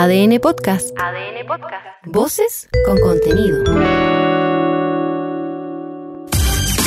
ADN 0.00 0.38
Podcast. 0.38 0.90
ADN 0.96 1.44
Podcast. 1.44 1.84
Voces 2.04 2.68
con 2.86 3.00
contenido. 3.00 3.64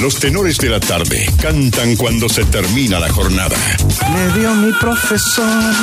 Los 0.01 0.17
tenores 0.17 0.57
de 0.60 0.69
la 0.69 0.79
tarde 0.79 1.28
cantan 1.42 1.97
cuando 1.97 2.29
se 2.29 2.46
termina 2.46 3.01
la 3.01 3.10
jornada. 3.10 3.58
Me 4.13 4.39
dio 4.39 4.55
mi 4.55 4.71
profesor. 4.79 5.74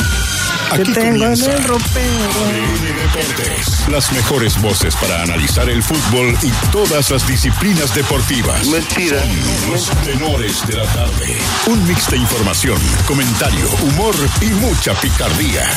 Aquí 0.70 0.84
que 0.84 0.92
tengo 0.94 1.26
en 1.26 1.32
el 1.32 1.64
ropero. 1.64 2.30
ADN 2.46 2.96
Deportes. 2.96 3.88
Las 3.90 4.10
mejores 4.12 4.58
voces 4.62 4.96
para 4.96 5.22
analizar 5.22 5.68
el 5.68 5.82
fútbol 5.82 6.34
y 6.42 6.50
todas 6.72 7.10
las 7.10 7.28
disciplinas 7.28 7.94
deportivas. 7.94 8.66
Mentira. 8.68 9.20
Son 9.20 9.70
los 9.70 9.90
tenores 10.02 10.66
de 10.66 10.76
la 10.76 10.84
tarde. 10.86 11.36
Un 11.66 11.86
mix 11.86 12.10
de 12.10 12.16
información, 12.16 12.78
comentario, 13.06 13.68
humor 13.82 14.14
y 14.40 14.46
mucha 14.46 14.94
picardía. 14.94 15.68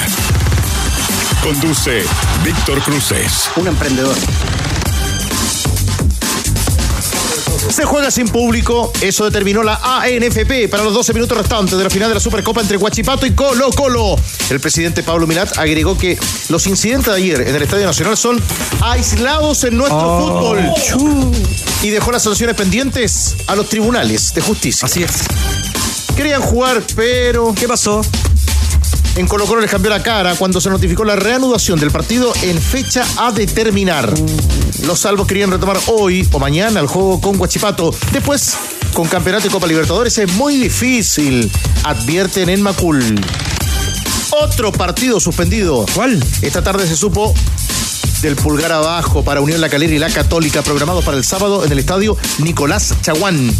Conduce 1.43 2.03
Víctor 2.43 2.81
Cruces. 2.83 3.49
Un 3.55 3.67
emprendedor. 3.67 4.15
Se 7.69 7.85
juega 7.85 8.11
sin 8.11 8.27
público, 8.27 8.91
eso 9.01 9.23
determinó 9.23 9.63
la 9.63 9.79
ANFP 9.81 10.67
para 10.69 10.83
los 10.83 10.93
12 10.93 11.13
minutos 11.13 11.37
restantes 11.37 11.77
de 11.77 11.83
la 11.83 11.89
final 11.89 12.09
de 12.09 12.15
la 12.15 12.19
Supercopa 12.19 12.59
entre 12.59 12.75
Huachipato 12.75 13.25
y 13.25 13.31
Colo 13.31 13.71
Colo. 13.71 14.17
El 14.49 14.59
presidente 14.59 15.03
Pablo 15.03 15.25
Milat 15.25 15.57
agregó 15.57 15.97
que 15.97 16.19
los 16.49 16.67
incidentes 16.67 17.13
de 17.13 17.19
ayer 17.19 17.41
en 17.47 17.55
el 17.55 17.61
Estadio 17.61 17.85
Nacional 17.85 18.17
son 18.17 18.41
aislados 18.81 19.63
en 19.63 19.77
nuestro 19.77 20.19
fútbol. 20.19 20.59
Y 21.81 21.89
dejó 21.89 22.11
las 22.11 22.23
sanciones 22.23 22.55
pendientes 22.55 23.37
a 23.47 23.55
los 23.55 23.69
tribunales 23.69 24.33
de 24.33 24.41
justicia. 24.41 24.85
Así 24.85 25.03
es. 25.03 25.23
Querían 26.15 26.41
jugar, 26.41 26.83
pero 26.95 27.55
¿Qué 27.55 27.67
pasó? 27.67 28.01
En 29.15 29.27
Colo 29.27 29.45
Colo 29.45 29.61
les 29.61 29.69
cambió 29.69 29.89
la 29.89 30.01
cara 30.01 30.35
cuando 30.35 30.61
se 30.61 30.69
notificó 30.69 31.03
la 31.03 31.15
reanudación 31.15 31.79
del 31.79 31.91
partido 31.91 32.33
en 32.41 32.61
fecha 32.61 33.05
a 33.17 33.31
determinar. 33.31 34.13
Los 34.85 34.99
salvos 34.99 35.27
querían 35.27 35.51
retomar 35.51 35.77
hoy 35.87 36.27
o 36.31 36.39
mañana 36.39 36.79
el 36.79 36.87
juego 36.87 37.19
con 37.19 37.37
Guachipato. 37.37 37.93
Después, 38.11 38.57
con 38.93 39.07
Campeonato 39.07 39.47
y 39.47 39.49
Copa 39.49 39.67
Libertadores 39.67 40.17
es 40.17 40.31
muy 40.33 40.57
difícil, 40.57 41.51
advierten 41.83 42.49
en 42.49 42.61
Macul. 42.61 43.19
Otro 44.31 44.71
partido 44.71 45.19
suspendido. 45.19 45.85
¿Cuál? 45.93 46.23
Esta 46.41 46.63
tarde 46.63 46.87
se 46.87 46.95
supo 46.95 47.33
del 48.21 48.35
pulgar 48.35 48.71
abajo 48.71 49.23
para 49.23 49.41
Unión 49.41 49.61
La 49.61 49.69
Calera 49.69 49.93
y 49.93 49.99
La 49.99 50.09
Católica, 50.09 50.61
programado 50.61 51.01
para 51.01 51.17
el 51.17 51.23
sábado 51.23 51.65
en 51.65 51.71
el 51.71 51.79
estadio 51.79 52.15
Nicolás 52.39 52.93
Chaguán. 53.01 53.51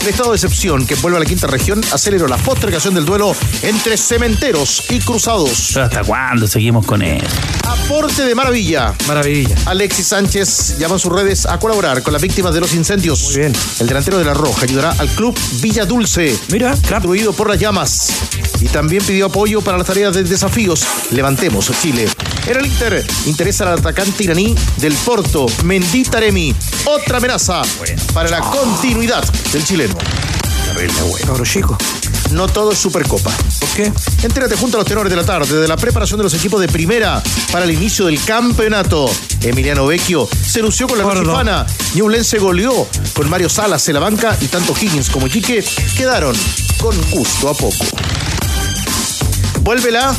El 0.00 0.08
estado 0.08 0.30
de 0.30 0.36
excepción 0.36 0.86
que 0.86 0.94
vuelve 0.96 1.18
a 1.18 1.20
la 1.20 1.26
quinta 1.26 1.46
región 1.46 1.82
aceleró 1.92 2.26
la 2.28 2.36
postergación 2.36 2.94
del 2.94 3.04
duelo 3.04 3.34
entre 3.62 3.96
cementeros 3.96 4.84
y 4.90 5.00
cruzados. 5.00 5.70
¿Pero 5.74 5.86
hasta 5.86 6.04
cuándo 6.04 6.46
seguimos 6.46 6.86
con 6.86 7.02
él? 7.02 7.22
Aporte 7.64 8.24
de 8.24 8.34
maravilla. 8.34 8.94
Maravilla. 9.06 9.56
Alexis 9.66 10.08
Sánchez 10.08 10.78
llama 10.78 10.94
en 10.94 11.00
sus 11.00 11.12
redes 11.12 11.46
a 11.46 11.58
colaborar 11.58 12.02
con 12.02 12.12
las 12.12 12.22
víctimas 12.22 12.54
de 12.54 12.60
los 12.60 12.72
incendios. 12.74 13.22
Muy 13.24 13.36
bien. 13.36 13.52
El 13.80 13.86
delantero 13.86 14.18
de 14.18 14.24
la 14.24 14.34
Roja 14.34 14.64
ayudará 14.64 14.92
al 14.92 15.08
club 15.08 15.36
Villa 15.60 15.84
Dulce, 15.84 16.38
Mira, 16.48 16.74
destruido 16.74 17.32
por 17.32 17.48
las 17.50 17.58
llamas. 17.58 18.08
Y 18.60 18.68
también 18.68 19.04
pidió 19.04 19.26
apoyo 19.26 19.60
para 19.60 19.76
las 19.76 19.86
tareas 19.86 20.14
de 20.14 20.24
desafíos. 20.24 20.86
Levantemos 21.10 21.70
Chile. 21.82 22.08
En 22.46 22.56
el 22.56 22.66
Inter 22.66 23.04
interesa 23.26 23.64
al 23.64 23.78
atacante 23.78 24.05
iraní 24.18 24.54
del 24.78 24.94
Porto, 24.94 25.46
Mendy 25.64 26.04
Taremi. 26.04 26.54
Otra 26.84 27.18
amenaza 27.18 27.62
para 28.12 28.28
la 28.28 28.40
continuidad 28.40 29.24
del 29.52 29.64
chileno. 29.64 29.94
cabro 31.26 31.44
chico. 31.44 31.76
No 32.30 32.48
todo 32.48 32.72
es 32.72 32.78
Supercopa. 32.78 33.30
¿Por 33.60 33.68
qué? 33.70 33.92
Entérate 34.22 34.56
junto 34.56 34.76
a 34.76 34.80
los 34.80 34.88
tenores 34.88 35.10
de 35.10 35.16
la 35.16 35.24
tarde 35.24 35.60
de 35.60 35.68
la 35.68 35.76
preparación 35.76 36.18
de 36.18 36.24
los 36.24 36.34
equipos 36.34 36.60
de 36.60 36.68
primera 36.68 37.22
para 37.52 37.64
el 37.64 37.70
inicio 37.70 38.06
del 38.06 38.22
campeonato. 38.24 39.08
Emiliano 39.42 39.86
Vecchio 39.86 40.28
se 40.44 40.60
lució 40.60 40.88
con 40.88 40.98
la 40.98 41.04
Gordo. 41.04 41.22
Nochifana. 41.22 41.66
Ñublense 41.94 42.38
goleó 42.38 42.88
con 43.14 43.30
Mario 43.30 43.48
Salas 43.48 43.86
en 43.88 43.94
la 43.94 44.00
banca 44.00 44.36
y 44.40 44.46
tanto 44.46 44.74
Higgins 44.78 45.08
como 45.10 45.28
Chique 45.28 45.64
quedaron 45.96 46.36
con 46.78 46.94
gusto 47.10 47.48
a 47.48 47.54
poco. 47.54 47.84
Vuélvela. 49.60 50.06
La 50.10 50.14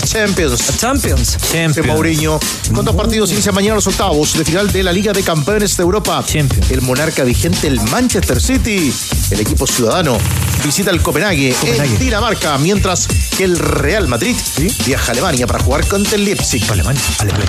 Champions. 0.00 0.78
Champions. 0.78 1.38
De 1.38 1.48
Champions. 1.48 1.86
Mourinho. 1.86 2.38
Con 2.74 2.84
dos 2.84 2.94
partidos 2.94 3.30
inician 3.32 3.54
mañana 3.54 3.76
los 3.76 3.86
octavos 3.86 4.36
de 4.36 4.44
final 4.44 4.70
de 4.70 4.82
la 4.82 4.92
Liga 4.92 5.12
de 5.12 5.22
Campeones 5.22 5.76
de 5.76 5.82
Europa. 5.82 6.22
Champions. 6.26 6.70
El 6.70 6.82
monarca 6.82 7.24
vigente, 7.24 7.66
el 7.66 7.80
Manchester 7.80 8.40
City. 8.40 8.92
El 9.30 9.40
equipo 9.40 9.66
ciudadano 9.66 10.18
visita 10.64 10.90
el 10.90 11.02
Copenhague, 11.02 11.54
Copenhague. 11.54 11.94
en 11.94 11.98
Dinamarca, 11.98 12.58
mientras 12.58 13.06
que 13.36 13.44
el 13.44 13.58
Real 13.58 14.08
Madrid 14.08 14.36
viaja 14.84 15.08
a 15.08 15.12
Alemania 15.12 15.46
para 15.46 15.62
jugar 15.62 15.86
contra 15.86 16.16
el 16.16 16.24
Leipzig. 16.24 16.64
Alemán, 16.70 16.96
alemán, 17.18 17.42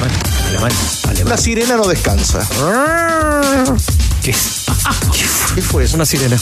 alemán, 0.48 0.72
alemán. 1.08 1.30
La 1.30 1.38
sirena 1.38 1.78
no 1.78 1.88
descansa. 1.88 2.48
¿Qué 4.34 5.62
fue 5.62 5.84
eso? 5.84 5.96
Una 5.96 6.06
sirena. 6.06 6.38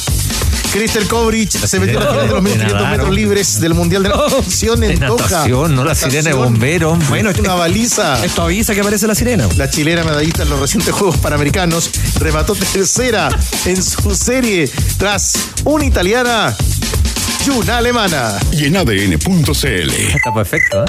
Crystal 0.71 1.07
Kovrich 1.07 1.51
se 1.51 1.79
metió 1.79 1.99
a 1.99 2.03
la 2.03 2.09
final 2.11 2.27
de 2.27 2.33
los 2.33 2.43
1500 2.43 2.73
Nadaron. 2.73 2.97
metros 2.97 3.15
libres 3.15 3.59
del 3.61 3.73
Mundial 3.73 4.03
de 4.03 4.09
Natación 4.09 4.83
en 4.83 4.99
Doha. 4.99 5.47
no 5.69 5.85
la 5.85 5.95
sirena 5.95 6.29
de 6.29 6.33
bombero. 6.35 6.95
Bueno, 7.07 7.29
es 7.29 7.39
una 7.39 7.53
baliza. 7.53 8.23
Esto 8.25 8.41
avisa 8.43 8.73
que 8.73 8.81
aparece 8.81 9.07
la 9.07 9.15
sirena. 9.15 9.47
La 9.55 9.69
chilena 9.69 10.03
medallista 10.03 10.43
en 10.43 10.49
los 10.49 10.59
recientes 10.59 10.93
Juegos 10.93 11.17
Panamericanos 11.17 11.89
remató 12.19 12.55
tercera 12.55 13.29
en 13.65 13.81
su 13.81 14.13
serie 14.15 14.69
tras 14.97 15.33
una 15.63 15.85
italiana 15.85 16.55
y 17.45 17.49
una 17.51 17.77
alemana. 17.77 18.37
Y 18.51 18.65
en 18.65 18.75
ADN.cl. 18.77 19.89
Está 19.91 20.33
perfecto, 20.33 20.83
¿eh? 20.83 20.87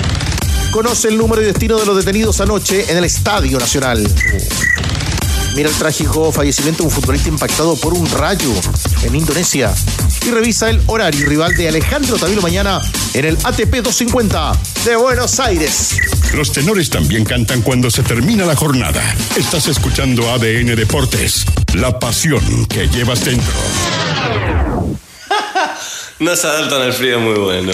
Conoce 0.72 1.08
el 1.08 1.16
número 1.16 1.40
y 1.42 1.44
destino 1.44 1.78
de 1.78 1.86
los 1.86 1.96
detenidos 1.96 2.40
anoche 2.40 2.90
en 2.90 2.98
el 2.98 3.04
Estadio 3.04 3.58
Nacional. 3.58 4.04
Mira 5.56 5.70
el 5.70 5.74
trágico 5.76 6.30
fallecimiento 6.30 6.82
de 6.82 6.88
un 6.88 6.94
futbolista 6.94 7.30
impactado 7.30 7.76
por 7.76 7.94
un 7.94 8.06
rayo 8.10 8.52
en 9.02 9.14
Indonesia. 9.14 9.74
Y 10.26 10.30
revisa 10.30 10.68
el 10.68 10.82
horario 10.86 11.26
rival 11.26 11.56
de 11.56 11.66
Alejandro 11.66 12.18
Tavilo 12.18 12.42
mañana 12.42 12.82
en 13.14 13.24
el 13.24 13.38
ATP 13.42 13.76
250 13.76 14.52
de 14.84 14.96
Buenos 14.96 15.40
Aires. 15.40 15.96
Los 16.34 16.52
tenores 16.52 16.90
también 16.90 17.24
cantan 17.24 17.62
cuando 17.62 17.90
se 17.90 18.02
termina 18.02 18.44
la 18.44 18.54
jornada. 18.54 19.02
Estás 19.34 19.66
escuchando 19.68 20.30
ADN 20.30 20.76
Deportes. 20.76 21.46
La 21.72 21.98
pasión 21.98 22.66
que 22.66 22.86
llevas 22.88 23.24
dentro. 23.24 23.54
No 26.18 26.34
se 26.34 26.46
adaptan 26.46 26.80
al 26.80 26.94
frío 26.94 27.20
muy 27.20 27.38
bueno. 27.38 27.72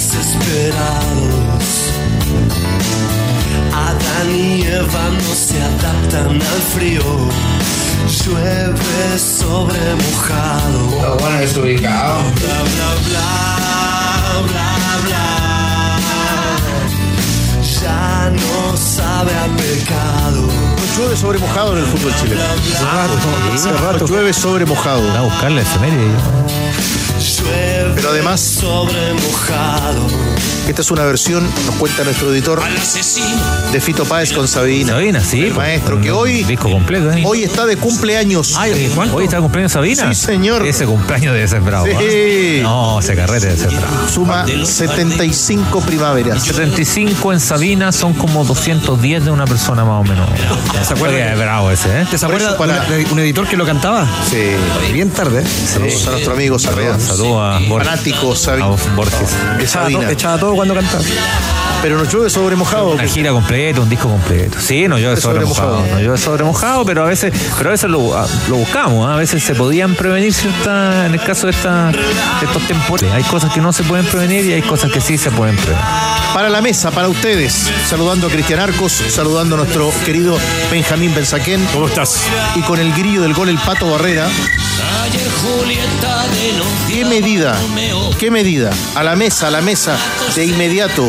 Desesperados. 0.00 1.64
Adán 3.72 4.34
y 4.34 4.62
Eva 4.62 5.10
no 5.10 5.34
se 5.34 5.60
adaptan 5.60 6.40
al 6.40 6.62
frío. 6.74 7.02
Llueve 8.24 9.18
sobre 9.18 9.94
mojado. 9.94 11.18
bueno, 11.18 11.38
desubicado. 11.40 12.22
Bla 12.40 12.58
bla 12.70 12.90
bla 13.08 13.28
bla 14.48 14.70
bla. 15.04 15.26
Ya 17.82 18.30
no 18.30 18.76
sabe 18.76 19.32
a 19.34 19.46
pecado. 19.56 20.42
No 20.46 20.96
llueve 20.96 21.16
sobre 21.16 21.38
mojado 21.38 21.72
en 21.76 21.78
el 21.78 21.86
fútbol 21.86 22.12
chileno. 22.20 22.42
Hace 23.54 23.72
rato. 23.72 23.98
No 24.00 24.06
llueve 24.06 24.32
sobre 24.32 24.64
mojado. 24.64 25.02
A 25.16 25.22
buscar 25.22 25.50
la 25.50 25.60
efeméride. 25.60 26.10
Pero 28.10 28.22
además- 28.22 28.40
sobre 28.40 29.14
mojado. 29.14 30.29
Esta 30.70 30.82
es 30.82 30.90
una 30.92 31.04
versión, 31.04 31.42
nos 31.66 31.74
cuenta 31.74 32.04
nuestro 32.04 32.32
editor, 32.32 32.62
de 33.72 33.80
Fito 33.80 34.04
Páez 34.04 34.32
con 34.32 34.46
Sabina. 34.46 34.92
Sabina, 34.92 35.20
sí. 35.20 35.40
El 35.46 35.54
maestro, 35.54 36.00
que 36.00 36.12
hoy- 36.12 36.44
Disco 36.44 36.70
completo, 36.70 37.10
¿eh? 37.10 37.24
Hoy 37.26 37.42
está 37.42 37.66
de 37.66 37.76
cumpleaños. 37.76 38.54
Ay, 38.56 38.88
¿Hoy 39.12 39.24
está 39.24 39.40
cumpleaños 39.40 39.72
Sabina? 39.72 40.14
Sí, 40.14 40.26
señor. 40.26 40.64
Ese 40.64 40.86
cumpleaños 40.86 41.34
debe 41.34 41.48
ser 41.48 41.60
bravo. 41.62 41.86
Sí. 41.86 41.92
¿eh? 41.98 42.60
No, 42.62 43.00
ese 43.00 43.16
carrete 43.16 43.46
debe 43.48 43.58
ser 43.58 43.70
bravo. 43.70 44.08
Suma 44.08 44.46
75 44.46 45.80
primaveras. 45.80 46.44
75 46.44 47.32
en 47.32 47.40
Sabina 47.40 47.90
son 47.90 48.12
como 48.14 48.44
210 48.44 49.24
de 49.24 49.30
una 49.32 49.46
persona 49.46 49.84
más 49.84 50.02
o 50.02 50.04
menos. 50.04 50.28
¿Se 50.86 50.94
acuerda? 50.94 51.32
Es 51.32 51.36
bravo 51.36 51.70
ese, 51.72 51.88
¿eh? 52.02 52.06
¿Te 52.08 52.16
acuerdas 52.24 52.54
para- 52.54 52.86
un, 53.10 53.18
editor 53.18 53.48
que 53.48 53.56
lo 53.56 53.66
cantaba? 53.66 54.06
Sí. 54.30 54.38
Bien 54.92 55.10
tarde. 55.10 55.44
Saludos 55.44 56.06
a 56.06 56.10
nuestro 56.12 56.32
amigo 56.34 56.60
Sarrea. 56.60 56.96
Saludos 57.00 57.40
a 57.42 57.58
Borges. 57.68 57.88
Fanático, 57.88 58.36
Sabi- 58.36 58.62
A 58.62 58.66
Borges. 58.94 59.18
de 59.58 59.64
Echaba, 59.64 59.90
Sabina. 59.90 60.10
echaba 60.12 60.38
todo 60.38 60.59
cuando 60.60 60.74
cantaba. 60.74 61.02
Pero 61.82 61.96
nos 61.96 62.12
llueve 62.12 62.28
sobre 62.28 62.56
mojado. 62.56 62.90
Una 62.90 63.06
gira 63.06 63.30
completa, 63.30 63.80
un 63.80 63.88
disco 63.88 64.06
completo. 64.08 64.58
Sí, 64.60 64.86
no 64.86 64.98
llueve 64.98 65.18
sobre 65.18 65.46
mojado. 65.46 65.76
sobremojado. 65.78 65.94
No 65.96 66.00
llueve 66.02 66.18
sobre 66.18 66.44
mojado, 66.44 66.84
pero 66.84 67.04
a 67.04 67.06
veces, 67.06 67.32
pero 67.56 67.70
a 67.70 67.72
veces 67.72 67.88
lo, 67.90 68.14
a- 68.18 68.26
lo 68.50 68.56
buscamos. 68.56 69.08
¿ah? 69.08 69.14
A 69.14 69.16
veces 69.16 69.42
se 69.42 69.54
podían 69.54 69.94
prevenir 69.94 70.34
cierta, 70.34 71.06
en 71.06 71.14
el 71.14 71.22
caso 71.22 71.46
de, 71.46 71.52
esta, 71.52 71.90
de 71.90 71.98
estos 72.46 72.62
temporales. 72.66 73.10
Hay 73.14 73.22
cosas 73.22 73.50
que 73.54 73.62
no 73.62 73.72
se 73.72 73.82
pueden 73.84 74.04
prevenir 74.04 74.44
y 74.44 74.52
hay 74.52 74.60
cosas 74.62 74.90
que 74.92 75.00
sí 75.00 75.16
se 75.16 75.30
pueden 75.30 75.56
prevenir. 75.56 75.82
Para 76.34 76.50
la 76.50 76.60
mesa, 76.60 76.90
para 76.90 77.08
ustedes, 77.08 77.70
saludando 77.88 78.26
a 78.26 78.30
Cristian 78.30 78.60
Arcos, 78.60 78.92
saludando 79.08 79.54
a 79.54 79.58
nuestro 79.58 79.90
querido 80.04 80.36
Benjamín 80.70 81.14
Benzaquén. 81.14 81.66
¿Cómo 81.72 81.86
estás? 81.88 82.24
Y 82.56 82.60
con 82.60 82.78
el 82.78 82.92
grillo 82.92 83.22
del 83.22 83.32
gol, 83.32 83.48
el 83.48 83.58
Pato 83.58 83.90
Barrera. 83.90 84.28
¿Qué 86.88 87.04
medida? 87.04 87.56
¿Qué 88.18 88.30
medida? 88.30 88.70
A 88.94 89.02
la 89.02 89.16
mesa, 89.16 89.48
a 89.48 89.50
la 89.50 89.60
mesa, 89.60 89.96
de 90.34 90.44
inmediato, 90.50 91.08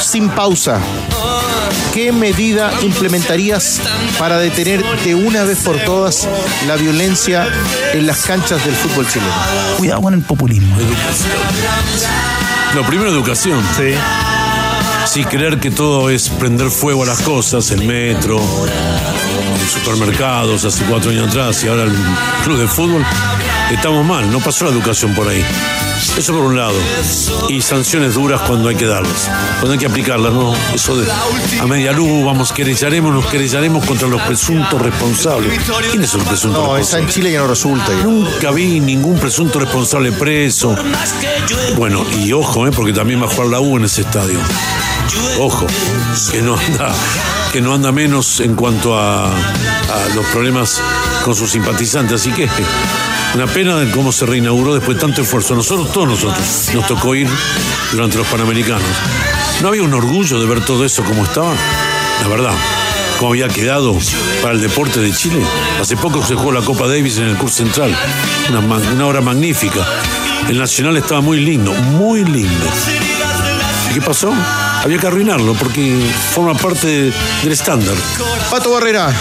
sin 0.00 0.28
pausa. 0.28 0.80
¿Qué 1.92 2.10
medida 2.12 2.72
implementarías 2.82 3.80
para 4.18 4.38
detener 4.38 4.84
de 5.04 5.14
una 5.14 5.44
vez 5.44 5.58
por 5.58 5.78
todas 5.78 6.28
la 6.66 6.76
violencia 6.76 7.46
en 7.92 8.06
las 8.06 8.24
canchas 8.24 8.64
del 8.64 8.74
fútbol 8.74 9.06
chileno? 9.08 9.30
Cuidado 9.78 10.02
con 10.02 10.14
el 10.14 10.22
populismo. 10.22 10.76
Lo 12.74 12.84
primero, 12.84 13.10
educación. 13.10 13.62
Sí. 13.76 13.94
Sí, 15.06 15.24
creer 15.24 15.60
que 15.60 15.70
todo 15.70 16.10
es 16.10 16.28
prender 16.28 16.70
fuego 16.70 17.04
a 17.04 17.06
las 17.06 17.20
cosas, 17.20 17.70
el 17.70 17.84
metro, 17.84 18.38
los 18.38 19.70
supermercados 19.70 20.64
hace 20.64 20.84
cuatro 20.84 21.10
años 21.10 21.28
atrás 21.28 21.62
y 21.62 21.68
ahora 21.68 21.84
el 21.84 21.92
club 22.42 22.58
de 22.58 22.66
fútbol. 22.66 23.04
Estamos 23.70 24.04
mal, 24.04 24.30
no 24.32 24.40
pasó 24.40 24.64
la 24.64 24.72
educación 24.72 25.14
por 25.14 25.28
ahí. 25.28 25.44
Eso 26.16 26.32
por 26.32 26.42
un 26.42 26.56
lado. 26.56 26.74
Y 27.48 27.60
sanciones 27.62 28.14
duras 28.14 28.40
cuando 28.42 28.68
hay 28.68 28.76
que 28.76 28.86
darlas, 28.86 29.28
cuando 29.60 29.72
hay 29.72 29.78
que 29.78 29.86
aplicarlas, 29.86 30.32
¿no? 30.32 30.54
Eso 30.74 30.96
de 30.96 31.10
a 31.60 31.66
media 31.66 31.92
luz, 31.92 32.24
vamos, 32.24 32.52
querellaremos, 32.52 33.12
nos 33.14 33.26
querellaremos 33.26 33.84
contra 33.84 34.08
los 34.08 34.20
presuntos 34.22 34.80
responsables. 34.80 35.60
¿Quiénes 35.90 36.10
son 36.10 36.20
los 36.20 36.28
presuntos 36.28 36.58
No, 36.62 36.76
esa 36.76 36.98
responsables? 36.98 37.08
en 37.08 37.14
Chile 37.14 37.32
ya 37.32 37.40
no 37.40 37.48
resulta. 37.48 37.92
Nunca 38.02 38.50
vi 38.50 38.80
ningún 38.80 39.18
presunto 39.18 39.58
responsable 39.58 40.12
preso. 40.12 40.74
Bueno, 41.76 42.04
y 42.18 42.32
ojo, 42.32 42.66
¿eh? 42.66 42.70
porque 42.74 42.92
también 42.92 43.20
va 43.20 43.26
a 43.26 43.28
jugar 43.30 43.48
la 43.48 43.60
U 43.60 43.76
en 43.76 43.84
ese 43.84 44.02
estadio. 44.02 44.38
Ojo, 45.38 45.66
que 46.30 46.42
no 46.42 46.56
anda, 46.56 46.92
que 47.52 47.60
no 47.60 47.74
anda 47.74 47.92
menos 47.92 48.40
en 48.40 48.54
cuanto 48.54 48.98
a, 48.98 49.26
a 49.26 50.14
los 50.14 50.24
problemas 50.26 50.80
con 51.24 51.34
sus 51.34 51.50
simpatizantes. 51.50 52.20
Así 52.20 52.30
que 52.32 52.48
una 53.34 53.46
pena 53.46 53.76
de 53.76 53.90
cómo 53.90 54.12
se 54.12 54.26
reinauguró 54.26 54.74
después 54.74 54.96
de 54.96 55.00
tanto 55.00 55.22
esfuerzo. 55.22 55.54
Nosotros, 55.54 55.92
todos 55.92 56.08
nosotros, 56.08 56.70
nos 56.74 56.86
tocó 56.86 57.14
ir 57.14 57.28
durante 57.92 58.16
los 58.18 58.26
Panamericanos. 58.28 58.82
¿No 59.60 59.68
había 59.68 59.82
un 59.82 59.92
orgullo 59.94 60.38
de 60.40 60.46
ver 60.46 60.64
todo 60.64 60.84
eso 60.84 61.02
como 61.02 61.24
estaba? 61.24 61.52
La 62.22 62.28
verdad, 62.28 62.52
cómo 63.18 63.32
había 63.32 63.48
quedado 63.48 63.96
para 64.42 64.54
el 64.54 64.60
deporte 64.60 65.00
de 65.00 65.12
Chile. 65.12 65.42
Hace 65.80 65.96
poco 65.96 66.24
se 66.24 66.34
jugó 66.34 66.52
la 66.52 66.60
Copa 66.62 66.86
Davis 66.86 67.18
en 67.18 67.24
el 67.24 67.36
curso 67.36 67.56
central. 67.56 67.96
Una, 68.50 68.60
una 68.60 69.06
obra 69.06 69.20
magnífica. 69.20 69.84
El 70.48 70.58
Nacional 70.58 70.96
estaba 70.96 71.20
muy 71.20 71.40
lindo, 71.40 71.72
muy 71.72 72.24
lindo. 72.24 72.66
¿Y 73.90 73.94
qué 73.94 74.00
pasó? 74.00 74.32
Había 74.84 74.98
que 74.98 75.06
arruinarlo 75.08 75.54
porque 75.54 75.98
forma 76.34 76.54
parte 76.54 76.86
de- 76.86 77.12
del 77.42 77.52
estándar. 77.52 77.94
Pato 78.50 78.70
Barrera, 78.72 79.12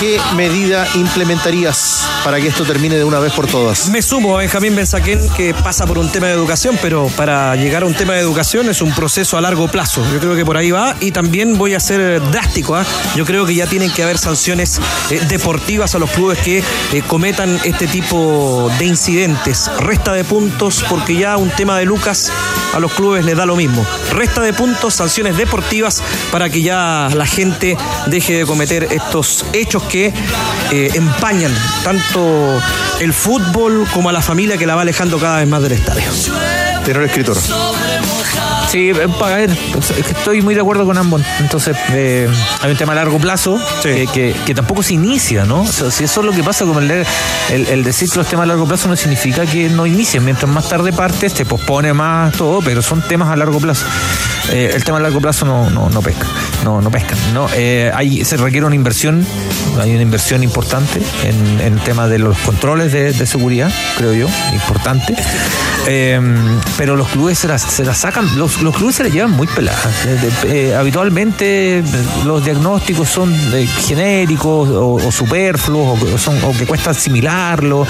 ¿qué 0.00 0.20
medida 0.36 0.86
implementarías 0.94 2.06
para 2.24 2.40
que 2.40 2.48
esto 2.48 2.64
termine 2.64 2.96
de 2.96 3.04
una 3.04 3.18
vez 3.18 3.32
por 3.32 3.46
todas? 3.46 3.88
Me 3.88 4.02
sumo 4.02 4.36
a 4.36 4.40
Benjamín 4.40 4.74
Benzaquén 4.74 5.20
que 5.36 5.54
pasa 5.54 5.86
por 5.86 5.98
un 5.98 6.10
tema 6.10 6.26
de 6.26 6.32
educación, 6.34 6.78
pero 6.82 7.08
para 7.16 7.54
llegar 7.56 7.82
a 7.82 7.86
un 7.86 7.94
tema 7.94 8.14
de 8.14 8.20
educación 8.20 8.68
es 8.68 8.82
un 8.82 8.92
proceso 8.92 9.36
a 9.38 9.40
largo 9.40 9.68
plazo. 9.68 10.02
Yo 10.12 10.20
creo 10.20 10.34
que 10.34 10.44
por 10.44 10.56
ahí 10.56 10.70
va 10.70 10.96
y 11.00 11.12
también 11.12 11.58
voy 11.58 11.74
a 11.74 11.80
ser 11.80 12.20
drástico. 12.30 12.76
¿ah? 12.76 12.84
Yo 13.14 13.24
creo 13.24 13.46
que 13.46 13.54
ya 13.54 13.66
tienen 13.66 13.90
que 13.90 14.02
haber 14.02 14.18
sanciones 14.18 14.80
eh, 15.10 15.20
deportivas 15.28 15.94
a 15.94 15.98
los 15.98 16.10
clubes 16.10 16.38
que 16.38 16.58
eh, 16.58 17.02
cometan 17.06 17.58
este 17.64 17.86
tipo 17.86 18.70
de 18.78 18.84
incidentes. 18.84 19.70
Resta 19.78 20.12
de 20.12 20.24
puntos 20.24 20.84
porque 20.88 21.16
ya 21.16 21.36
un 21.36 21.50
tema 21.50 21.78
de 21.78 21.84
Lucas 21.84 22.30
a 22.74 22.80
los 22.80 22.92
clubes 22.92 23.24
les 23.24 23.36
da 23.36 23.46
lo 23.46 23.56
mismo. 23.56 23.86
Resta 24.12 24.40
de 24.42 24.52
puntos, 24.52 24.94
sanciones 24.94 25.36
deportivas 25.36 26.02
para 26.30 26.50
que 26.50 26.62
ya 26.62 27.08
la 27.14 27.26
gente 27.26 27.76
deje 28.06 28.38
de 28.38 28.46
cometer 28.46 28.88
estos 28.90 29.44
hechos 29.52 29.82
que 29.84 30.12
eh, 30.72 30.90
empañan 30.94 31.52
tanto 31.84 32.15
el 33.00 33.12
fútbol 33.12 33.86
como 33.92 34.08
a 34.08 34.12
la 34.12 34.22
familia 34.22 34.56
que 34.56 34.66
la 34.66 34.74
va 34.74 34.82
alejando 34.82 35.18
cada 35.18 35.38
vez 35.38 35.48
más 35.48 35.62
del 35.62 35.72
estadio. 35.72 36.04
Tenor 36.84 37.04
escritor. 37.04 37.36
Sí, 38.70 38.90
eh, 38.90 39.08
pa- 39.18 39.28
a 39.28 39.36
ver, 39.36 39.50
es 39.50 40.04
que 40.04 40.12
estoy 40.12 40.42
muy 40.42 40.54
de 40.54 40.60
acuerdo 40.60 40.84
con 40.84 40.98
ambos. 40.98 41.22
Entonces, 41.40 41.76
eh, 41.92 42.28
hay 42.60 42.70
un 42.72 42.76
tema 42.76 42.92
a 42.92 42.96
largo 42.96 43.18
plazo 43.18 43.60
que, 43.82 44.06
que- 44.12 44.34
que 44.44 44.54
tampoco 44.54 44.82
se 44.82 44.94
inicia, 44.94 45.44
¿no? 45.44 45.62
O 45.62 45.66
sea, 45.66 45.90
si 45.90 46.02
eso 46.04 46.20
es 46.20 46.26
lo 46.26 46.32
que 46.32 46.42
pasa 46.42 46.64
con 46.64 46.82
el, 46.82 47.06
el, 47.50 47.66
el 47.68 47.84
decir 47.84 48.10
que 48.10 48.18
los 48.18 48.26
temas 48.26 48.42
a 48.44 48.46
largo 48.46 48.66
plazo 48.66 48.88
no 48.88 48.96
significa 48.96 49.46
que 49.46 49.68
no 49.70 49.86
inicien. 49.86 50.24
Mientras 50.24 50.50
más 50.50 50.68
tarde 50.68 50.92
partes, 50.92 51.32
te 51.34 51.44
pospone 51.44 51.92
más 51.92 52.32
todo, 52.32 52.60
pero 52.60 52.82
son 52.82 53.02
temas 53.02 53.28
a 53.30 53.36
largo 53.36 53.60
plazo. 53.60 53.86
Eh, 54.50 54.72
el 54.74 54.82
tema 54.84 54.98
a 54.98 55.00
largo 55.00 55.20
plazo 55.20 55.44
no, 55.46 55.70
no, 55.70 55.88
no 55.88 56.02
pesca, 56.02 56.26
no, 56.64 56.80
no 56.80 56.90
pescan. 56.90 57.18
¿no? 57.34 57.48
Eh, 57.54 57.90
hay, 57.94 58.24
se 58.24 58.36
requiere 58.36 58.66
una 58.66 58.74
inversión, 58.76 59.26
hay 59.80 59.92
una 59.92 60.02
inversión 60.02 60.42
importante 60.42 61.00
en, 61.24 61.60
en 61.60 61.72
el 61.74 61.80
tema 61.80 62.08
de 62.08 62.18
los 62.18 62.36
controles 62.38 62.92
de, 62.92 63.12
de 63.12 63.26
seguridad, 63.26 63.70
creo 63.96 64.12
yo, 64.14 64.26
importante. 64.52 65.14
Eh, 65.88 66.20
pero 66.76 66.96
los 66.96 67.08
clubes 67.08 67.38
se 67.38 67.48
las, 67.48 67.62
se 67.62 67.84
las 67.84 67.98
sacan, 67.98 68.38
los, 68.38 68.60
los 68.62 68.74
clubes 68.76 68.96
se 68.96 69.04
las 69.04 69.12
llevan 69.12 69.30
muy 69.32 69.46
peladas. 69.46 70.04
De- 70.04 70.70
eh, 70.70 70.74
habitualmente 70.74 71.78
eh, 71.78 71.82
los 72.24 72.44
diagnósticos 72.44 73.08
son 73.08 73.32
eh, 73.54 73.66
genéricos 73.86 74.68
o, 74.68 74.94
o 74.94 75.12
superfluos 75.12 76.00
o, 76.02 76.04
que 76.06 76.18
son, 76.18 76.36
o 76.42 76.52
que 76.52 76.66
cuesta 76.66 76.90
asimilarlo, 76.90 77.86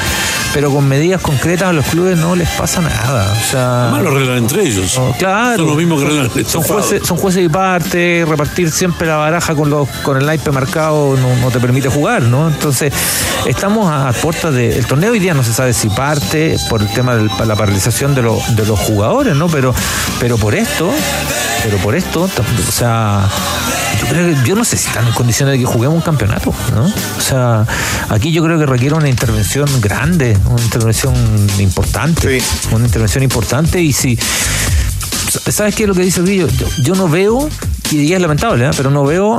pero 0.53 0.71
con 0.71 0.87
medidas 0.87 1.21
concretas 1.23 1.69
a 1.69 1.73
los 1.73 1.87
clubes 1.87 2.19
no 2.19 2.37
les 2.37 2.49
pasa 2.51 2.81
nada. 2.83 3.33
O 3.33 3.51
sea, 3.51 3.83
Además 3.85 4.03
lo 4.03 4.11
arreglan 4.11 4.39
entre 4.39 4.63
ellos. 4.67 4.99
no, 4.99 5.13
claro. 5.19 5.57
Son 5.59 5.67
los 5.67 5.77
mismos 5.77 6.03
que 6.35 6.45
son 6.45 6.63
jueces, 6.63 7.07
son 7.07 7.17
jueces 7.17 7.45
y 7.45 7.49
parte, 7.49 8.25
repartir 8.29 8.66
siempre 8.71 9.07
la 9.07 9.17
baraja 9.17 9.55
con 9.55 9.71
los 9.71 9.89
con 10.03 10.17
el 10.17 10.27
naipe 10.27 10.51
marcado 10.51 11.17
no, 11.17 11.37
no 11.37 11.51
te 11.51 11.61
permite 11.61 11.89
jugar, 11.89 12.23
¿no? 12.23 12.49
Entonces, 12.49 12.93
estamos 13.47 13.91
a 13.91 14.13
puertas 14.13 14.55
de. 14.55 14.77
El 14.77 14.87
torneo 14.87 15.13
hoy 15.13 15.19
día 15.19 15.35
no 15.35 15.43
se 15.43 15.53
sabe 15.53 15.73
si 15.73 15.89
parte 15.89 16.57
por 16.69 16.83
el 16.83 16.89
tema 16.89 17.17
de 17.17 17.47
la 17.47 17.57
paralización 17.57 18.15
de, 18.15 18.23
los 18.23 18.57
de 18.57 18.67
los 18.67 18.79
jugadores, 18.79 19.37
¿no? 19.37 19.49
Pero, 19.49 19.75
pero 20.21 20.37
por 20.39 20.55
esto, 20.55 20.91
pero 21.63 21.79
por 21.79 21.95
esto, 21.95 22.23
o 22.25 22.73
sea. 22.73 23.29
Yo 24.01 24.07
creo 24.09 24.27
que, 24.27 24.47
yo 24.47 24.55
no 24.55 24.63
sé 24.63 24.77
si 24.77 24.89
están 24.89 25.07
en 25.07 25.15
condiciones 25.15 25.55
de 25.55 25.59
que 25.59 25.65
juguemos 25.65 25.97
un 25.97 26.03
campeonato, 26.03 26.53
¿no? 26.75 26.85
O 26.85 27.21
sea, 27.21 27.65
aquí 28.11 28.31
yo 28.31 28.45
creo 28.45 28.59
que 28.59 28.67
requiere 28.67 28.95
una 28.95 29.09
intervención 29.09 29.67
grande, 29.81 30.37
una 30.45 30.63
intervención 30.63 31.15
importante, 31.59 32.43
una 32.73 32.85
intervención 32.85 33.25
importante 33.25 33.81
y 33.81 33.95
si 33.95 34.19
¿Sabes 35.51 35.75
qué 35.75 35.85
es 35.85 35.89
lo 35.89 35.95
que 35.95 36.03
dice 36.03 36.21
el 36.21 36.27
Grillo? 36.27 36.49
Yo, 36.49 36.67
yo 36.83 36.95
no 36.95 37.09
veo, 37.09 37.49
y 37.91 38.13
es 38.13 38.21
lamentable, 38.21 38.67
¿eh? 38.67 38.71
pero 38.77 38.91
no 38.91 39.05
veo 39.05 39.39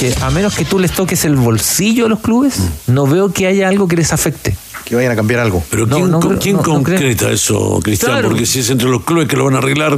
que 0.00 0.14
a 0.22 0.30
menos 0.30 0.54
que 0.54 0.64
tú 0.64 0.78
les 0.78 0.90
toques 0.92 1.24
el 1.24 1.36
bolsillo 1.36 2.06
a 2.06 2.08
los 2.08 2.20
clubes, 2.20 2.56
no 2.86 3.06
veo 3.06 3.32
que 3.32 3.46
haya 3.46 3.68
algo 3.68 3.86
que 3.88 3.96
les 3.96 4.12
afecte. 4.12 4.56
Que 4.84 4.94
vayan 4.96 5.12
a 5.12 5.16
cambiar 5.16 5.40
algo. 5.40 5.62
Pero 5.70 5.86
No, 5.86 5.96
¿quién, 5.96 6.10
no 6.10 6.20
con- 6.20 6.28
creo- 6.30 6.40
quién 6.40 6.56
no- 6.56 6.62
no 6.62 6.68
concreta 6.68 7.30
eso, 7.30 7.80
Cristian? 7.82 8.12
Claro. 8.12 8.28
Porque 8.28 8.44
si 8.46 8.60
es 8.60 8.68
entre 8.70 8.88
los 8.88 9.02
clubes 9.04 9.28
que 9.28 9.36
lo 9.36 9.44
van 9.46 9.54
a 9.54 9.58
arreglar, 9.58 9.96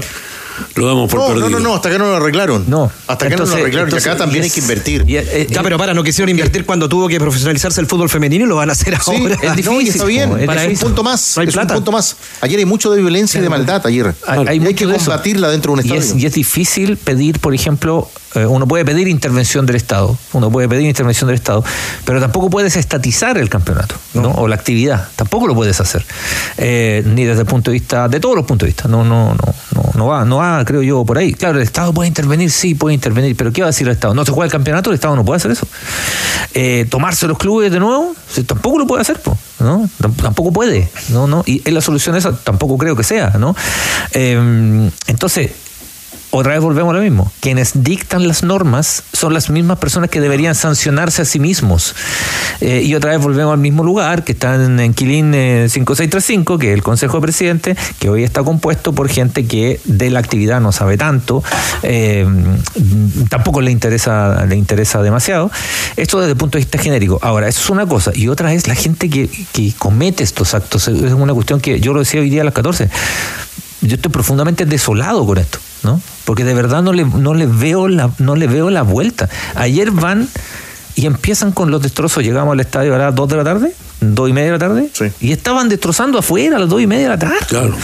lo 0.75 0.87
damos 0.87 1.11
por 1.11 1.21
No, 1.21 1.27
perdido. 1.29 1.49
no, 1.51 1.59
no, 1.59 1.69
no, 1.69 1.75
hasta 1.75 1.91
que 1.91 1.99
no 1.99 2.07
lo 2.07 2.17
arreglaron. 2.17 2.65
No. 2.69 2.91
Hasta 3.07 3.29
que 3.29 3.37
no 3.37 3.45
lo 3.45 3.53
arreglaron. 3.53 3.89
entonces, 3.89 4.07
y 4.07 4.09
acá 4.11 4.19
también 4.19 4.43
y 4.43 4.47
hay 4.47 4.51
que 4.51 4.61
invertir. 4.61 5.05
y, 5.07 5.17
eh, 5.17 5.47
Ya, 5.51 5.61
eh, 5.61 5.63
pero 5.63 5.79
para, 5.79 5.95
no 5.95 6.03
quisieron 6.03 6.29
invertir 6.31 6.65
cuando 6.67 6.89
tuvo 6.89 7.09
que 7.09 7.19
profesionalizarse 7.21 7.81
el 7.81 7.87
fútbol 7.87 8.09
femenino 8.09 8.45
y 8.45 8.49
lo 8.49 8.57
van 8.57 8.69
a 8.69 8.73
hacer 8.73 8.97
Sí, 9.01 9.11
ahora. 9.17 9.35
es 9.35 9.57
difícil, 9.57 9.65
no, 9.73 9.81
y 9.81 9.89
está 9.89 10.05
bien. 10.05 10.39
es 10.41 10.47
para 10.47 10.63
difícil. 10.63 10.85
un 10.87 10.91
punto 10.93 11.03
más. 11.05 11.33
No 11.37 11.43
hay 11.43 11.49
es 11.49 11.55
plata. 11.55 11.75
un 11.75 11.79
punto 11.79 11.93
más. 11.93 12.17
Ayer 12.41 12.59
hay 12.59 12.65
mucho 12.65 12.91
de 12.91 13.01
violencia 13.01 13.39
y 13.39 13.43
de 13.43 13.49
maldad 13.49 13.87
ayer. 13.87 14.15
Hay, 14.27 14.39
hay 14.39 14.45
y 14.47 14.49
hay 14.49 14.61
mucho 14.61 14.89
que 14.89 14.95
combatirla 14.99 15.51
dentro 15.51 15.73
de 15.75 15.81
un 15.81 15.87
Y 15.87 15.89
estadio. 15.97 16.17
es, 16.17 16.23
y 16.23 16.27
es 16.27 16.33
difícil 16.35 16.97
pedir, 16.97 17.39
por 17.41 17.55
ejemplo, 17.55 18.09
eh, 18.09 18.26
uno 18.45 18.67
puede 18.69 18.85
pedir 18.85 19.09
intervención 19.09 19.65
del 19.65 19.77
Estado, 19.77 20.17
uno 20.33 20.51
puede 20.51 20.69
pedir 20.69 20.87
intervención 20.87 21.29
del 21.29 21.37
Estado, 21.37 21.65
pero 22.05 22.21
tampoco 22.21 22.51
puedes 22.51 22.77
estatizar 22.77 23.39
el 23.39 23.49
campeonato, 23.49 23.95
¿no? 24.15 24.31
O 24.33 24.49
la 24.49 24.57
actividad, 24.57 25.09
tampoco 25.17 25.47
lo 25.47 25.55
puedes 25.55 25.81
hacer, 25.81 26.05
Eh, 26.59 27.03
ni 27.07 27.25
desde 27.25 27.43
el 27.43 27.47
punto 27.47 27.71
de 27.71 27.75
vista, 27.79 28.09
de 28.09 28.21
todos 28.21 28.35
los 28.37 28.45
puntos 28.45 28.67
de 28.67 28.71
vista, 28.71 28.89
no, 28.89 29.05
no, 29.05 29.35
no, 29.35 29.55
no, 29.75 29.91
no 29.95 30.07
va, 30.07 30.25
no 30.25 30.37
va, 30.39 30.65
creo 30.65 30.83
yo, 30.83 31.05
por 31.05 31.17
ahí. 31.19 31.33
Claro, 31.33 31.57
el 31.59 31.63
Estado 31.63 31.93
puede 31.95 32.09
intervenir, 32.09 32.51
sí, 32.51 32.75
puede 32.75 32.95
intervenir, 32.95 33.37
pero 33.37 33.53
¿qué 33.53 33.63
va 33.63 33.69
a 33.69 33.71
decir 33.71 33.87
el 33.87 33.95
Estado? 33.95 34.13
No 34.15 34.25
se 34.25 34.33
juega 34.33 34.47
el 34.47 34.53
campeonato, 34.53 34.91
el 34.91 34.95
Estado 34.95 35.17
no 35.17 35.25
puede 35.25 35.37
hacer 35.39 35.51
eso. 35.53 35.67
Eh, 36.55 36.87
tomarse 36.91 37.27
los 37.27 37.39
clubes 37.39 37.71
de 37.71 37.79
nuevo, 37.81 38.15
tampoco 38.47 38.79
lo 38.79 38.87
puede 38.87 39.03
hacer, 39.03 39.21
po, 39.21 39.37
¿no? 39.61 39.89
Tamp- 40.01 40.23
Tampoco 40.23 40.53
puede, 40.53 40.89
¿no? 41.11 41.27
no 41.27 41.43
Y 41.47 41.63
es 41.65 41.73
la 41.73 41.81
solución 41.81 42.17
esa 42.17 42.35
tampoco 42.37 42.77
creo 42.79 42.97
que 42.97 43.05
sea, 43.05 43.35
¿no? 43.39 43.55
Eh, 44.13 44.91
entonces, 45.07 45.51
otra 46.37 46.53
vez 46.53 46.61
volvemos 46.61 46.93
a 46.93 46.99
lo 46.99 47.03
mismo. 47.03 47.31
Quienes 47.41 47.83
dictan 47.83 48.29
las 48.29 48.43
normas 48.43 49.03
son 49.13 49.33
las 49.35 49.51
mismas 49.51 49.79
personas 49.79 50.11
que 50.11 50.21
deberían 50.21 50.55
sancionarse 50.55 51.23
a 51.23 51.25
sí 51.25 51.41
mismos. 51.41 51.95
Eh, 52.61 52.83
y 52.85 52.95
otra 52.95 53.13
vez 53.13 53.21
volvemos 53.21 53.53
al 53.53 53.61
mismo 53.61 53.85
lugar, 53.85 54.25
que 54.25 54.33
está 54.33 54.55
en, 54.55 54.95
Quilín 54.95 55.33
5635, 55.33 56.55
eh, 56.55 56.59
que 56.59 56.69
es 56.69 56.75
el 56.75 56.83
Consejo 56.83 57.19
de 57.19 57.23
Presidente, 57.23 57.77
que 57.99 58.09
hoy 58.09 58.23
está 58.23 58.43
compuesto 58.43 58.93
por 58.93 59.09
gente 59.09 59.47
que 59.47 59.81
de 59.85 60.11
la 60.11 60.21
actividad 60.21 60.61
no 60.61 60.73
sabe 60.73 60.97
tanto, 60.97 61.43
eh, 61.83 62.27
tampoco 63.29 63.61
le 63.61 63.71
interesa, 63.71 64.45
le 64.47 64.57
interesa 64.57 65.03
demasiado. 65.03 65.51
Esto 65.97 66.19
desde 66.19 66.33
el 66.33 66.39
punto 66.39 66.59
de 66.59 66.65
vista 66.65 66.79
genérico. 66.79 67.19
Ahora, 67.23 67.49
eso 67.49 67.61
es 67.61 67.71
una 67.71 67.87
cosa. 67.87 68.13
Y 68.15 68.29
otra 68.29 68.53
es 68.53 68.69
la 68.69 68.75
gente 68.75 69.11
que, 69.11 69.29
que 69.53 69.73
comete 69.79 70.23
estos 70.23 70.55
actos. 70.55 70.89
Es 70.89 71.13
una 71.13 71.35
cuestión 71.35 71.61
que 71.61 71.81
yo 71.81 71.93
lo 71.93 72.01
decía 72.01 72.21
hoy 72.21 72.31
día 72.31 72.43
a 72.43 72.45
las 72.45 72.55
14 72.55 72.89
yo 73.87 73.97
estoy 73.97 74.11
profundamente 74.11 74.65
desolado 74.65 75.25
con 75.27 75.39
esto, 75.39 75.59
¿no? 75.87 76.01
Porque 76.27 76.45
de 76.45 76.53
verdad 76.53 76.83
no 76.83 76.93
le, 76.93 77.05
no 77.07 77.33
le 77.33 77.47
veo 77.47 77.89
la, 77.89 78.11
no 78.19 78.37
le 78.37 78.47
veo 78.47 78.69
la 78.69 78.83
vuelta. 78.83 79.31
Ayer 79.55 79.91
van 79.91 80.29
y 80.97 81.07
empiezan 81.07 81.53
con 81.53 81.71
los 81.71 81.81
destrozos. 81.81 82.23
Llegamos 82.23 82.53
al 82.53 82.61
estadio 82.61 82.95
a 82.95 82.99
las 82.99 83.15
2 83.15 83.29
de 83.29 83.37
la 83.37 83.45
tarde 83.45 83.73
dos 84.15 84.29
y 84.29 84.33
media 84.33 84.53
de 84.53 84.53
la 84.53 84.59
tarde 84.59 84.91
y 85.21 85.33
estaban 85.33 85.69
destrozando 85.69 86.19
afuera 86.19 86.57
a 86.57 86.61
las 86.61 86.69
dos 86.69 86.81
y 86.81 86.87
media 86.87 87.05
de 87.05 87.09
la 87.11 87.19
tarde. 87.19 87.37
Claro, 87.49 87.75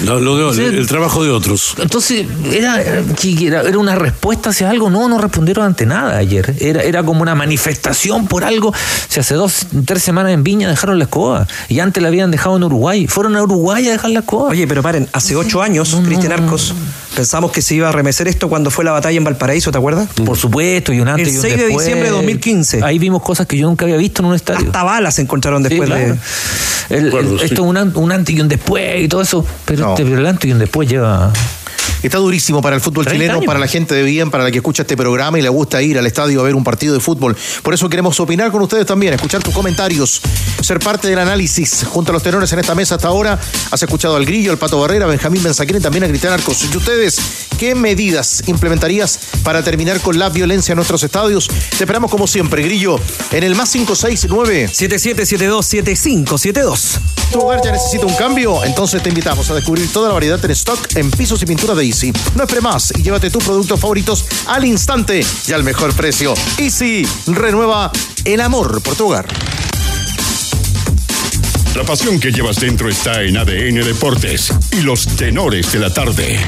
el, 0.52 0.86
trabajo 0.86 1.24
de 1.24 1.30
otros. 1.30 1.74
Entonces, 1.78 2.26
era, 2.50 2.80
era, 2.80 3.78
una 3.78 3.94
respuesta 3.94 4.50
hacia 4.50 4.70
algo. 4.70 4.90
No, 4.90 5.08
no 5.08 5.18
respondieron 5.18 5.64
ante 5.64 5.86
nada 5.86 6.16
ayer. 6.16 6.54
Era, 6.60 6.82
era 6.82 7.02
como 7.02 7.22
una 7.22 7.34
manifestación 7.34 8.26
por 8.26 8.44
algo. 8.44 8.72
Se 9.08 9.20
hace 9.20 9.34
dos, 9.34 9.66
tres 9.84 10.02
semanas 10.02 10.32
en 10.32 10.44
Viña 10.44 10.68
dejaron 10.68 10.98
la 10.98 11.04
escoba 11.04 11.46
y 11.68 11.80
antes 11.80 12.02
la 12.02 12.08
habían 12.08 12.30
dejado 12.30 12.56
en 12.56 12.64
Uruguay. 12.64 13.06
Fueron 13.06 13.36
a 13.36 13.42
Uruguay 13.42 13.88
a 13.88 13.92
dejar 13.92 14.10
la 14.10 14.20
escoba. 14.20 14.50
Oye, 14.50 14.66
pero 14.66 14.82
paren, 14.82 15.08
hace 15.12 15.36
ocho 15.36 15.62
años, 15.62 15.96
Cristian 16.04 16.32
Arcos, 16.32 16.74
pensamos 17.14 17.52
que 17.52 17.62
se 17.62 17.74
iba 17.74 17.88
a 17.88 17.92
remecer 17.92 18.28
esto 18.28 18.48
cuando 18.48 18.70
fue 18.70 18.84
la 18.84 18.92
batalla 18.92 19.16
en 19.16 19.24
Valparaíso, 19.24 19.70
¿te 19.70 19.78
acuerdas? 19.78 20.08
Por 20.24 20.36
supuesto, 20.36 20.92
y 20.92 21.00
un 21.00 21.08
antes 21.08 21.28
El 21.28 21.40
6 21.40 21.56
de 21.56 21.68
diciembre 21.68 22.04
de 22.04 22.10
2015. 22.10 22.82
Ahí 22.82 22.98
vimos 22.98 23.22
cosas 23.22 23.46
que 23.46 23.56
yo 23.56 23.66
nunca 23.66 23.84
había 23.84 23.96
visto 23.96 24.22
en 24.22 24.28
un 24.28 24.34
estadio. 24.34 24.66
Hasta 24.66 24.82
balas 24.82 25.14
se 25.14 25.22
encontraron 25.22 25.62
después 25.62 25.88
de 25.88 26.11
esto 26.88 27.42
es 27.42 27.58
un, 27.58 28.12
antes 28.12 28.34
y 28.34 28.40
un 28.40 28.48
después 28.48 29.02
y 29.02 29.08
todo 29.08 29.22
eso, 29.22 29.46
pero, 29.64 29.90
este, 29.90 30.02
el 30.02 30.26
antes 30.26 30.48
y 30.48 30.52
un 30.52 30.58
después 30.58 30.88
lleva 30.88 31.32
Está 32.02 32.18
durísimo 32.18 32.60
para 32.60 32.74
el 32.74 32.82
fútbol 32.82 33.06
chileno, 33.06 33.40
para 33.42 33.60
la 33.60 33.68
gente 33.68 33.94
de 33.94 34.02
bien, 34.02 34.30
para 34.30 34.42
la 34.42 34.50
que 34.50 34.58
escucha 34.58 34.82
este 34.82 34.96
programa 34.96 35.38
y 35.38 35.42
le 35.42 35.48
gusta 35.48 35.80
ir 35.82 35.98
al 35.98 36.06
estadio 36.06 36.40
a 36.40 36.42
ver 36.42 36.54
un 36.54 36.64
partido 36.64 36.94
de 36.94 37.00
fútbol. 37.00 37.36
Por 37.62 37.74
eso 37.74 37.88
queremos 37.88 38.18
opinar 38.18 38.50
con 38.50 38.60
ustedes 38.60 38.86
también, 38.86 39.14
escuchar 39.14 39.42
tus 39.42 39.54
comentarios, 39.54 40.20
ser 40.60 40.80
parte 40.80 41.08
del 41.08 41.18
análisis 41.18 41.84
junto 41.88 42.10
a 42.10 42.14
los 42.14 42.22
tenores 42.22 42.52
en 42.52 42.58
esta 42.58 42.74
mesa 42.74 42.96
hasta 42.96 43.08
ahora. 43.08 43.38
Has 43.70 43.82
escuchado 43.82 44.16
al 44.16 44.26
Grillo, 44.26 44.50
al 44.50 44.58
Pato 44.58 44.80
Barrera, 44.80 45.04
a 45.04 45.08
Benjamín 45.08 45.42
Benzaquín 45.42 45.76
y 45.76 45.80
también 45.80 46.04
a 46.04 46.08
Cristian 46.08 46.32
Arcos. 46.32 46.64
¿Y 46.72 46.76
ustedes 46.76 47.20
qué 47.56 47.74
medidas 47.76 48.42
implementarías 48.46 49.18
para 49.44 49.62
terminar 49.62 50.00
con 50.00 50.18
la 50.18 50.28
violencia 50.28 50.72
en 50.72 50.76
nuestros 50.76 51.04
estadios? 51.04 51.48
Te 51.48 51.84
esperamos 51.84 52.10
como 52.10 52.26
siempre, 52.26 52.62
Grillo, 52.62 52.98
en 53.30 53.44
el 53.44 53.54
más 53.54 53.70
569 53.70 54.68
7772 54.72 55.66
7572. 55.66 57.00
¿Tu 57.32 57.40
hogar 57.40 57.62
ya 57.64 57.72
necesita 57.72 58.04
un 58.04 58.14
cambio? 58.14 58.62
Entonces 58.64 59.02
te 59.02 59.08
invitamos 59.08 59.48
a 59.50 59.54
descubrir 59.54 59.90
toda 59.90 60.08
la 60.08 60.14
variedad 60.14 60.44
en 60.44 60.50
stock 60.50 60.96
en 60.96 61.10
pisos 61.10 61.40
y 61.42 61.46
pinturas 61.46 61.76
de 61.76 61.84
Easy. 61.92 62.10
No 62.36 62.44
espere 62.44 62.62
más 62.62 62.90
y 62.96 63.02
llévate 63.02 63.28
tus 63.28 63.44
productos 63.44 63.78
favoritos 63.78 64.24
al 64.46 64.64
instante 64.64 65.20
y 65.46 65.52
al 65.52 65.62
mejor 65.62 65.92
precio. 65.92 66.32
Easy 66.56 67.06
renueva 67.26 67.92
el 68.24 68.40
amor 68.40 68.82
por 68.82 68.96
tu 68.96 69.08
hogar. 69.08 69.26
La 71.74 71.84
pasión 71.84 72.18
que 72.18 72.32
llevas 72.32 72.56
dentro 72.56 72.88
está 72.88 73.22
en 73.22 73.36
ADN 73.36 73.84
Deportes 73.84 74.54
y 74.70 74.80
los 74.80 75.06
tenores 75.06 75.70
de 75.70 75.78
la 75.80 75.92
tarde 75.92 76.40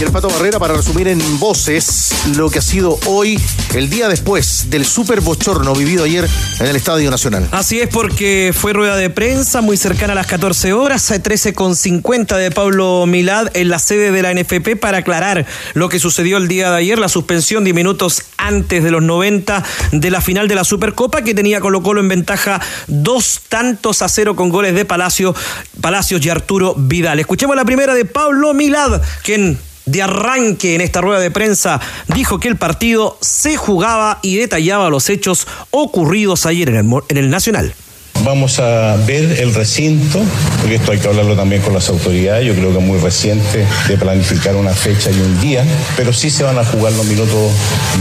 y 0.00 0.02
el 0.02 0.10
Pato 0.10 0.28
Barrera 0.28 0.58
para 0.58 0.74
resumir 0.74 1.08
en 1.08 1.20
voces 1.38 2.12
lo 2.36 2.50
que 2.50 2.58
ha 2.58 2.62
sido 2.62 2.98
hoy, 3.06 3.40
el 3.74 3.90
día 3.90 4.08
después 4.08 4.70
del 4.70 4.84
super 4.84 5.20
bochorno 5.20 5.74
vivido 5.74 6.04
ayer 6.04 6.28
en 6.58 6.66
el 6.66 6.76
Estadio 6.76 7.10
Nacional. 7.10 7.48
Así 7.52 7.80
es, 7.80 7.88
porque 7.88 8.52
fue 8.56 8.72
rueda 8.72 8.96
de 8.96 9.10
prensa 9.10 9.60
muy 9.60 9.76
cercana 9.76 10.12
a 10.12 10.16
las 10.16 10.26
14 10.26 10.72
horas, 10.72 11.10
13.50 11.10 12.36
de 12.36 12.50
Pablo 12.50 13.04
Milad 13.06 13.48
en 13.54 13.68
la 13.68 13.78
sede 13.78 14.10
de 14.10 14.22
la 14.22 14.34
NFP 14.34 14.76
para 14.80 14.98
aclarar 14.98 15.46
lo 15.74 15.88
que 15.88 15.98
sucedió 15.98 16.38
el 16.38 16.48
día 16.48 16.70
de 16.70 16.78
ayer, 16.78 16.98
la 16.98 17.08
suspensión 17.08 17.64
de 17.64 17.72
minutos 17.72 18.22
antes 18.36 18.82
de 18.82 18.90
los 18.90 19.02
90 19.02 19.64
de 19.92 20.10
la 20.10 20.20
final 20.20 20.48
de 20.48 20.54
la 20.54 20.64
Supercopa 20.64 21.22
que 21.22 21.34
tenía 21.34 21.60
Colo 21.60 21.82
Colo 21.82 22.00
en 22.00 22.08
ventaja 22.08 22.60
dos 22.88 23.42
tantos 23.48 24.02
a 24.02 24.08
cero 24.08 24.34
con 24.34 24.48
goles 24.48 24.74
de 24.74 24.84
Palacio, 24.84 25.34
Palacios 25.80 26.24
y 26.24 26.30
Arturo 26.30 26.74
Vidal. 26.76 27.20
Escuchemos 27.20 27.54
la 27.54 27.64
primera 27.64 27.94
de 27.94 28.04
Pablo 28.04 28.54
Milad, 28.54 29.00
quien 29.22 29.58
de 29.86 30.02
arranque 30.02 30.74
en 30.74 30.80
esta 30.80 31.00
rueda 31.00 31.20
de 31.20 31.30
prensa 31.30 31.80
dijo 32.08 32.40
que 32.40 32.48
el 32.48 32.56
partido 32.56 33.18
se 33.20 33.56
jugaba 33.56 34.18
y 34.22 34.36
detallaba 34.36 34.90
los 34.90 35.10
hechos 35.10 35.46
ocurridos 35.70 36.46
ayer 36.46 36.68
en 36.70 36.76
el, 36.76 37.02
en 37.08 37.16
el 37.16 37.30
Nacional. 37.30 37.74
Vamos 38.22 38.58
a 38.58 38.96
ver 39.06 39.40
el 39.40 39.52
recinto, 39.52 40.22
porque 40.60 40.76
esto 40.76 40.92
hay 40.92 40.98
que 40.98 41.08
hablarlo 41.08 41.36
también 41.36 41.60
con 41.60 41.74
las 41.74 41.88
autoridades, 41.90 42.46
yo 42.46 42.54
creo 42.54 42.70
que 42.72 42.78
es 42.78 42.84
muy 42.84 42.98
reciente 42.98 43.66
de 43.86 43.98
planificar 43.98 44.56
una 44.56 44.72
fecha 44.72 45.10
y 45.10 45.20
un 45.20 45.40
día, 45.40 45.64
pero 45.96 46.12
sí 46.12 46.30
se 46.30 46.42
van 46.42 46.58
a 46.58 46.64
jugar 46.64 46.92
los 46.92 47.04
minutos 47.06 47.52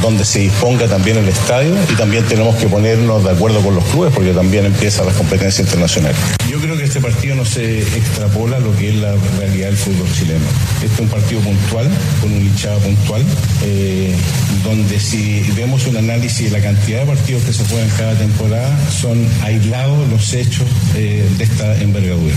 donde 0.01 0.23
se 0.23 0.39
disponga 0.39 0.87
también 0.87 1.17
el 1.17 1.27
estadio 1.27 1.75
y 1.91 1.95
también 1.95 2.23
tenemos 2.25 2.55
que 2.55 2.67
ponernos 2.67 3.23
de 3.23 3.31
acuerdo 3.31 3.59
con 3.61 3.75
los 3.75 3.83
clubes 3.85 4.13
porque 4.13 4.31
también 4.31 4.65
empiezan 4.65 5.05
las 5.05 5.15
competencias 5.15 5.59
internacionales. 5.67 6.17
Yo 6.49 6.59
creo 6.59 6.77
que 6.77 6.83
este 6.83 7.01
partido 7.01 7.35
no 7.35 7.43
se 7.43 7.79
extrapola 7.81 8.59
lo 8.59 8.75
que 8.77 8.89
es 8.89 8.95
la 8.95 9.15
realidad 9.39 9.67
del 9.67 9.77
fútbol 9.77 10.07
chileno. 10.13 10.45
Este 10.81 10.93
es 10.93 10.99
un 10.99 11.09
partido 11.09 11.41
puntual, 11.41 11.89
con 12.21 12.31
un 12.31 12.41
hinchada 12.41 12.77
puntual, 12.77 13.23
eh, 13.63 14.15
donde 14.63 14.99
si 14.99 15.41
vemos 15.55 15.85
un 15.87 15.97
análisis 15.97 16.51
de 16.51 16.59
la 16.59 16.63
cantidad 16.63 17.01
de 17.01 17.07
partidos 17.07 17.43
que 17.43 17.53
se 17.53 17.65
juegan 17.65 17.89
cada 17.97 18.13
temporada, 18.15 18.77
son 18.89 19.27
aislados 19.43 20.02
los 20.09 20.33
hechos 20.33 20.67
eh, 20.95 21.27
de 21.37 21.43
esta 21.43 21.77
envergadura. 21.79 22.35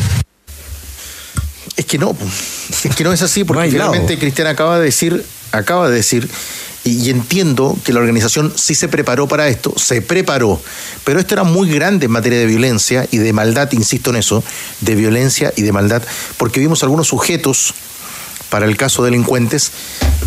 Es 1.76 1.84
que 1.84 1.98
no, 1.98 2.16
es 2.84 2.94
que 2.94 3.04
no 3.04 3.12
es 3.12 3.22
así, 3.22 3.44
porque 3.44 3.68
realmente 3.68 4.18
Cristian 4.18 4.48
acaba 4.48 4.78
de 4.78 4.84
decir, 4.86 5.24
acaba 5.52 5.88
de 5.88 5.96
decir, 5.96 6.28
y, 6.84 7.10
entiendo 7.10 7.76
que 7.84 7.92
la 7.92 8.00
organización 8.00 8.52
sí 8.54 8.74
se 8.74 8.88
preparó 8.88 9.26
para 9.26 9.48
esto, 9.48 9.74
se 9.76 10.00
preparó, 10.02 10.60
pero 11.04 11.18
esto 11.18 11.34
era 11.34 11.42
muy 11.42 11.68
grande 11.68 12.06
en 12.06 12.12
materia 12.12 12.38
de 12.38 12.46
violencia 12.46 13.06
y 13.10 13.18
de 13.18 13.32
maldad, 13.32 13.70
insisto 13.72 14.10
en 14.10 14.16
eso, 14.16 14.42
de 14.80 14.94
violencia 14.94 15.52
y 15.56 15.62
de 15.62 15.72
maldad, 15.72 16.02
porque 16.36 16.60
vimos 16.60 16.82
algunos 16.82 17.08
sujetos, 17.08 17.74
para 18.50 18.66
el 18.66 18.76
caso 18.76 19.02
delincuentes, 19.02 19.72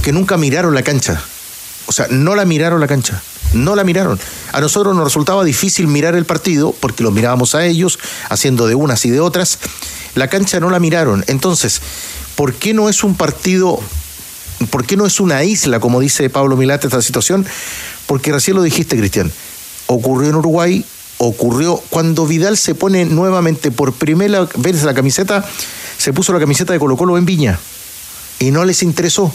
que 0.03 0.11
nunca 0.11 0.37
miraron 0.37 0.75
la 0.75 0.83
cancha. 0.83 1.21
O 1.85 1.93
sea, 1.93 2.07
no 2.09 2.35
la 2.35 2.45
miraron 2.45 2.81
la 2.81 2.87
cancha. 2.87 3.23
No 3.53 3.75
la 3.75 3.83
miraron. 3.83 4.19
A 4.51 4.61
nosotros 4.61 4.95
nos 4.95 5.03
resultaba 5.03 5.43
difícil 5.43 5.87
mirar 5.87 6.15
el 6.15 6.25
partido 6.25 6.73
porque 6.79 7.03
lo 7.03 7.11
mirábamos 7.11 7.55
a 7.55 7.65
ellos, 7.65 7.99
haciendo 8.29 8.67
de 8.67 8.75
unas 8.75 9.05
y 9.05 9.09
de 9.09 9.19
otras. 9.19 9.59
La 10.15 10.27
cancha 10.27 10.59
no 10.59 10.69
la 10.69 10.79
miraron. 10.79 11.23
Entonces, 11.27 11.81
¿por 12.35 12.53
qué 12.53 12.73
no 12.73 12.89
es 12.89 13.03
un 13.03 13.15
partido, 13.15 13.79
por 14.69 14.85
qué 14.85 14.97
no 14.97 15.05
es 15.05 15.19
una 15.19 15.43
isla, 15.43 15.79
como 15.79 15.99
dice 15.99 16.29
Pablo 16.29 16.57
Milate, 16.57 16.87
esta 16.87 17.01
situación? 17.01 17.45
Porque 18.05 18.31
recién 18.31 18.55
lo 18.55 18.63
dijiste, 18.63 18.97
Cristian. 18.97 19.31
Ocurrió 19.87 20.29
en 20.29 20.35
Uruguay, 20.35 20.85
ocurrió 21.17 21.81
cuando 21.89 22.27
Vidal 22.27 22.57
se 22.57 22.75
pone 22.75 23.05
nuevamente 23.05 23.71
por 23.71 23.93
primera 23.93 24.47
vez 24.55 24.83
la 24.83 24.93
camiseta, 24.93 25.43
se 25.97 26.13
puso 26.13 26.31
la 26.33 26.39
camiseta 26.39 26.73
de 26.73 26.79
Colo 26.79 26.95
Colo 26.95 27.17
en 27.17 27.25
Viña 27.25 27.59
y 28.39 28.51
no 28.51 28.63
les 28.63 28.83
interesó 28.83 29.31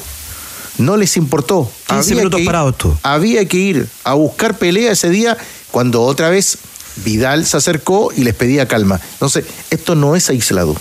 no 0.79 0.97
les 0.97 1.17
importó. 1.17 1.71
15 1.89 2.15
minutos 2.15 2.41
parados 2.43 2.77
tú. 2.79 2.97
Había 3.03 3.47
que 3.47 3.57
ir 3.57 3.89
a 4.05 4.15
buscar 4.15 4.59
pelea 4.59 4.93
ese 4.93 5.11
día 5.11 5.37
cuando 5.71 6.03
otra 6.03 6.29
vez 6.31 6.59
Vidal 6.97 7.45
se 7.47 7.57
acercó 7.57 8.11
y 8.17 8.23
les 8.23 8.35
pedía 8.35 8.69
calma. 8.69 9.01
Entonces, 9.15 9.45
esto 9.71 9.95
no 9.95 10.15
es 10.17 10.29
aislado. 10.31 10.77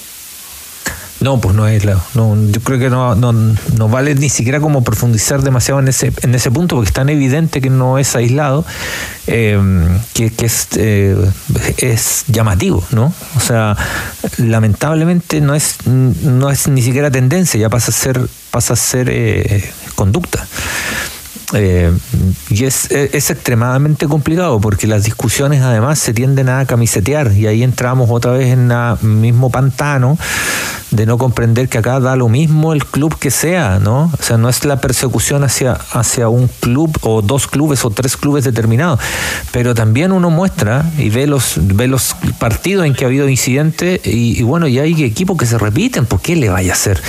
No, 1.20 1.40
pues 1.40 1.56
no 1.56 1.66
es 1.66 1.76
aislado. 1.76 2.04
No, 2.16 2.36
yo 2.52 2.60
creo 2.62 2.80
que 2.80 2.90
no, 2.90 3.16
no, 3.16 3.90
vale 3.90 4.14
ni 4.14 4.28
siquiera 4.28 4.60
como 4.60 4.84
profundizar 4.84 5.42
demasiado 5.42 5.80
en 5.80 5.88
ese, 5.88 6.12
en 6.22 6.36
ese 6.36 6.52
punto, 6.52 6.76
porque 6.76 6.90
es 6.90 6.94
tan 6.94 7.08
evidente 7.08 7.62
que 7.62 7.70
no 7.70 7.98
es 7.98 8.14
aislado, 8.16 8.66
eh, 9.28 9.58
que, 10.14 10.34
es, 10.40 10.68
eh, 10.76 11.16
es 11.78 12.26
llamativo, 12.28 12.84
¿no? 12.92 13.14
O 13.38 13.40
sea, 13.40 13.78
lamentablemente 14.38 15.40
no 15.40 15.56
es, 15.56 15.78
no 15.86 16.50
es 16.50 16.68
ni 16.68 16.82
siquiera 16.82 17.10
tendencia, 17.10 17.58
ya 17.58 17.70
pasa 17.70 17.92
a 17.92 17.94
ser, 17.94 18.20
pasa 18.52 18.74
a 18.74 18.76
ser 18.76 19.10
eh, 19.10 19.64
conducta. 19.96 20.48
Eh, 21.54 21.92
y 22.50 22.66
es, 22.66 22.90
es, 22.92 23.30
extremadamente 23.30 24.08
complicado 24.08 24.60
porque 24.60 24.88
las 24.88 25.04
discusiones 25.04 25.62
además 25.62 26.00
se 26.00 26.14
tienden 26.14 26.50
a 26.50 26.66
camisetear 26.66 27.32
y 27.34 27.48
ahí 27.48 27.64
entramos 27.64 28.10
otra 28.10 28.32
vez 28.32 28.52
en 28.52 28.72
el 28.72 28.98
mismo 29.02 29.52
pantano 29.52 30.18
de 30.94 31.06
no 31.06 31.18
comprender 31.18 31.70
que 31.70 31.80
acá 31.80 32.00
da 32.00 32.16
lo 32.16 32.30
mismo 32.30 32.74
el 32.74 32.86
club 32.86 33.18
que 33.18 33.32
sea, 33.32 33.80
¿no? 33.80 34.12
O 34.18 34.24
sea, 34.24 34.38
no 34.38 34.48
es 34.48 34.64
la 34.64 34.80
persecución 34.80 35.44
hacia, 35.44 35.74
hacia 35.74 36.30
un 36.30 36.48
club 36.48 36.98
o 37.02 37.22
dos 37.22 37.48
clubes 37.48 37.84
o 37.84 37.90
tres 37.90 38.16
clubes 38.16 38.44
determinados, 38.44 39.00
pero 39.52 39.74
también 39.74 40.12
uno 40.12 40.30
muestra 40.30 40.86
y 40.98 41.10
ve 41.10 41.26
los, 41.26 41.56
ve 41.58 41.88
los 41.88 42.16
partidos 42.38 42.86
en 42.86 42.94
que 42.94 43.06
ha 43.06 43.08
habido 43.08 43.28
incidentes 43.28 44.02
y, 44.06 44.42
bueno, 44.44 44.68
y 44.68 44.80
hay 44.80 45.04
equipos 45.04 45.38
que 45.38 45.46
se 45.46 45.58
repiten, 45.58 46.06
¿por 46.06 46.22
qué 46.22 46.36
le 46.36 46.50
vaya 46.50 46.72
a 46.72 46.76
hacer? 46.76 47.02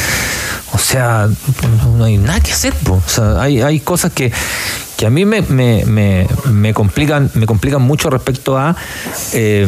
O 0.73 0.79
sea, 0.79 1.29
no 1.97 2.05
hay 2.05 2.19
nada 2.19 2.41
que 2.41 2.53
hacer. 2.53 2.75
Hay, 3.39 3.63
hay 3.63 3.79
cosas 3.79 4.13
que, 4.13 4.33
que 4.97 5.07
a 5.07 5.11
mí 5.11 5.25
me, 5.25 5.43
me, 5.43 5.85
me, 5.85 6.27
me 6.51 6.75
complican 6.75 7.31
me 7.35 7.47
complican 7.47 7.83
mucho 7.83 8.11
respecto 8.11 8.57
a 8.57 8.77
eh, 9.33 9.67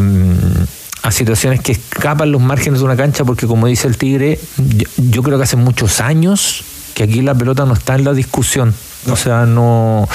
a 1.02 1.11
situaciones 1.11 1.61
que 1.61 1.73
escapan 1.73 2.32
los 2.32 2.40
márgenes 2.40 2.80
de 2.80 2.85
una 2.85 2.96
cancha 2.96 3.25
porque 3.25 3.46
como 3.46 3.66
dice 3.66 3.88
el 3.88 3.96
Tigre 3.96 4.38
yo, 4.56 4.88
yo, 4.96 5.23
creo 5.23 5.38
que 5.38 5.44
hace 5.44 5.56
muchos 5.56 6.00
años 6.00 6.64
que 6.94 7.04
aquí 7.04 7.23
la 7.23 7.35
pelota 7.35 7.64
no 7.64 7.75
está 7.75 7.94
en 7.94 8.04
la 8.04 8.12
discusión 8.12 8.75
o 9.11 9.16
sea 9.16 9.46
no 9.46 10.08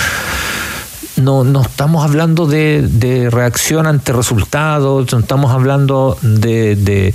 no, 1.17 1.43
no 1.43 1.61
estamos 1.61 2.03
hablando 2.03 2.47
de, 2.47 2.87
de 2.87 3.29
reacción 3.29 3.85
ante 3.85 4.13
resultados, 4.13 5.11
no 5.11 5.19
estamos 5.19 5.51
hablando 5.51 6.17
de, 6.21 6.75
de, 6.75 7.13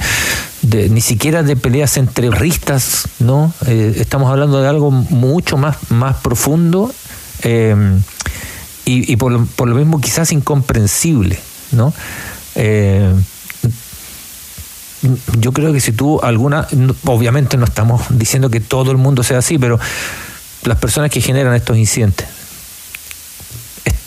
de, 0.62 0.88
ni 0.90 1.00
siquiera 1.00 1.42
de 1.42 1.56
peleas 1.56 1.96
entre 1.96 2.30
ristas, 2.30 3.08
¿no? 3.18 3.52
Eh, 3.66 3.96
estamos 3.96 4.30
hablando 4.30 4.60
de 4.60 4.68
algo 4.68 4.90
mucho 4.90 5.56
más, 5.56 5.76
más 5.90 6.16
profundo 6.16 6.92
eh, 7.42 8.00
y, 8.84 9.16
por, 9.16 9.32
lo, 9.32 9.44
por, 9.46 9.68
lo, 9.68 9.74
mismo 9.74 10.00
quizás 10.00 10.30
incomprensible, 10.30 11.40
¿no? 11.72 11.92
Eh, 12.54 13.12
yo 15.38 15.52
creo 15.52 15.72
que 15.72 15.80
si 15.80 15.92
tú 15.92 16.20
alguna, 16.22 16.66
obviamente 17.04 17.56
no 17.56 17.64
estamos 17.64 18.02
diciendo 18.10 18.48
que 18.48 18.60
todo 18.60 18.92
el 18.92 18.96
mundo 18.96 19.22
sea 19.22 19.38
así, 19.38 19.58
pero 19.58 19.78
las 20.62 20.78
personas 20.78 21.10
que 21.10 21.20
generan 21.20 21.54
estos 21.54 21.76
incidentes, 21.76 22.26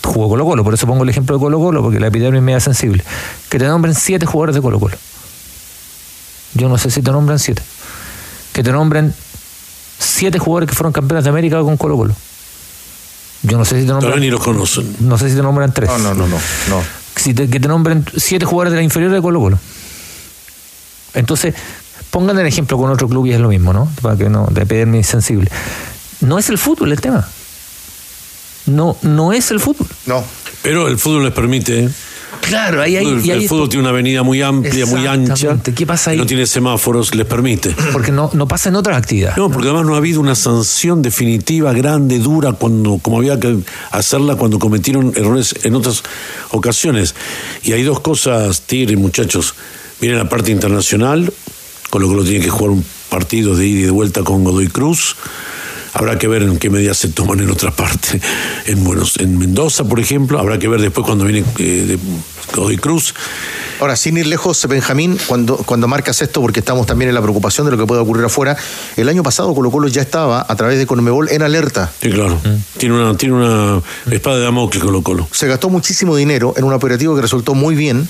jugó 0.04 0.28
Colo 0.28 0.44
Colo, 0.44 0.64
por 0.64 0.74
eso 0.74 0.86
pongo 0.86 1.02
el 1.04 1.08
ejemplo 1.08 1.36
de 1.36 1.40
Colo 1.40 1.58
Colo, 1.58 1.82
porque 1.82 2.00
la 2.00 2.08
epidemia 2.08 2.38
es 2.38 2.44
media 2.44 2.60
sensible. 2.60 3.04
Que 3.48 3.58
te 3.58 3.66
nombren 3.66 3.94
siete 3.94 4.26
jugadores 4.26 4.54
de 4.54 4.62
Colo 4.62 4.80
Colo. 4.80 4.96
Yo 6.54 6.68
no 6.68 6.78
sé 6.78 6.90
si 6.90 7.02
te 7.02 7.10
nombran 7.12 7.38
siete. 7.38 7.62
Que 8.52 8.62
te 8.62 8.72
nombren 8.72 9.14
siete 9.98 10.38
jugadores 10.38 10.68
que 10.68 10.74
fueron 10.74 10.92
campeones 10.92 11.24
de 11.24 11.30
América 11.30 11.60
con 11.60 11.76
Colo 11.76 11.96
Colo. 11.96 12.14
Yo 13.42 13.58
no 13.58 13.64
sé 13.64 13.80
si 13.80 13.86
te 13.86 13.92
nombran. 13.92 14.20
ni 14.20 14.30
los 14.30 14.42
conocen. 14.42 14.96
No 15.00 15.16
sé 15.18 15.30
si 15.30 15.36
te 15.36 15.42
nombran 15.42 15.72
tres. 15.72 15.88
No, 15.88 15.98
no, 15.98 16.14
no, 16.14 16.26
no. 16.26 16.36
no. 16.68 16.82
Si 17.16 17.34
te, 17.34 17.48
que 17.48 17.60
te 17.60 17.68
nombren 17.68 18.04
siete 18.16 18.44
jugadores 18.44 18.72
de 18.72 18.78
la 18.78 18.82
inferior 18.82 19.12
de 19.12 19.20
Colo 19.20 19.40
Colo. 19.40 19.58
Entonces, 21.14 21.54
pongan 22.10 22.38
el 22.38 22.46
ejemplo 22.46 22.78
con 22.78 22.90
otro 22.90 23.08
club 23.08 23.26
y 23.26 23.32
es 23.32 23.40
lo 23.40 23.48
mismo, 23.48 23.72
¿no? 23.72 23.90
Para 24.02 24.16
que 24.16 24.28
no, 24.28 24.46
de 24.50 24.62
epidemia 24.62 25.02
sensible. 25.02 25.50
No 26.20 26.38
es 26.38 26.48
el 26.50 26.58
fútbol 26.58 26.92
el 26.92 27.00
tema 27.00 27.26
no, 28.70 28.96
no 29.02 29.32
es 29.32 29.50
el 29.50 29.60
fútbol. 29.60 29.88
No. 30.06 30.24
Pero 30.62 30.88
el 30.88 30.98
fútbol 30.98 31.24
les 31.24 31.32
permite. 31.32 31.88
Claro, 32.40 32.82
ahí, 32.82 32.96
el 32.96 33.04
fútbol, 33.04 33.22
ahí, 33.22 33.30
el 33.30 33.48
fútbol 33.48 33.68
tiene 33.68 33.82
una 33.82 33.90
avenida 33.90 34.22
muy 34.22 34.42
amplia, 34.42 34.86
muy 34.86 35.06
ancha. 35.06 35.58
¿Qué 35.74 35.86
pasa 35.86 36.10
ahí? 36.10 36.18
No 36.18 36.26
tiene 36.26 36.46
semáforos, 36.46 37.14
les 37.14 37.26
permite. 37.26 37.74
Porque 37.92 38.12
no, 38.12 38.30
no 38.32 38.48
pasa 38.48 38.68
en 38.68 38.76
otras 38.76 38.96
actividades. 38.96 39.36
No, 39.36 39.50
porque 39.50 39.68
además 39.68 39.86
no 39.86 39.94
ha 39.94 39.98
habido 39.98 40.20
una 40.20 40.34
sanción 40.34 41.02
definitiva, 41.02 41.72
grande, 41.72 42.18
dura, 42.18 42.52
cuando, 42.52 42.98
como 42.98 43.18
había 43.18 43.38
que 43.38 43.58
hacerla 43.90 44.36
cuando 44.36 44.58
cometieron 44.58 45.12
errores 45.16 45.54
en 45.62 45.74
otras 45.74 46.02
ocasiones. 46.50 47.14
Y 47.62 47.72
hay 47.72 47.82
dos 47.82 48.00
cosas, 48.00 48.62
Tigre, 48.62 48.96
muchachos. 48.96 49.54
Miren 50.00 50.18
la 50.18 50.28
parte 50.28 50.50
internacional, 50.50 51.32
con 51.90 52.02
lo 52.02 52.08
que 52.08 52.14
lo 52.14 52.24
tiene 52.24 52.44
que 52.44 52.50
jugar 52.50 52.70
un 52.70 52.84
partido 53.08 53.54
de 53.54 53.66
ida 53.66 53.80
y 53.80 53.82
de 53.84 53.90
vuelta 53.90 54.22
con 54.22 54.44
Godoy 54.44 54.68
Cruz. 54.68 55.16
Habrá 55.92 56.18
que 56.18 56.28
ver 56.28 56.42
en 56.42 56.58
qué 56.58 56.70
medidas 56.70 56.98
se 56.98 57.08
toman 57.08 57.40
en 57.40 57.50
otra 57.50 57.70
parte. 57.70 58.20
En, 58.66 58.84
Buenos, 58.84 59.16
en 59.18 59.38
Mendoza, 59.38 59.84
por 59.84 60.00
ejemplo, 60.00 60.38
habrá 60.38 60.58
que 60.58 60.68
ver 60.68 60.80
después 60.80 61.06
cuando 61.06 61.24
viene 61.24 61.44
eh, 61.58 61.84
de 61.86 61.98
Godoy 62.54 62.76
Cruz. 62.76 63.14
Ahora, 63.80 63.96
sin 63.96 64.16
ir 64.18 64.26
lejos, 64.26 64.66
Benjamín, 64.68 65.18
cuando, 65.26 65.56
cuando 65.56 65.88
marcas 65.88 66.20
esto, 66.20 66.42
porque 66.42 66.60
estamos 66.60 66.86
también 66.86 67.08
en 67.08 67.14
la 67.14 67.22
preocupación 67.22 67.66
de 67.66 67.72
lo 67.72 67.78
que 67.78 67.86
puede 67.86 68.00
ocurrir 68.02 68.24
afuera, 68.24 68.56
el 68.96 69.08
año 69.08 69.22
pasado 69.22 69.54
Colo 69.54 69.70
Colo 69.70 69.88
ya 69.88 70.02
estaba, 70.02 70.44
a 70.46 70.54
través 70.56 70.78
de 70.78 70.86
Conmebol, 70.86 71.30
en 71.30 71.42
alerta. 71.42 71.90
Sí, 72.02 72.10
claro. 72.10 72.36
Mm. 72.44 72.78
Tiene, 72.78 72.94
una, 72.94 73.16
tiene 73.16 73.34
una 73.34 73.82
espada 74.10 74.36
de 74.36 74.44
Damocles 74.44 74.82
Colo 74.82 75.02
Colo. 75.02 75.28
Se 75.32 75.48
gastó 75.48 75.70
muchísimo 75.70 76.14
dinero 76.14 76.54
en 76.56 76.64
un 76.64 76.74
operativo 76.74 77.16
que 77.16 77.22
resultó 77.22 77.54
muy 77.54 77.74
bien, 77.74 78.06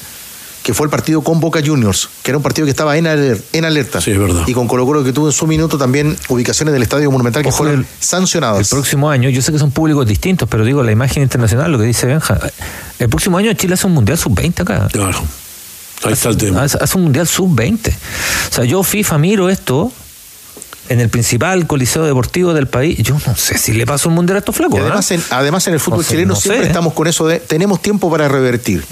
que 0.63 0.75
fue 0.75 0.85
el 0.87 0.91
partido 0.91 1.23
con 1.23 1.41
Boca 1.41 1.61
Juniors, 1.65 2.09
que 2.23 2.31
era 2.31 2.37
un 2.39 2.43
partido 2.43 2.67
que 2.67 2.71
estaba 2.71 2.97
en, 2.99 3.07
aler 3.07 3.43
en 3.53 3.65
alerta. 3.65 4.01
Sí, 4.01 4.11
es 4.11 4.19
verdad. 4.19 4.43
Y 4.47 4.53
con 4.53 4.69
Colo 4.69 4.85
Colo 4.85 5.03
que 5.03 5.13
tuvo 5.13 5.27
en 5.29 5.33
su 5.33 5.47
minuto 5.47 5.79
también 5.79 6.17
ubicaciones 6.29 6.73
del 6.75 6.83
Estadio 6.83 7.11
Monumental 7.11 7.43
que 7.43 7.49
Ojo, 7.49 7.59
fueron 7.59 7.81
el- 7.81 7.87
sancionadas. 7.99 8.61
El 8.61 8.67
próximo 8.67 9.09
año, 9.11 9.31
yo 9.31 9.41
sé 9.43 9.53
que 9.53 9.59
son 9.59 9.71
públicos 9.71 10.07
distintos, 10.07 10.49
pero 10.51 10.65
digo, 10.65 10.83
la 10.83 10.93
imagen 10.93 11.23
internacional, 11.23 11.73
lo 11.73 11.79
que 11.79 11.85
dice 11.85 12.07
Benja, 12.07 12.39
el 12.99 13.09
próximo 13.09 13.39
año 13.39 13.53
Chile 13.55 13.75
hace 13.75 13.87
un 13.87 13.95
mundial 13.95 14.19
sub-20 14.19 14.61
acá. 14.61 14.89
Claro. 14.93 15.19
Ahí 16.05 16.13
está 16.13 16.29
el 16.31 16.37
tema. 16.37 16.63
Hace, 16.63 16.79
hace 16.81 16.97
un 16.97 17.05
mundial 17.05 17.27
sub-20. 17.27 17.91
O 18.51 18.55
sea, 18.55 18.65
yo 18.65 18.83
FIFA 18.83 19.19
miro 19.19 19.49
esto 19.49 19.93
en 20.89 20.99
el 21.01 21.09
principal 21.09 21.67
coliseo 21.67 22.05
deportivo 22.05 22.53
del 22.53 22.67
país. 22.69 22.99
Yo 23.03 23.17
no 23.27 23.37
sé 23.37 23.57
si 23.59 23.73
le 23.73 23.87
paso 23.87 24.09
un 24.09 24.15
mundial 24.15 24.37
a 24.37 24.39
estos 24.41 24.57
flacos. 24.57 24.81
además, 24.81 25.11
en, 25.11 25.23
además 25.31 25.67
en 25.69 25.75
el 25.75 25.81
fútbol 25.81 25.99
No 26.01 26.05
sé, 26.05 26.11
chileno 26.11 26.35
no 26.35 26.41
siempre 26.41 26.63
sé. 26.63 26.67
Mm. 26.67 26.71
estamos 26.71 26.93
con 26.95 27.07
eso 27.07 27.27
de 27.29 27.39
tenemos 27.41 27.81
tiempo 27.81 28.11
para 28.11 28.29
revertir. 28.29 28.85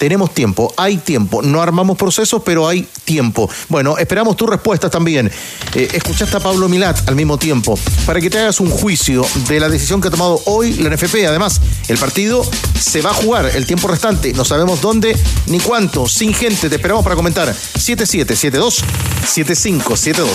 Tenemos 0.00 0.32
tiempo, 0.32 0.72
hay 0.78 0.96
tiempo. 0.96 1.42
No 1.42 1.60
armamos 1.60 1.98
procesos, 1.98 2.40
pero 2.42 2.66
hay 2.66 2.88
tiempo. 3.04 3.50
Bueno, 3.68 3.98
esperamos 3.98 4.34
tus 4.34 4.48
respuestas 4.48 4.90
también. 4.90 5.30
Eh, 5.74 5.90
escuchaste 5.92 6.38
a 6.38 6.40
Pablo 6.40 6.70
Milat 6.70 7.06
al 7.06 7.16
mismo 7.16 7.36
tiempo 7.36 7.78
para 8.06 8.18
que 8.18 8.30
te 8.30 8.38
hagas 8.38 8.60
un 8.60 8.70
juicio 8.70 9.26
de 9.46 9.60
la 9.60 9.68
decisión 9.68 10.00
que 10.00 10.08
ha 10.08 10.10
tomado 10.10 10.40
hoy 10.46 10.72
la 10.72 10.88
NFP. 10.88 11.26
Además, 11.28 11.60
el 11.88 11.98
partido 11.98 12.42
se 12.80 13.02
va 13.02 13.10
a 13.10 13.14
jugar 13.14 13.50
el 13.54 13.66
tiempo 13.66 13.88
restante. 13.88 14.32
No 14.32 14.46
sabemos 14.46 14.80
dónde 14.80 15.14
ni 15.48 15.60
cuánto. 15.60 16.08
Sin 16.08 16.32
gente, 16.32 16.70
te 16.70 16.76
esperamos 16.76 17.04
para 17.04 17.14
comentar. 17.14 17.54
7772 17.54 18.82
7572. 19.26 20.30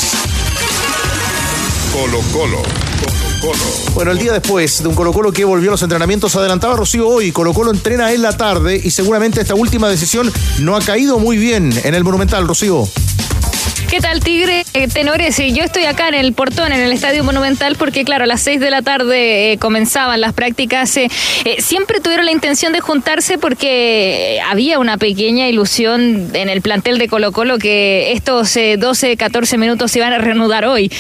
Colo 1.92 2.22
Colo. 2.32 3.25
Bueno, 3.94 4.12
el 4.12 4.18
día 4.18 4.34
después 4.34 4.82
de 4.82 4.88
un 4.88 4.96
Colo 4.96 5.14
Colo 5.14 5.32
que 5.32 5.46
volvió 5.46 5.70
a 5.70 5.74
los 5.74 5.82
entrenamientos, 5.82 6.36
adelantaba 6.36 6.76
Rocío 6.76 7.08
hoy. 7.08 7.32
Colo 7.32 7.54
Colo 7.54 7.72
entrena 7.72 8.12
en 8.12 8.22
la 8.22 8.36
tarde 8.36 8.80
y 8.84 8.92
seguramente 8.92 9.42
esta 9.42 9.56
última 9.56 9.90
decisión 9.90 10.32
no 10.60 10.76
ha 10.76 10.82
caído 10.82 11.20
muy 11.20 11.38
bien 11.38 11.74
en 11.84 11.96
el 11.96 12.04
Monumental, 12.04 12.48
Rocío. 12.48 12.88
¿Qué 13.90 14.02
tal, 14.02 14.20
Tigre? 14.20 14.66
Eh, 14.74 14.88
tenores, 14.88 15.40
eh, 15.40 15.54
yo 15.54 15.64
estoy 15.64 15.86
acá 15.86 16.10
en 16.10 16.16
el 16.16 16.34
portón, 16.34 16.74
en 16.74 16.82
el 16.82 16.92
Estadio 16.92 17.24
Monumental, 17.24 17.78
porque, 17.78 18.04
claro, 18.04 18.26
a 18.26 18.28
las 18.28 18.42
6 18.42 18.60
de 18.60 18.70
la 18.70 18.82
tarde 18.82 19.54
eh, 19.54 19.58
comenzaban 19.58 20.20
las 20.20 20.34
prácticas. 20.34 20.98
eh, 20.98 21.08
eh, 21.46 21.62
siempre 21.62 22.02
tuvieron 22.02 22.26
la 22.26 22.32
intención 22.32 22.74
de 22.74 22.82
juntarse 22.82 23.38
porque 23.38 24.40
había 24.50 24.80
una 24.80 24.98
pequeña 24.98 25.48
ilusión 25.48 26.30
en 26.34 26.50
el 26.50 26.62
plantel 26.62 26.98
de 26.98 27.08
Colo-Colo 27.08 27.58
que 27.58 28.12
estos 28.12 28.56
eh, 28.58 28.76
12, 28.78 29.16
14 29.16 29.58
minutos 29.58 29.92
se 29.92 30.00
iban 30.00 30.12
a 30.12 30.18
reanudar 30.18 30.66
hoy. 30.66 30.92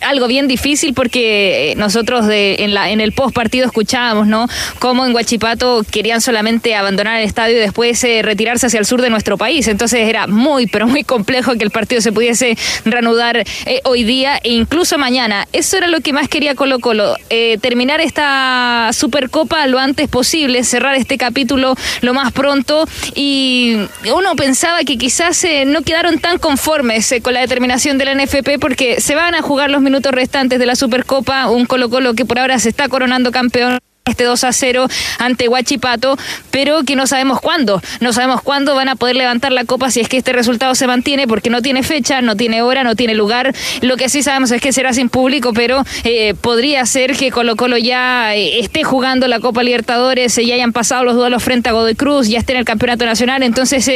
Algo 0.00 0.28
bien 0.28 0.46
difícil 0.46 0.94
porque 0.94 1.74
nosotros 1.76 2.26
en, 2.30 3.00
el 3.00 3.12
post 3.12 3.34
partido 3.34 3.66
escuchábamos, 3.66 4.26
¿no? 4.26 4.48
Cómo 4.78 5.04
en 5.04 5.14
Huachipato 5.14 5.84
querían 5.90 6.20
solamente 6.20 6.74
abandonar 6.74 7.18
el 7.18 7.24
estadio 7.26 7.56
y 7.56 7.60
después 7.60 8.00
retirarse 8.22 8.66
hacia 8.66 8.78
el 8.78 8.86
sur 8.86 9.02
de 9.02 9.10
nuestro 9.10 9.36
país. 9.36 9.66
Entonces 9.66 10.08
era 10.08 10.26
muy, 10.26 10.66
pero 10.66 10.86
muy 10.86 11.02
complejo 11.02 11.54
que 11.56 11.64
el 11.64 11.70
partido 11.70 12.00
se 12.00 12.12
pudiese 12.14 12.56
reanudar 12.84 13.44
eh, 13.66 13.80
hoy 13.84 14.04
día 14.04 14.38
e 14.42 14.50
incluso 14.50 14.96
mañana. 14.98 15.46
Eso 15.52 15.76
era 15.76 15.88
lo 15.88 16.00
que 16.00 16.12
más 16.12 16.28
quería 16.28 16.54
Colo 16.54 16.78
Colo, 16.78 17.16
eh, 17.30 17.58
terminar 17.60 18.00
esta 18.00 18.90
Supercopa 18.92 19.66
lo 19.66 19.78
antes 19.78 20.08
posible, 20.08 20.64
cerrar 20.64 20.94
este 20.94 21.18
capítulo 21.18 21.74
lo 22.00 22.14
más 22.14 22.32
pronto. 22.32 22.86
Y 23.14 23.76
uno 24.14 24.36
pensaba 24.36 24.84
que 24.84 24.96
quizás 24.96 25.42
eh, 25.44 25.64
no 25.66 25.82
quedaron 25.82 26.18
tan 26.18 26.38
conformes 26.38 27.10
eh, 27.12 27.20
con 27.20 27.34
la 27.34 27.40
determinación 27.40 27.98
de 27.98 28.04
la 28.04 28.14
NFP 28.14 28.58
porque 28.60 29.00
se 29.00 29.14
van 29.14 29.34
a 29.34 29.42
jugar 29.42 29.70
los 29.70 29.82
minutos 29.82 30.12
restantes 30.12 30.58
de 30.58 30.66
la 30.66 30.76
Supercopa, 30.76 31.50
un 31.50 31.66
Colo 31.66 31.90
Colo 31.90 32.14
que 32.14 32.24
por 32.24 32.38
ahora 32.38 32.58
se 32.58 32.68
está 32.68 32.88
coronando 32.88 33.32
campeón 33.32 33.78
este 34.06 34.24
2 34.24 34.44
a 34.44 34.52
0 34.52 34.86
ante 35.18 35.48
Huachipato, 35.48 36.18
pero 36.50 36.82
que 36.84 36.94
no 36.94 37.06
sabemos 37.06 37.40
cuándo. 37.40 37.80
No 38.00 38.12
sabemos 38.12 38.42
cuándo 38.42 38.74
van 38.74 38.90
a 38.90 38.96
poder 38.96 39.16
levantar 39.16 39.50
la 39.50 39.64
copa 39.64 39.90
si 39.90 40.00
es 40.00 40.10
que 40.10 40.18
este 40.18 40.34
resultado 40.34 40.74
se 40.74 40.86
mantiene, 40.86 41.26
porque 41.26 41.48
no 41.48 41.62
tiene 41.62 41.82
fecha, 41.82 42.20
no 42.20 42.36
tiene 42.36 42.60
hora, 42.60 42.84
no 42.84 42.96
tiene 42.96 43.14
lugar. 43.14 43.54
Lo 43.80 43.96
que 43.96 44.10
sí 44.10 44.22
sabemos 44.22 44.50
es 44.50 44.60
que 44.60 44.74
será 44.74 44.92
sin 44.92 45.08
público, 45.08 45.54
pero 45.54 45.84
eh, 46.04 46.34
podría 46.38 46.84
ser 46.84 47.16
que 47.16 47.30
Colo 47.30 47.56
Colo 47.56 47.78
ya 47.78 48.34
eh, 48.34 48.60
esté 48.60 48.84
jugando 48.84 49.26
la 49.26 49.40
Copa 49.40 49.62
Libertadores, 49.62 50.36
eh, 50.36 50.44
ya 50.44 50.54
hayan 50.54 50.74
pasado 50.74 51.02
los 51.04 51.14
duelos 51.14 51.42
frente 51.42 51.70
a 51.70 51.72
Godoy 51.72 51.94
Cruz, 51.94 52.28
ya 52.28 52.40
esté 52.40 52.52
en 52.52 52.58
el 52.58 52.66
Campeonato 52.66 53.06
Nacional. 53.06 53.42
Entonces, 53.42 53.90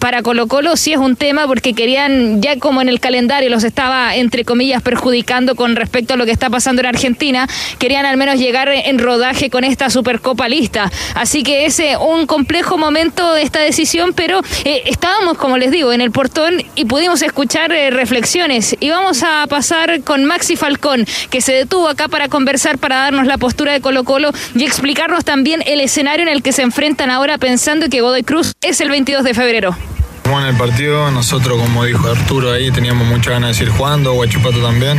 para 0.00 0.22
Colo 0.22 0.48
Colo 0.48 0.76
sí 0.76 0.92
es 0.92 0.98
un 0.98 1.14
tema 1.14 1.46
porque 1.46 1.72
querían, 1.72 2.42
ya 2.42 2.58
como 2.58 2.82
en 2.82 2.88
el 2.88 2.98
calendario 2.98 3.48
los 3.48 3.62
estaba, 3.62 4.16
entre 4.16 4.44
comillas, 4.44 4.82
perjudicando 4.82 5.54
con 5.54 5.76
respecto 5.76 6.14
a 6.14 6.16
lo 6.16 6.24
que 6.24 6.32
está 6.32 6.50
pasando 6.50 6.80
en 6.80 6.86
Argentina, 6.86 7.48
querían 7.78 8.06
al 8.06 8.16
menos 8.16 8.40
llegar 8.40 8.68
en 8.70 8.98
rodaje 8.98 9.35
con 9.50 9.64
esta 9.64 9.90
Supercopa 9.90 10.48
lista. 10.48 10.90
Así 11.14 11.42
que 11.42 11.66
es 11.66 11.80
un 12.00 12.26
complejo 12.26 12.78
momento 12.78 13.36
esta 13.36 13.60
decisión, 13.60 14.14
pero 14.14 14.40
eh, 14.64 14.82
estábamos, 14.86 15.36
como 15.36 15.58
les 15.58 15.70
digo, 15.70 15.92
en 15.92 16.00
el 16.00 16.10
portón 16.10 16.62
y 16.74 16.86
pudimos 16.86 17.22
escuchar 17.22 17.70
eh, 17.72 17.90
reflexiones. 17.90 18.76
Y 18.80 18.90
vamos 18.90 19.22
a 19.22 19.46
pasar 19.46 20.02
con 20.02 20.24
Maxi 20.24 20.56
Falcón, 20.56 21.06
que 21.30 21.40
se 21.40 21.52
detuvo 21.52 21.88
acá 21.88 22.08
para 22.08 22.28
conversar, 22.28 22.78
para 22.78 22.96
darnos 22.96 23.26
la 23.26 23.38
postura 23.38 23.72
de 23.72 23.80
Colo 23.80 24.04
Colo 24.04 24.30
y 24.54 24.64
explicarnos 24.64 25.24
también 25.24 25.62
el 25.66 25.80
escenario 25.80 26.22
en 26.26 26.32
el 26.32 26.42
que 26.42 26.52
se 26.52 26.62
enfrentan 26.62 27.10
ahora 27.10 27.38
pensando 27.38 27.88
que 27.88 28.00
Godoy 28.00 28.22
Cruz 28.22 28.54
es 28.62 28.80
el 28.80 28.88
22 28.88 29.22
de 29.22 29.34
febrero. 29.34 29.76
En 30.26 30.46
el 30.48 30.56
partido, 30.56 31.10
nosotros, 31.12 31.56
como 31.58 31.84
dijo 31.84 32.10
Arturo 32.10 32.50
ahí, 32.50 32.72
teníamos 32.72 33.06
muchas 33.06 33.34
ganas 33.34 33.50
de 33.50 33.54
seguir 33.54 33.72
jugando, 33.72 34.12
Guachipato 34.12 34.58
también. 34.58 34.98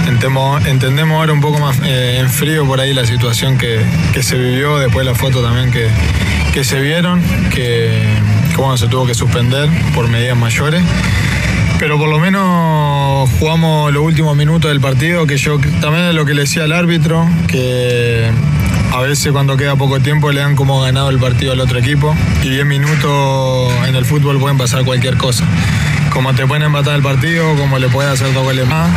entendemos, 0.00 0.66
entendemos 0.66 1.18
ahora 1.18 1.32
un 1.32 1.40
poco 1.40 1.58
más 1.60 1.78
eh, 1.84 2.18
en 2.20 2.28
frío 2.28 2.66
por 2.66 2.80
ahí 2.80 2.92
la 2.92 3.06
situación 3.06 3.58
que, 3.58 3.80
que 4.12 4.24
se 4.24 4.36
vivió, 4.36 4.78
después 4.78 5.06
la 5.06 5.14
foto 5.14 5.40
también 5.40 5.70
que, 5.70 5.88
que 6.52 6.64
se 6.64 6.80
vieron, 6.80 7.22
que, 7.50 8.02
que 8.50 8.56
bueno, 8.56 8.76
se 8.76 8.88
tuvo 8.88 9.06
que 9.06 9.14
suspender 9.14 9.68
por 9.94 10.08
medidas 10.08 10.36
mayores. 10.36 10.82
Pero 11.78 11.96
por 11.96 12.08
lo 12.08 12.18
menos 12.18 13.30
jugamos 13.38 13.92
los 13.92 14.02
últimos 14.02 14.36
minutos 14.36 14.68
del 14.70 14.80
partido, 14.80 15.26
que 15.26 15.36
yo 15.36 15.58
también 15.80 16.06
es 16.06 16.14
lo 16.14 16.24
que 16.26 16.34
le 16.34 16.42
decía 16.42 16.64
al 16.64 16.72
árbitro, 16.72 17.24
que 17.46 18.30
a 18.96 19.00
veces 19.02 19.30
cuando 19.30 19.58
queda 19.58 19.76
poco 19.76 20.00
tiempo 20.00 20.32
le 20.32 20.40
dan 20.40 20.56
como 20.56 20.80
ganado 20.80 21.10
el 21.10 21.18
partido 21.18 21.52
al 21.52 21.60
otro 21.60 21.78
equipo 21.78 22.16
y 22.42 22.48
10 22.48 22.64
minutos 22.64 23.70
en 23.86 23.94
el 23.94 24.06
fútbol 24.06 24.38
pueden 24.38 24.56
pasar 24.56 24.86
cualquier 24.86 25.18
cosa. 25.18 25.44
Como 26.10 26.34
te 26.34 26.46
pueden 26.46 26.62
empatar 26.62 26.94
el 26.94 27.02
partido, 27.02 27.54
como 27.56 27.78
le 27.78 27.88
pueden 27.88 28.10
hacer 28.10 28.32
dos 28.32 28.42
goles 28.42 28.66
más. 28.66 28.90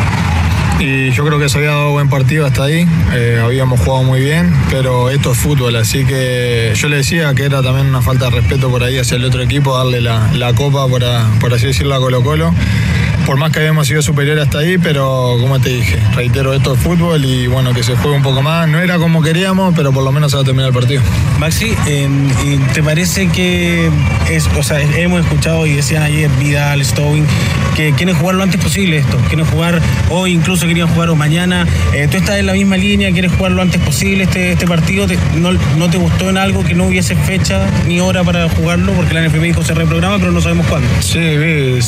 Y 0.80 1.12
yo 1.12 1.26
creo 1.26 1.38
que 1.38 1.50
se 1.50 1.58
había 1.58 1.72
dado 1.72 1.92
buen 1.92 2.08
partido 2.08 2.46
hasta 2.46 2.64
ahí, 2.64 2.88
eh, 3.14 3.42
habíamos 3.44 3.82
jugado 3.82 4.04
muy 4.04 4.22
bien, 4.22 4.54
pero 4.70 5.10
esto 5.10 5.34
es 5.34 5.38
fútbol, 5.38 5.76
así 5.76 6.06
que 6.06 6.72
yo 6.74 6.88
le 6.88 6.96
decía 6.96 7.36
que 7.36 7.44
era 7.44 7.62
también 7.62 7.88
una 7.88 8.02
falta 8.02 8.30
de 8.30 8.32
respeto 8.32 8.70
por 8.70 8.82
ahí 8.84 8.98
hacia 8.98 9.18
el 9.18 9.26
otro 9.26 9.42
equipo, 9.42 9.78
darle 9.78 10.00
la, 10.00 10.32
la 10.36 10.54
copa, 10.54 10.88
por, 10.88 11.04
así 11.54 11.68
decirlo, 11.68 11.96
a 11.96 12.00
Colo 12.00 12.24
Colo. 12.24 12.54
Por 13.30 13.38
más 13.38 13.52
que 13.52 13.60
habíamos 13.60 13.86
sido 13.88 14.02
superior 14.02 14.40
hasta 14.40 14.58
ahí, 14.58 14.80
pero 14.80 15.38
como 15.40 15.60
te 15.62 15.70
dije, 15.70 16.00
reitero, 16.16 16.52
esto 16.52 16.74
es 16.74 16.80
fútbol 16.80 17.24
y 17.24 17.46
bueno, 17.46 17.76
que 17.76 17.84
se 17.84 17.96
juegue 17.96 18.18
un 18.18 18.24
poco 18.24 18.42
más. 18.42 18.68
No 18.68 18.80
era 18.80 18.98
como 18.98 19.22
queríamos, 19.22 19.76
pero 19.76 19.92
por 19.92 20.04
lo 20.04 20.12
menos 20.12 20.32
se 20.32 20.38
va 20.38 20.42
a 20.42 20.46
terminar 20.46 20.70
el 20.70 20.74
partido. 20.74 21.04
Maxi, 21.38 21.68
¿y 21.88 22.58
¿te 22.74 22.82
parece 22.82 23.28
que 23.28 23.88
es, 24.32 24.50
o 24.58 24.64
sea, 24.64 24.82
hemos 24.82 25.22
escuchado 25.22 25.68
y 25.68 25.74
decían 25.74 26.02
ayer 26.02 26.28
Vidal, 26.40 26.84
Stowing, 26.84 27.24
que 27.76 27.94
quieren 27.94 28.16
jugar 28.16 28.34
lo 28.34 28.42
antes 28.42 28.60
posible 28.60 28.98
esto, 28.98 29.16
quieren 29.28 29.46
jugar 29.46 29.80
hoy, 30.10 30.34
incluso 30.34 30.66
querían 30.66 30.88
jugar 30.88 31.10
o 31.12 31.16
mañana. 31.16 31.68
Eh, 31.94 32.08
tú 32.10 32.18
estás 32.18 32.38
en 32.40 32.48
la 32.48 32.54
misma 32.54 32.78
línea, 32.78 33.12
quieres 33.12 33.32
jugar 33.34 33.52
lo 33.52 33.62
antes 33.62 33.80
posible 33.80 34.24
este, 34.24 34.54
este 34.54 34.66
partido. 34.66 35.06
¿Te- 35.06 35.20
no, 35.36 35.52
¿No 35.78 35.88
te 35.92 35.98
gustó 36.00 36.32
en 36.32 36.38
algo 36.40 36.64
que 36.64 36.74
no 36.74 36.86
hubiese 36.88 37.16
fecha 37.16 37.62
ni 37.88 38.00
hora 38.00 38.24
para 38.24 38.50
jugarlo? 38.50 38.92
Porque 38.94 39.14
la 39.14 39.22
NFP 39.28 39.40
dijo 39.44 39.64
se 39.64 39.76
reprograma, 39.76 40.18
pero 40.18 40.32
no 40.32 40.42
sabemos 40.42 40.66
cuándo. 40.66 40.88
Sí, 41.02 41.20
vi, 41.20 41.80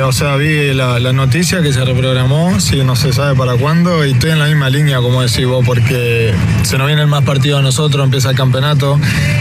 o 0.00 0.12
sea, 0.12 0.36
vi 0.36 0.72
la, 0.72 0.85
la 1.00 1.12
noticia 1.12 1.62
que 1.62 1.72
se 1.72 1.84
reprogramó, 1.84 2.60
sí, 2.60 2.82
no 2.84 2.96
se 2.96 3.12
sabe 3.12 3.36
para 3.36 3.54
cuándo, 3.56 4.04
y 4.04 4.12
estoy 4.12 4.30
en 4.30 4.38
la 4.38 4.46
misma 4.46 4.70
línea, 4.70 4.98
como 4.98 5.20
decís 5.22 5.46
vos, 5.46 5.64
porque 5.66 6.32
se 6.62 6.78
nos 6.78 6.86
vienen 6.86 7.08
más 7.08 7.22
partidos 7.24 7.60
a 7.60 7.62
nosotros, 7.62 8.04
empieza 8.04 8.30
el 8.30 8.36
campeonato, 8.36 8.98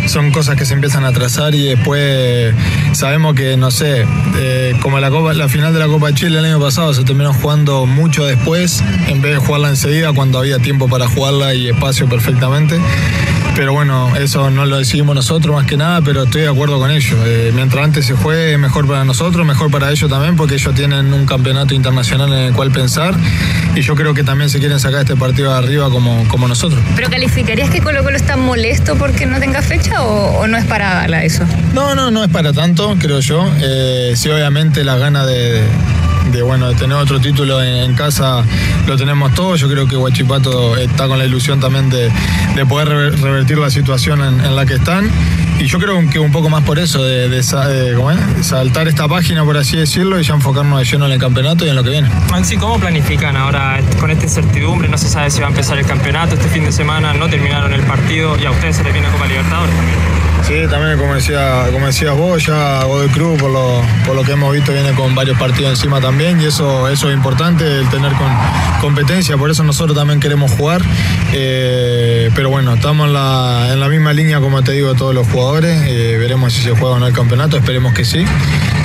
son 0.07 0.31
cosas 0.31 0.55
que 0.55 0.65
se 0.65 0.73
empiezan 0.73 1.05
a 1.05 1.11
trazar 1.11 1.55
y 1.55 1.63
después 1.63 2.53
sabemos 2.93 3.35
que, 3.35 3.57
no 3.57 3.71
sé, 3.71 4.05
eh, 4.37 4.75
como 4.81 4.99
la, 4.99 5.09
final 5.47 5.73
de 5.73 5.79
la 5.79 5.87
Copa 5.87 6.13
Chile 6.13 6.39
el 6.39 6.45
año 6.45 6.59
pasado 6.59 6.93
se 6.93 7.03
terminó 7.03 7.33
jugando 7.33 7.85
mucho 7.85 8.25
después, 8.25 8.83
en 9.07 9.21
vez 9.21 9.33
de 9.33 9.37
jugarla 9.37 9.69
enseguida, 9.69 10.13
cuando 10.13 10.39
había 10.39 10.59
tiempo 10.59 10.87
para 10.87 11.07
jugarla 11.07 11.53
y 11.53 11.69
espacio 11.69 12.09
perfectamente. 12.09 12.79
Pero 13.55 13.71
bueno, 13.71 14.13
eso 14.17 14.49
no 14.49 14.65
lo 14.65 14.77
decidimos 14.77 15.15
nosotros 15.15 15.55
más 15.55 15.65
que 15.65 15.77
nada, 15.77 16.01
pero 16.01 16.23
estoy 16.23 16.41
de 16.41 16.49
acuerdo 16.49 16.77
con 16.77 16.91
ellos. 16.91 17.17
Eh, 17.25 17.53
mientras 17.55 17.85
antes 17.85 18.05
se 18.05 18.13
juegue, 18.13 18.57
mejor 18.57 18.85
para 18.85 19.05
nosotros, 19.05 19.45
mejor 19.45 19.71
para 19.71 19.91
ellos 19.91 20.09
también, 20.09 20.35
porque 20.35 20.55
ellos 20.55 20.75
tienen 20.75 21.13
un 21.13 21.24
campeonato 21.25 21.73
internacional 21.73 22.31
en 22.33 22.39
el 22.45 22.53
cual 22.53 22.71
pensar. 22.71 23.13
Y 23.75 23.81
yo 23.81 23.95
creo 23.95 24.13
que 24.13 24.23
también 24.23 24.49
se 24.49 24.59
quieren 24.59 24.79
sacar 24.79 25.01
este 25.01 25.15
partido 25.15 25.51
de 25.51 25.57
arriba 25.57 25.89
como, 25.89 26.27
como 26.29 26.47
nosotros. 26.47 26.79
¿Pero 26.95 27.09
calificarías 27.09 27.69
que 27.69 27.81
Colo 27.81 28.03
Colo 28.03 28.15
está 28.17 28.37
molesto 28.37 28.95
porque 28.95 29.25
no 29.25 29.39
tenga 29.39 29.61
fecha 29.61 30.03
o, 30.03 30.39
o 30.39 30.47
no 30.47 30.57
es 30.57 30.65
para 30.65 31.07
la- 31.07 31.23
eso? 31.23 31.43
No, 31.73 31.93
no, 31.95 32.11
no 32.11 32.23
es 32.23 32.29
para 32.29 32.53
tanto, 32.53 32.95
creo 32.99 33.19
yo. 33.19 33.51
Eh, 33.61 34.13
sí, 34.15 34.29
obviamente 34.29 34.83
las 34.83 34.99
ganas 34.99 35.27
de, 35.27 35.51
de, 35.51 35.63
bueno, 36.41 36.69
de 36.69 36.75
tener 36.75 36.97
otro 36.97 37.19
título 37.19 37.61
en, 37.63 37.75
en 37.75 37.95
casa 37.95 38.43
lo 38.87 38.95
tenemos 38.97 39.33
todos. 39.33 39.59
Yo 39.59 39.69
creo 39.69 39.87
que 39.87 39.95
Huachipato 39.97 40.77
está 40.77 41.07
con 41.07 41.17
la 41.17 41.25
ilusión 41.25 41.59
también 41.59 41.89
de, 41.89 42.11
de 42.55 42.65
poder 42.65 42.89
rever- 42.89 43.21
revertir 43.21 43.57
la 43.57 43.69
situación 43.69 44.21
en, 44.21 44.39
en 44.43 44.55
la 44.55 44.65
que 44.65 44.75
están. 44.75 45.09
Y 45.57 45.65
yo 45.67 45.79
creo 45.79 45.97
que 46.09 46.19
un 46.19 46.31
poco 46.33 46.49
más 46.49 46.63
por 46.63 46.79
eso, 46.79 47.01
de, 47.03 47.29
de 47.29 47.41
de. 47.41 47.95
De 47.95 48.43
saltar 48.43 48.87
esta 48.89 49.07
página, 49.07 49.43
por 49.45 49.55
así 49.57 49.77
decirlo, 49.77 50.19
y 50.19 50.23
ya 50.23 50.33
enfocarnos 50.33 50.79
de 50.79 50.85
lleno 50.85 51.05
en 51.05 51.13
el 51.13 51.19
campeonato 51.19 51.65
y 51.65 51.69
en 51.69 51.75
lo 51.75 51.83
que 51.83 51.91
viene. 51.91 52.09
Maxi, 52.29 52.57
¿cómo 52.57 52.77
planifican 52.77 53.37
ahora 53.37 53.79
con 53.99 54.11
esta 54.11 54.25
incertidumbre? 54.25 54.89
No 54.89 54.97
se 54.97 55.07
sabe 55.07 55.29
si 55.31 55.39
va 55.39 55.47
a 55.47 55.49
empezar 55.49 55.77
el 55.77 55.85
campeonato 55.85 56.35
este 56.35 56.49
fin 56.49 56.65
de 56.65 56.71
semana, 56.73 57.13
no 57.13 57.29
terminaron 57.29 57.73
el 57.73 57.81
partido 57.83 58.37
y 58.37 58.45
a 58.45 58.51
ustedes 58.51 58.75
se 58.75 58.83
les 58.83 58.91
viene 58.91 59.07
Copa 59.09 59.27
Libertadores 59.27 59.73
también. 59.75 59.97
Sí, 60.45 60.53
también 60.69 60.99
como, 60.99 61.15
decía, 61.15 61.65
como 61.71 61.87
decías 61.87 62.15
vos, 62.15 62.45
ya 62.45 62.83
Godoy 62.83 63.07
Cruz, 63.09 63.39
por 63.39 63.49
lo, 63.49 63.81
por 64.05 64.15
lo 64.15 64.21
que 64.23 64.33
hemos 64.33 64.53
visto, 64.53 64.73
viene 64.73 64.91
con 64.91 65.15
varios 65.15 65.37
partidos 65.39 65.71
encima 65.71 65.99
también 65.99 66.14
y 66.21 66.45
eso, 66.45 66.87
eso 66.87 67.09
es 67.09 67.13
importante, 67.15 67.65
el 67.79 67.89
tener 67.89 68.13
con, 68.13 68.27
competencia, 68.79 69.35
por 69.37 69.49
eso 69.51 69.63
nosotros 69.63 69.97
también 69.97 70.19
queremos 70.21 70.51
jugar. 70.51 70.81
Eh, 71.33 72.29
pero 72.35 72.49
bueno, 72.49 72.73
estamos 72.73 73.07
en 73.07 73.13
la, 73.13 73.69
en 73.73 73.79
la 73.79 73.89
misma 73.89 74.13
línea, 74.13 74.39
como 74.39 74.63
te 74.63 74.71
digo, 74.71 74.93
todos 74.95 75.13
los 75.13 75.27
jugadores. 75.27 75.83
Eh, 75.87 76.15
veremos 76.17 76.53
si 76.53 76.61
se 76.61 76.71
juega 76.71 76.95
o 76.95 76.99
no 76.99 77.07
el 77.07 77.13
campeonato, 77.13 77.57
esperemos 77.57 77.93
que 77.93 78.05
sí, 78.05 78.23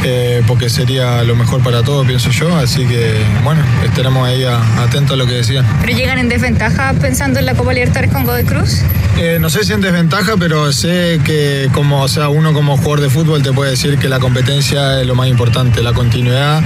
eh, 0.05 0.43
porque 0.47 0.69
sería 0.69 1.23
lo 1.23 1.37
mejor 1.37 1.63
para 1.63 1.83
todos, 1.83 2.07
pienso 2.07 2.31
yo. 2.31 2.57
Así 2.57 2.87
que 2.87 3.15
bueno, 3.45 3.63
estaremos 3.85 4.27
ahí 4.27 4.43
a- 4.45 4.83
atentos 4.83 5.13
a 5.15 5.17
lo 5.17 5.27
que 5.27 5.35
decían. 5.35 5.65
¿Pero 5.83 5.97
llegan 5.97 6.19
en 6.19 6.29
desventaja 6.29 6.93
pensando 7.01 7.39
en 7.39 7.47
la 7.47 7.55
Copa 7.55 7.73
Libertadores 7.73 8.11
con 8.13 8.25
Godoy 8.25 8.45
Cruz? 8.45 8.81
Eh, 9.19 9.39
no 9.41 9.51
sé 9.51 9.65
si 9.65 9.73
en 9.73 9.81
desventaja, 9.83 10.33
pero 10.39 10.73
sé 10.73 11.21
que 11.25 11.69
como, 11.75 12.03
o 12.03 12.09
sea, 12.09 12.29
uno 12.29 12.53
como 12.55 12.77
jugador 12.77 13.01
de 13.03 13.11
fútbol 13.11 13.43
te 13.43 13.53
puede 13.53 13.73
decir 13.73 13.99
que 13.99 14.09
la 14.09 14.19
competencia 14.19 15.01
es 15.01 15.07
lo 15.07 15.15
más 15.15 15.29
importante, 15.29 15.83
la 15.83 15.93
continuidad. 15.93 16.63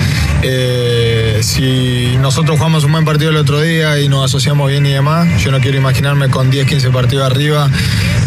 Eh, 0.57 1.41
si 1.43 2.17
nosotros 2.19 2.57
jugamos 2.57 2.85
un 2.85 2.93
buen 2.93 3.05
partido 3.05 3.31
el 3.31 3.37
otro 3.37 3.61
día 3.61 3.99
y 3.99 4.09
nos 4.09 4.25
asociamos 4.25 4.71
bien 4.71 4.87
y 4.87 4.93
demás, 4.93 5.43
yo 5.43 5.51
no 5.51 5.59
quiero 5.59 5.77
imaginarme 5.77 6.31
con 6.31 6.49
10, 6.49 6.69
15 6.69 6.91
partidos 6.91 7.29
arriba, 7.29 7.69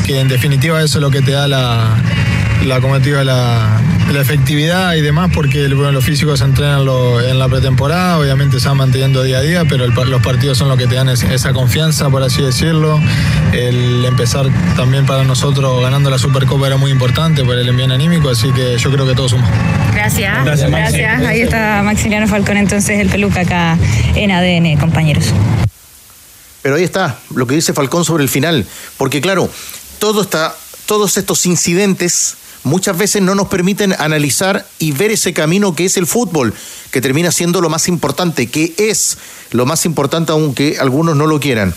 que 0.06 0.20
en 0.20 0.28
definitiva 0.28 0.84
eso 0.84 0.98
es 0.98 1.02
lo 1.02 1.10
que 1.10 1.22
te 1.22 1.32
da 1.32 1.48
la, 1.48 1.96
la, 2.65 2.80
digo, 3.00 3.24
la, 3.24 3.82
la 4.12 4.22
efectividad 4.22 4.93
y 4.96 5.02
demás, 5.02 5.32
porque 5.34 5.67
bueno, 5.70 5.91
los 5.91 6.04
físicos 6.04 6.39
se 6.39 6.46
entrenan 6.46 6.86
lo- 6.86 7.22
en 7.22 7.38
la 7.39 7.48
pretemporada, 7.48 8.17
obviamente 8.20 8.60
se 8.60 8.67
van 8.67 8.78
manteniendo 8.78 9.24
día 9.24 9.38
a 9.38 9.41
día, 9.41 9.63
pero 9.70 9.86
el 9.86 9.93
los 10.10 10.22
partidos 10.22 10.58
son 10.58 10.67
los 10.70 10.78
que 10.78 10.88
te 10.88 10.96
dan 10.96 11.10
es- 11.10 11.24
esa 11.24 11.54
confianza, 11.54 12.10
por 12.10 12.24
así 12.24 12.41
decirlo. 12.41 13.00
El 13.54 14.04
empezar 14.06 14.46
también 14.76 15.06
para 15.06 15.24
nosotros 15.24 15.82
ganando 15.82 16.10
la 16.10 16.17
Supercopa 16.17 16.67
era 16.67 16.78
muy 16.78 16.91
importante 16.91 17.43
por 17.43 17.58
el 17.58 17.67
envío 17.70 17.86
anímico, 17.91 18.30
así 18.30 18.52
que 18.52 18.78
yo 18.78 18.91
creo 18.91 19.06
que 19.08 19.15
todo 19.15 19.30
suma. 19.30 19.48
Gracias. 19.93 20.46
Gracias, 20.46 20.70
Maxi. 20.70 21.02
Ahí 21.02 21.41
está 21.41 21.82
Maximiliano 21.84 22.28
Falcón, 22.28 22.58
entonces 22.58 23.00
el 23.00 23.10
peluca 23.10 23.41
acá 23.41 23.78
en 24.15 24.32
ADN, 24.32 24.78
compañeros. 24.80 25.26
Pero 26.62 26.76
ahí 26.76 26.84
está 26.84 27.17
lo 27.34 27.48
que 27.48 27.56
dice 27.56 27.74
Falcón 27.74 28.04
sobre 28.04 28.24
el 28.24 28.30
final, 28.30 28.65
porque 28.98 29.22
claro, 29.22 29.50
todo 30.00 30.22
está, 30.22 30.54
todos 30.86 31.17
estos 31.17 31.46
incidentes 31.46 32.36
muchas 32.67 32.97
veces 32.97 33.21
no 33.21 33.34
nos 33.34 33.47
permiten 33.47 33.95
analizar 33.97 34.67
y 34.77 34.91
ver 34.91 35.12
ese 35.12 35.34
camino 35.34 35.75
que 35.75 35.86
es 35.86 35.97
el 35.97 36.06
fútbol, 36.06 36.53
que 36.91 37.01
termina 37.01 37.32
siendo 37.32 37.62
lo 37.62 37.69
más 37.69 37.88
importante, 37.88 38.47
que 38.47 38.73
es 38.77 39.17
lo 39.51 39.65
más 39.65 39.86
importante 39.86 40.32
aunque 40.32 40.77
algunos 40.80 41.15
no 41.15 41.25
lo 41.25 41.39
quieran. 41.39 41.73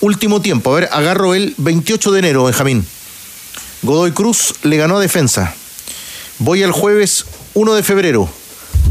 Último 0.00 0.42
tiempo, 0.42 0.72
a 0.72 0.80
ver, 0.80 0.88
agarro 0.92 1.34
el 1.34 1.54
28 1.58 2.12
de 2.12 2.18
enero, 2.18 2.44
Benjamín. 2.44 2.84
Godoy 3.82 4.12
Cruz 4.12 4.54
le 4.62 4.76
ganó 4.76 4.98
a 4.98 5.00
Defensa. 5.00 5.54
Voy 6.38 6.62
al 6.62 6.72
jueves 6.72 7.24
1 7.54 7.74
de 7.74 7.82
febrero. 7.82 8.28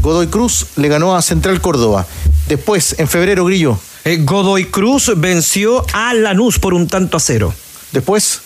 Godoy 0.00 0.26
Cruz 0.26 0.66
le 0.76 0.88
ganó 0.88 1.14
a 1.14 1.22
Central 1.22 1.60
Córdoba. 1.60 2.06
Después, 2.48 2.96
en 2.98 3.08
febrero, 3.08 3.44
Grillo. 3.44 3.78
Eh, 4.04 4.18
Godoy 4.22 4.66
Cruz 4.66 5.12
venció 5.16 5.86
a 5.92 6.12
Lanús 6.14 6.58
por 6.58 6.74
un 6.74 6.88
tanto 6.88 7.16
a 7.16 7.20
cero. 7.20 7.54
Después. 7.92 8.40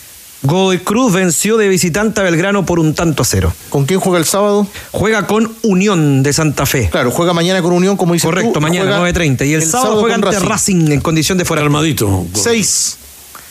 Godoy 0.47 0.79
Cruz 0.79 1.13
venció 1.13 1.57
de 1.57 1.69
visitante 1.69 2.21
a 2.21 2.25
Belgrano 2.25 2.65
por 2.65 2.79
un 2.79 2.95
tanto 2.95 3.23
a 3.23 3.27
cero. 3.27 3.53
¿Con 3.69 3.85
quién 3.85 3.99
juega 3.99 4.19
el 4.19 4.25
sábado? 4.25 4.67
Juega 4.93 5.27
con 5.27 5.53
Unión 5.63 6.23
de 6.23 6.33
Santa 6.33 6.67
Fe. 6.67 6.89
Claro, 6.89 7.11
juega 7.11 7.33
mañana 7.33 7.63
con 7.63 7.73
Unión, 7.73 7.97
como 7.97 8.15
dice 8.15 8.27
Correcto, 8.27 8.61
mañana 8.61 9.01
9.30. 9.01 9.47
Y 9.47 9.55
el, 9.55 9.67
sábado, 9.67 10.01
juega 10.01 10.15
ante 10.15 10.39
Racing. 10.39 10.93
en 10.93 11.01
condición 11.01 11.37
de 11.37 11.45
fuera. 11.45 11.63
Armadito. 11.63 12.27
Seis. 12.33 12.97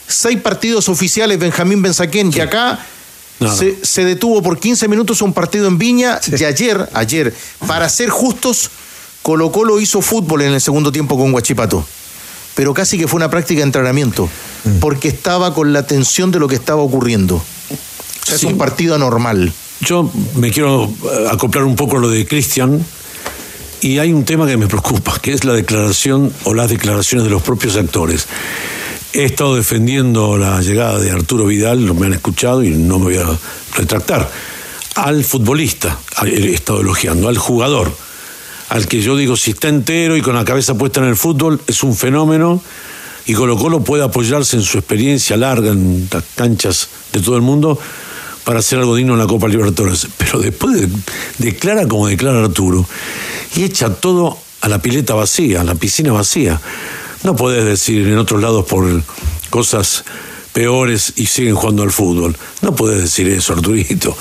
Seis 0.07 0.39
partidos 0.39 0.87
oficiales, 0.87 1.37
Benjamín 1.37 1.81
Benzaquén. 1.81 2.31
Y 2.33 2.39
acá 2.39 2.79
se, 3.57 3.83
se 3.83 4.05
detuvo 4.05 4.41
por 4.41 4.57
15 4.57 4.87
minutos 4.87 5.21
un 5.21 5.33
partido 5.33 5.67
en 5.67 5.77
Viña. 5.77 6.19
Y 6.27 6.43
ayer, 6.45 6.89
ayer, 6.93 7.33
para 7.67 7.89
ser 7.89 8.09
justos, 8.09 8.69
Colo 9.21 9.51
Colo 9.51 9.79
hizo 9.79 10.01
fútbol 10.01 10.43
en 10.43 10.53
el 10.53 10.61
segundo 10.61 10.91
tiempo 10.91 11.17
con 11.17 11.31
Guachipato. 11.31 11.85
Pero 12.55 12.73
casi 12.73 12.97
que 12.97 13.07
fue 13.07 13.17
una 13.17 13.29
práctica 13.29 13.59
de 13.59 13.65
entrenamiento, 13.65 14.29
porque 14.79 15.09
estaba 15.09 15.53
con 15.53 15.73
la 15.73 15.85
tensión 15.85 16.31
de 16.31 16.39
lo 16.39 16.47
que 16.47 16.55
estaba 16.55 16.81
ocurriendo. 16.81 17.35
O 17.35 18.25
sea, 18.25 18.35
es 18.35 18.43
un 18.43 18.57
partido 18.57 18.95
anormal. 18.95 19.53
Yo 19.81 20.09
me 20.35 20.51
quiero 20.51 20.85
eh, 20.85 21.27
acoplar 21.29 21.65
un 21.65 21.75
poco 21.75 21.97
a 21.97 21.99
lo 21.99 22.09
de 22.09 22.25
Cristian 22.25 22.83
y 23.81 23.99
hay 23.99 24.13
un 24.13 24.25
tema 24.25 24.47
que 24.47 24.57
me 24.57 24.67
preocupa, 24.67 25.19
que 25.21 25.33
es 25.33 25.43
la 25.43 25.53
declaración 25.53 26.33
o 26.45 26.53
las 26.53 26.69
declaraciones 26.69 27.25
de 27.25 27.29
los 27.29 27.43
propios 27.43 27.75
actores. 27.75 28.25
He 29.13 29.25
estado 29.25 29.55
defendiendo 29.55 30.37
la 30.37 30.61
llegada 30.61 30.99
de 30.99 31.11
Arturo 31.11 31.45
Vidal, 31.45 31.85
lo 31.85 31.93
me 31.93 32.07
han 32.07 32.13
escuchado 32.13 32.63
y 32.63 32.71
no 32.71 32.99
me 32.99 33.05
voy 33.05 33.17
a 33.17 33.37
retractar. 33.75 34.29
Al 34.95 35.23
futbolista 35.23 35.99
he 36.25 36.53
estado 36.53 36.81
elogiando, 36.81 37.27
al 37.27 37.37
jugador. 37.37 37.95
Al 38.69 38.87
que 38.87 39.01
yo 39.01 39.15
digo, 39.15 39.35
si 39.37 39.51
está 39.51 39.67
entero 39.69 40.17
y 40.17 40.21
con 40.21 40.35
la 40.35 40.45
cabeza 40.45 40.77
puesta 40.77 40.99
en 41.01 41.07
el 41.07 41.15
fútbol, 41.15 41.61
es 41.67 41.83
un 41.83 41.95
fenómeno. 41.95 42.61
Y 43.27 43.33
Colo 43.33 43.57
Colo 43.57 43.83
puede 43.83 44.03
apoyarse 44.03 44.55
en 44.55 44.61
su 44.63 44.77
experiencia 44.77 45.35
larga 45.37 45.71
en 45.71 46.07
las 46.11 46.23
canchas 46.35 46.89
de 47.11 47.21
todo 47.21 47.35
el 47.35 47.41
mundo 47.41 47.79
para 48.43 48.59
hacer 48.59 48.77
algo 48.79 48.95
digno 48.95 49.13
en 49.13 49.19
la 49.19 49.25
Copa 49.27 49.47
Libertadores. 49.47 50.07
Pero 50.17 50.39
después 50.39 50.79
de- 50.79 50.89
declara 51.39 51.87
como 51.87 52.07
declara 52.07 52.43
Arturo 52.43 52.85
y 53.55 53.63
echa 53.63 53.89
todo 53.95 54.37
a 54.61 54.67
la 54.69 54.79
pileta 54.79 55.15
vacía, 55.15 55.61
a 55.61 55.63
la 55.63 55.73
piscina 55.75 56.11
vacía. 56.11 56.61
No 57.23 57.35
podés 57.35 57.65
decir 57.65 58.07
en 58.07 58.17
otros 58.19 58.41
lados 58.41 58.65
por 58.65 58.85
cosas 59.49 60.03
peores 60.53 61.13
y 61.15 61.25
siguen 61.25 61.55
jugando 61.55 61.81
al 61.81 61.91
fútbol. 61.91 62.35
No 62.61 62.75
podés 62.75 63.01
decir 63.01 63.27
eso, 63.29 63.53
Arturito. 63.53 64.15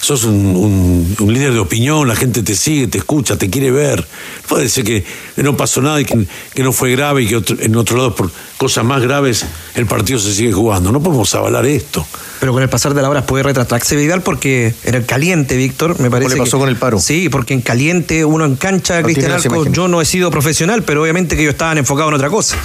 Sos 0.00 0.24
un, 0.24 0.34
un- 0.56 1.16
un 1.20 1.32
líder 1.34 1.52
de 1.52 1.58
opinión, 1.58 2.08
la 2.08 2.16
gente 2.16 2.42
te 2.42 2.54
sigue, 2.56 2.86
te 2.86 2.96
escucha, 2.98 3.36
te 3.36 3.50
quiere 3.50 3.70
ver. 3.70 4.06
Puede 4.48 4.68
ser 4.70 4.82
que 4.84 5.04
no 5.36 5.56
pasó 5.58 5.82
nada 5.82 6.00
y 6.00 6.06
que, 6.06 6.26
que 6.54 6.62
no 6.62 6.72
fue 6.72 6.90
grave 6.92 7.22
y 7.22 7.26
que 7.28 7.36
otro- 7.36 7.56
en 7.60 7.76
otro 7.76 7.98
lado 7.98 8.14
por 8.14 8.30
cosas 8.56 8.82
más 8.84 9.02
graves 9.02 9.44
el 9.74 9.84
partido 9.84 10.18
se 10.18 10.32
sigue 10.34 10.52
jugando. 10.52 10.90
No 10.90 11.02
podemos 11.02 11.34
avalar 11.34 11.66
esto. 11.66 12.06
Pero 12.40 12.52
con 12.54 12.62
el 12.62 12.70
pasar 12.70 12.94
de 12.94 13.02
la 13.02 13.10
hora 13.10 13.26
puede 13.26 13.42
retratarse 13.44 13.94
Vidal 13.94 14.22
porque 14.22 14.74
era 14.84 14.96
en 14.96 15.04
caliente, 15.04 15.56
Víctor, 15.58 16.00
me 16.00 16.10
parece. 16.10 16.30
le 16.34 16.40
pasó 16.40 16.56
que- 16.56 16.60
con 16.60 16.68
el 16.70 16.76
paro? 16.76 16.98
Sí, 16.98 17.28
porque 17.28 17.52
en 17.52 17.60
caliente 17.60 18.24
uno 18.24 18.46
en 18.46 18.56
cancha, 18.56 19.00
No 19.00 19.04
Cristian 19.04 19.38
imagen. 19.44 19.74
yo 19.74 19.86
no 19.86 20.00
he 20.00 20.06
sido 20.06 20.30
profesional, 20.30 20.82
pero 20.82 21.02
obviamente 21.02 21.36
que 21.36 21.42
ellos 21.42 21.52
estaban 21.52 21.76
enfocados 21.76 22.10
en 22.10 22.14
otra 22.16 22.30
cosa. 22.30 22.56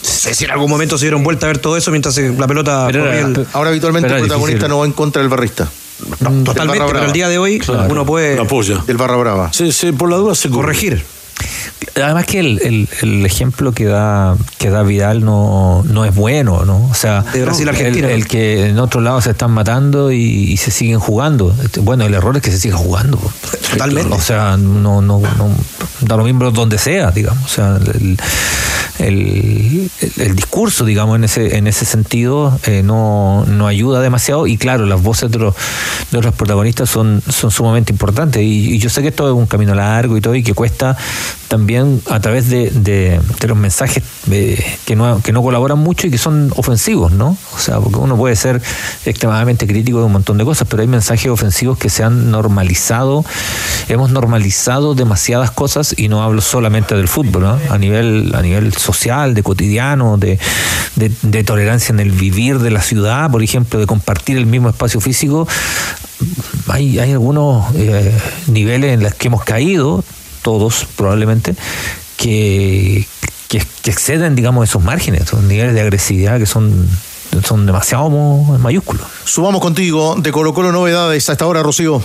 Sé 0.00 0.34
si 0.34 0.44
en 0.46 0.50
algún 0.52 0.70
momento 0.70 0.96
se 0.96 1.04
dieron 1.04 1.22
vuelta 1.22 1.44
a 1.44 1.48
ver 1.48 1.58
todo 1.58 1.76
eso 1.76 1.90
mientras 1.90 2.16
la 2.16 2.46
pelota 2.46 2.88
era- 2.88 3.20
el- 3.20 3.46
Ahora 3.52 3.68
habitualmente 3.70 4.08
el 4.08 4.20
protagonista 4.20 4.52
difícil. 4.54 4.68
no 4.70 4.78
va 4.78 4.86
en 4.86 4.92
contra 4.92 5.20
del 5.20 5.28
barrista. 5.28 5.68
Totalmente, 6.44 6.84
pero 6.86 7.04
el 7.04 7.12
día 7.12 7.28
de 7.28 7.38
hoy 7.38 7.62
uno 7.88 8.04
puede 8.04 8.36
La 8.36 8.42
apoya. 8.42 8.78
Del 8.86 8.96
barra 8.96 9.16
brava. 9.16 9.52
Se- 9.52 9.72
se- 9.72 9.92
por 9.92 10.10
la 10.10 10.16
duda 10.16 10.34
se 10.34 10.50
corregir. 10.50 11.04
Además 11.96 12.26
que 12.26 12.40
el, 12.40 12.60
el- 12.62 12.88
el 13.02 13.26
ejemplo 13.26 13.72
que 13.72 13.84
da 13.84 14.36
que 14.58 14.70
da 14.70 14.82
Vidal 14.82 15.24
no, 15.24 15.84
no 15.86 16.04
es 16.04 16.14
bueno, 16.14 16.64
¿no? 16.64 16.84
O 16.90 16.94
sea, 16.94 17.22
De 17.22 17.42
Brasil 17.44 17.68
el, 17.68 17.74
Argentina. 17.74 18.10
el 18.10 18.26
que 18.26 18.68
en 18.68 18.78
otro 18.78 19.00
lado 19.00 19.20
se 19.20 19.30
están 19.30 19.50
matando 19.52 20.10
y, 20.10 20.16
y 20.18 20.56
se 20.56 20.70
siguen 20.70 20.98
jugando. 20.98 21.54
Este, 21.62 21.80
Bueno, 21.80 22.04
el 22.04 22.14
error 22.14 22.36
es 22.36 22.42
que 22.42 22.50
se 22.50 22.58
siga 22.58 22.76
jugando. 22.76 23.18
Totalmente. 23.70 24.14
O 24.14 24.20
sea, 24.20 24.56
no, 24.56 25.00
no, 25.02 25.20
no 25.20 25.50
da 26.00 26.16
lo 26.16 26.24
mismo 26.24 26.50
donde 26.50 26.78
sea, 26.78 27.10
digamos. 27.10 27.44
O 27.44 27.48
sea, 27.48 27.76
el, 27.76 28.18
el- 28.98 29.90
el- 30.18 30.34
discurso, 30.36 30.84
digamos, 30.84 31.16
en 31.16 31.24
ese, 31.24 31.56
en 31.56 31.66
ese 31.66 31.84
sentido 31.84 32.58
eh, 32.66 32.82
no, 32.84 33.44
no 33.46 33.66
ayuda 33.66 34.00
demasiado 34.00 34.46
y 34.46 34.56
claro, 34.56 34.86
las 34.86 35.02
voces 35.02 35.30
de 35.30 35.38
los, 35.38 35.54
de 36.10 36.20
los 36.20 36.34
protagonistas 36.34 36.88
son, 36.90 37.22
son 37.28 37.50
sumamente 37.50 37.92
importantes 37.92 38.42
y, 38.42 38.78
yo 38.78 38.90
sé 38.90 39.02
que 39.02 39.08
esto 39.08 39.26
es 39.28 39.34
un 39.34 39.46
camino 39.46 39.74
largo 39.74 40.16
y 40.16 40.20
todo 40.20 40.34
y 40.34 40.42
que 40.42 40.54
cuesta 40.54 40.96
también 41.48 42.02
a 42.10 42.20
través 42.20 42.48
de, 42.50 42.70
de- 42.70 43.20
de 43.40 43.48
los 43.48 43.56
mensajes 43.56 44.02
eh, 44.30 44.62
que, 44.84 44.96
no, 44.96 45.20
que 45.22 45.32
no 45.32 45.42
colaboran 45.42 45.78
mucho 45.78 46.06
y 46.06 46.10
que 46.10 46.18
son 46.18 46.52
ofensivos, 46.56 47.12
¿no? 47.12 47.36
O 47.54 47.58
sea, 47.58 47.78
porque 47.80 47.98
uno 47.98 48.16
puede 48.16 48.36
ser 48.36 48.60
extremadamente 49.06 49.66
crítico 49.66 49.98
de 49.98 50.04
un 50.04 50.12
montón 50.12 50.38
de 50.38 50.44
cosas, 50.44 50.66
pero 50.68 50.82
hay 50.82 50.88
mensajes 50.88 51.30
ofensivos 51.30 51.78
que 51.78 51.90
se 51.90 52.02
han 52.02 52.30
normalizado, 52.30 53.24
hemos 53.88 54.10
normalizado 54.10 54.94
demasiadas 54.94 55.50
cosas 55.50 55.94
y 55.96 56.08
no 56.08 56.22
hablo 56.22 56.40
solamente 56.40 56.94
del 56.96 57.08
fútbol, 57.08 57.42
¿no? 57.42 57.58
A 57.70 57.78
nivel, 57.78 58.32
a 58.34 58.42
nivel 58.42 58.72
social, 58.84 59.34
de 59.34 59.42
cotidiano, 59.42 60.16
de, 60.16 60.38
de, 60.96 61.44
tolerancia 61.44 61.92
en 61.92 62.00
el 62.00 62.12
vivir 62.12 62.58
de 62.58 62.70
la 62.70 62.82
ciudad, 62.82 63.30
por 63.30 63.42
ejemplo, 63.42 63.80
de 63.80 63.86
compartir 63.86 64.36
el 64.36 64.46
mismo 64.46 64.68
espacio 64.68 65.00
físico. 65.00 65.48
Hay, 66.68 66.98
hay 66.98 67.12
algunos 67.12 67.74
eh, 67.74 68.12
niveles 68.46 68.94
en 68.94 69.02
los 69.02 69.14
que 69.14 69.28
hemos 69.28 69.44
caído, 69.44 70.04
todos 70.42 70.86
probablemente, 70.96 71.54
que, 72.16 73.06
que, 73.48 73.58
exceden, 73.90 74.34
digamos, 74.34 74.68
esos 74.68 74.82
márgenes, 74.82 75.22
esos 75.22 75.42
niveles 75.42 75.74
de 75.74 75.80
agresividad 75.80 76.38
que 76.38 76.46
son, 76.46 76.88
son 77.44 77.66
demasiado 77.66 78.08
mayúsculos. 78.10 79.06
Subamos 79.24 79.60
contigo 79.60 80.16
de 80.16 80.30
Colo 80.32 80.54
Colo 80.54 80.72
novedades 80.72 81.28
a 81.28 81.32
esta 81.32 81.46
hora, 81.46 81.62
Rocío. 81.62 82.02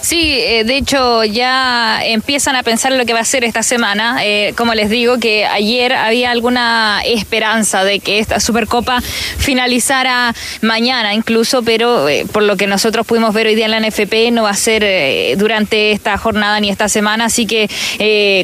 Sí, 0.00 0.38
eh, 0.38 0.64
de 0.64 0.76
hecho 0.76 1.24
ya 1.24 2.00
empiezan 2.04 2.56
a 2.56 2.62
pensar 2.62 2.92
en 2.92 2.98
lo 2.98 3.06
que 3.06 3.12
va 3.12 3.20
a 3.20 3.24
ser 3.24 3.44
esta 3.44 3.62
semana. 3.62 4.18
Eh, 4.22 4.54
como 4.56 4.74
les 4.74 4.90
digo, 4.90 5.18
que 5.18 5.46
ayer 5.46 5.92
había 5.92 6.30
alguna 6.30 7.00
esperanza 7.04 7.84
de 7.84 8.00
que 8.00 8.18
esta 8.18 8.40
Supercopa 8.40 9.00
finalizara 9.00 10.34
mañana 10.62 11.14
incluso, 11.14 11.62
pero 11.62 12.08
eh, 12.08 12.26
por 12.30 12.42
lo 12.42 12.56
que 12.56 12.66
nosotros 12.66 13.06
pudimos 13.06 13.34
ver 13.34 13.46
hoy 13.46 13.54
día 13.54 13.66
en 13.66 13.70
la 13.72 13.80
NFP 13.80 14.30
no 14.32 14.44
va 14.44 14.50
a 14.50 14.54
ser 14.54 14.82
eh, 14.84 15.34
durante 15.36 15.92
esta 15.92 16.16
jornada 16.18 16.60
ni 16.60 16.70
esta 16.70 16.88
semana, 16.88 17.26
así 17.26 17.46
que 17.46 17.68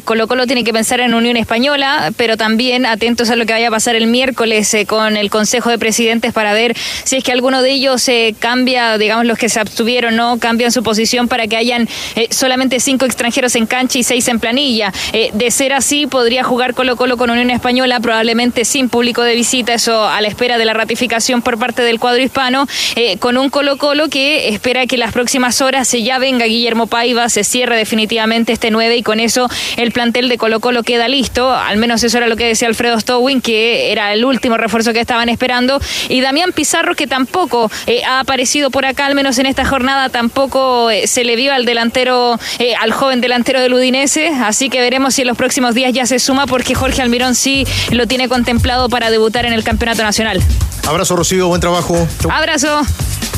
Colo 0.05 0.27
Colo 0.27 0.45
tiene 0.47 0.63
que 0.63 0.73
pensar 0.73 0.99
en 0.99 1.13
Unión 1.13 1.37
Española, 1.37 2.11
pero 2.17 2.37
también 2.37 2.85
atentos 2.85 3.29
a 3.29 3.35
lo 3.35 3.45
que 3.45 3.53
vaya 3.53 3.67
a 3.67 3.71
pasar 3.71 3.95
el 3.95 4.07
miércoles 4.07 4.75
con 4.87 5.17
el 5.17 5.29
Consejo 5.29 5.69
de 5.69 5.77
Presidentes 5.77 6.33
para 6.33 6.53
ver 6.53 6.75
si 7.03 7.17
es 7.17 7.23
que 7.23 7.31
alguno 7.31 7.61
de 7.61 7.71
ellos 7.71 8.09
cambia, 8.39 8.97
digamos 8.97 9.25
los 9.25 9.37
que 9.37 9.49
se 9.49 9.59
abstuvieron, 9.59 10.15
no 10.15 10.39
cambian 10.39 10.71
su 10.71 10.83
posición 10.83 11.24
para 11.27 11.47
que 11.47 11.57
hayan 11.57 11.87
eh, 12.15 12.27
solamente 12.31 12.79
cinco 12.79 13.05
extranjeros 13.05 13.55
en 13.55 13.65
cancha 13.65 13.99
y 13.99 14.03
seis 14.03 14.27
en 14.27 14.39
planilla. 14.39 14.91
Eh, 15.13 15.29
de 15.33 15.51
ser 15.51 15.73
así, 15.73 16.07
podría 16.07 16.43
jugar 16.43 16.73
Colo 16.73 16.95
Colo 16.95 17.17
con 17.17 17.29
Unión 17.29 17.49
Española, 17.49 17.99
probablemente 17.99 18.65
sin 18.65 18.89
público 18.89 19.21
de 19.21 19.35
visita, 19.35 19.73
eso 19.73 20.07
a 20.07 20.21
la 20.21 20.27
espera 20.27 20.57
de 20.57 20.65
la 20.65 20.73
ratificación 20.73 21.41
por 21.41 21.57
parte 21.57 21.81
del 21.81 21.99
cuadro 21.99 22.21
hispano, 22.21 22.67
eh, 22.95 23.17
con 23.17 23.37
un 23.37 23.49
Colo 23.49 23.77
Colo 23.77 24.09
que 24.09 24.49
espera 24.49 24.85
que 24.87 24.97
las 24.97 25.11
próximas 25.11 25.61
horas 25.61 25.87
se 25.87 26.03
ya 26.03 26.17
venga 26.19 26.45
Guillermo 26.45 26.87
Paiva, 26.87 27.29
se 27.29 27.43
cierre 27.43 27.77
definitivamente 27.77 28.53
este 28.53 28.71
9 28.71 28.97
y 28.97 29.03
con 29.03 29.19
eso 29.19 29.49
el 29.77 29.91
plantel 29.91 30.29
de 30.29 30.37
Colo 30.37 30.59
Colo 30.59 30.83
queda 30.83 31.07
listo, 31.07 31.51
al 31.51 31.77
menos 31.77 32.03
eso 32.03 32.17
era 32.17 32.27
lo 32.27 32.35
que 32.35 32.47
decía 32.47 32.67
Alfredo 32.67 32.99
Stowin, 32.99 33.41
que 33.41 33.91
era 33.91 34.13
el 34.13 34.25
último 34.25 34.57
refuerzo 34.57 34.93
que 34.93 34.99
estaban 34.99 35.29
esperando, 35.29 35.79
y 36.09 36.21
Damián 36.21 36.51
Pizarro, 36.53 36.95
que 36.95 37.07
tampoco 37.07 37.71
ha 38.07 38.19
aparecido 38.19 38.71
por 38.71 38.85
acá, 38.85 39.05
al 39.05 39.15
menos 39.15 39.37
en 39.39 39.45
esta 39.45 39.65
jornada, 39.65 40.09
tampoco 40.09 40.89
eh, 40.89 41.07
se 41.15 41.23
le 41.23 41.37
vio 41.37 41.53
al 41.53 41.63
delantero, 41.63 42.37
eh, 42.59 42.75
al 42.75 42.91
joven 42.91 43.21
delantero 43.21 43.61
del 43.61 43.73
Udinese, 43.73 44.27
así 44.27 44.69
que 44.69 44.81
veremos 44.81 45.15
si 45.15 45.21
en 45.21 45.29
los 45.29 45.37
próximos 45.37 45.73
días 45.73 45.93
ya 45.93 46.05
se 46.05 46.19
suma, 46.19 46.45
porque 46.45 46.75
Jorge 46.75 47.01
Almirón 47.01 47.35
sí 47.35 47.65
lo 47.91 48.05
tiene 48.05 48.27
contemplado 48.27 48.89
para 48.89 49.09
debutar 49.09 49.45
en 49.45 49.53
el 49.53 49.63
Campeonato 49.63 50.03
Nacional. 50.03 50.43
Abrazo, 50.85 51.15
Rocío, 51.15 51.47
buen 51.47 51.61
trabajo. 51.61 52.05
Abrazo. 52.29 52.81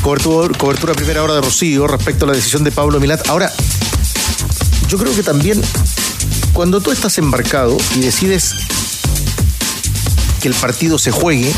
Cobertura, 0.02 0.58
cobertura 0.58 0.92
primera 0.94 1.22
hora 1.22 1.34
de 1.34 1.40
Rocío 1.40 1.86
respecto 1.86 2.24
a 2.24 2.28
la 2.28 2.34
decisión 2.34 2.64
de 2.64 2.72
Pablo 2.72 2.98
Milat. 2.98 3.28
Ahora, 3.28 3.48
yo 4.88 4.98
creo 4.98 5.14
que 5.14 5.22
también 5.22 5.62
cuando 6.52 6.80
tú 6.80 6.90
estás 6.90 7.16
embarcado 7.18 7.76
y 7.94 8.00
decides 8.00 8.56
que 10.42 10.48
el 10.48 10.54
partido 10.54 10.98
se 10.98 11.12
juegue, 11.12 11.52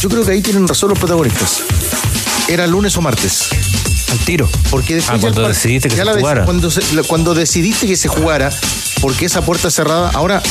yo 0.00 0.08
creo 0.08 0.24
que 0.24 0.32
ahí 0.32 0.42
tienen 0.42 0.66
razón 0.66 0.88
los 0.88 0.98
protagonistas. 0.98 1.62
Era 2.48 2.66
lunes 2.66 2.96
o 2.96 3.00
martes. 3.00 3.48
Al 4.10 4.18
tiro. 4.20 4.48
Porque 4.70 4.94
después 4.96 5.16
Ah, 5.18 5.20
cuando 5.20 5.46
decidiste 5.48 5.88
que 5.88 5.96
ya 5.96 6.04
se 6.04 6.12
jugara. 6.20 6.44
Cuando, 6.44 6.70
se- 6.70 6.94
la- 6.94 7.02
cuando 7.02 7.34
decidiste 7.34 7.86
que 7.86 7.96
se 7.96 8.08
jugara, 8.08 8.50
porque 9.00 9.26
esa 9.26 9.42
puerta 9.42 9.70
cerrada. 9.70 10.10
Ahora, 10.14 10.42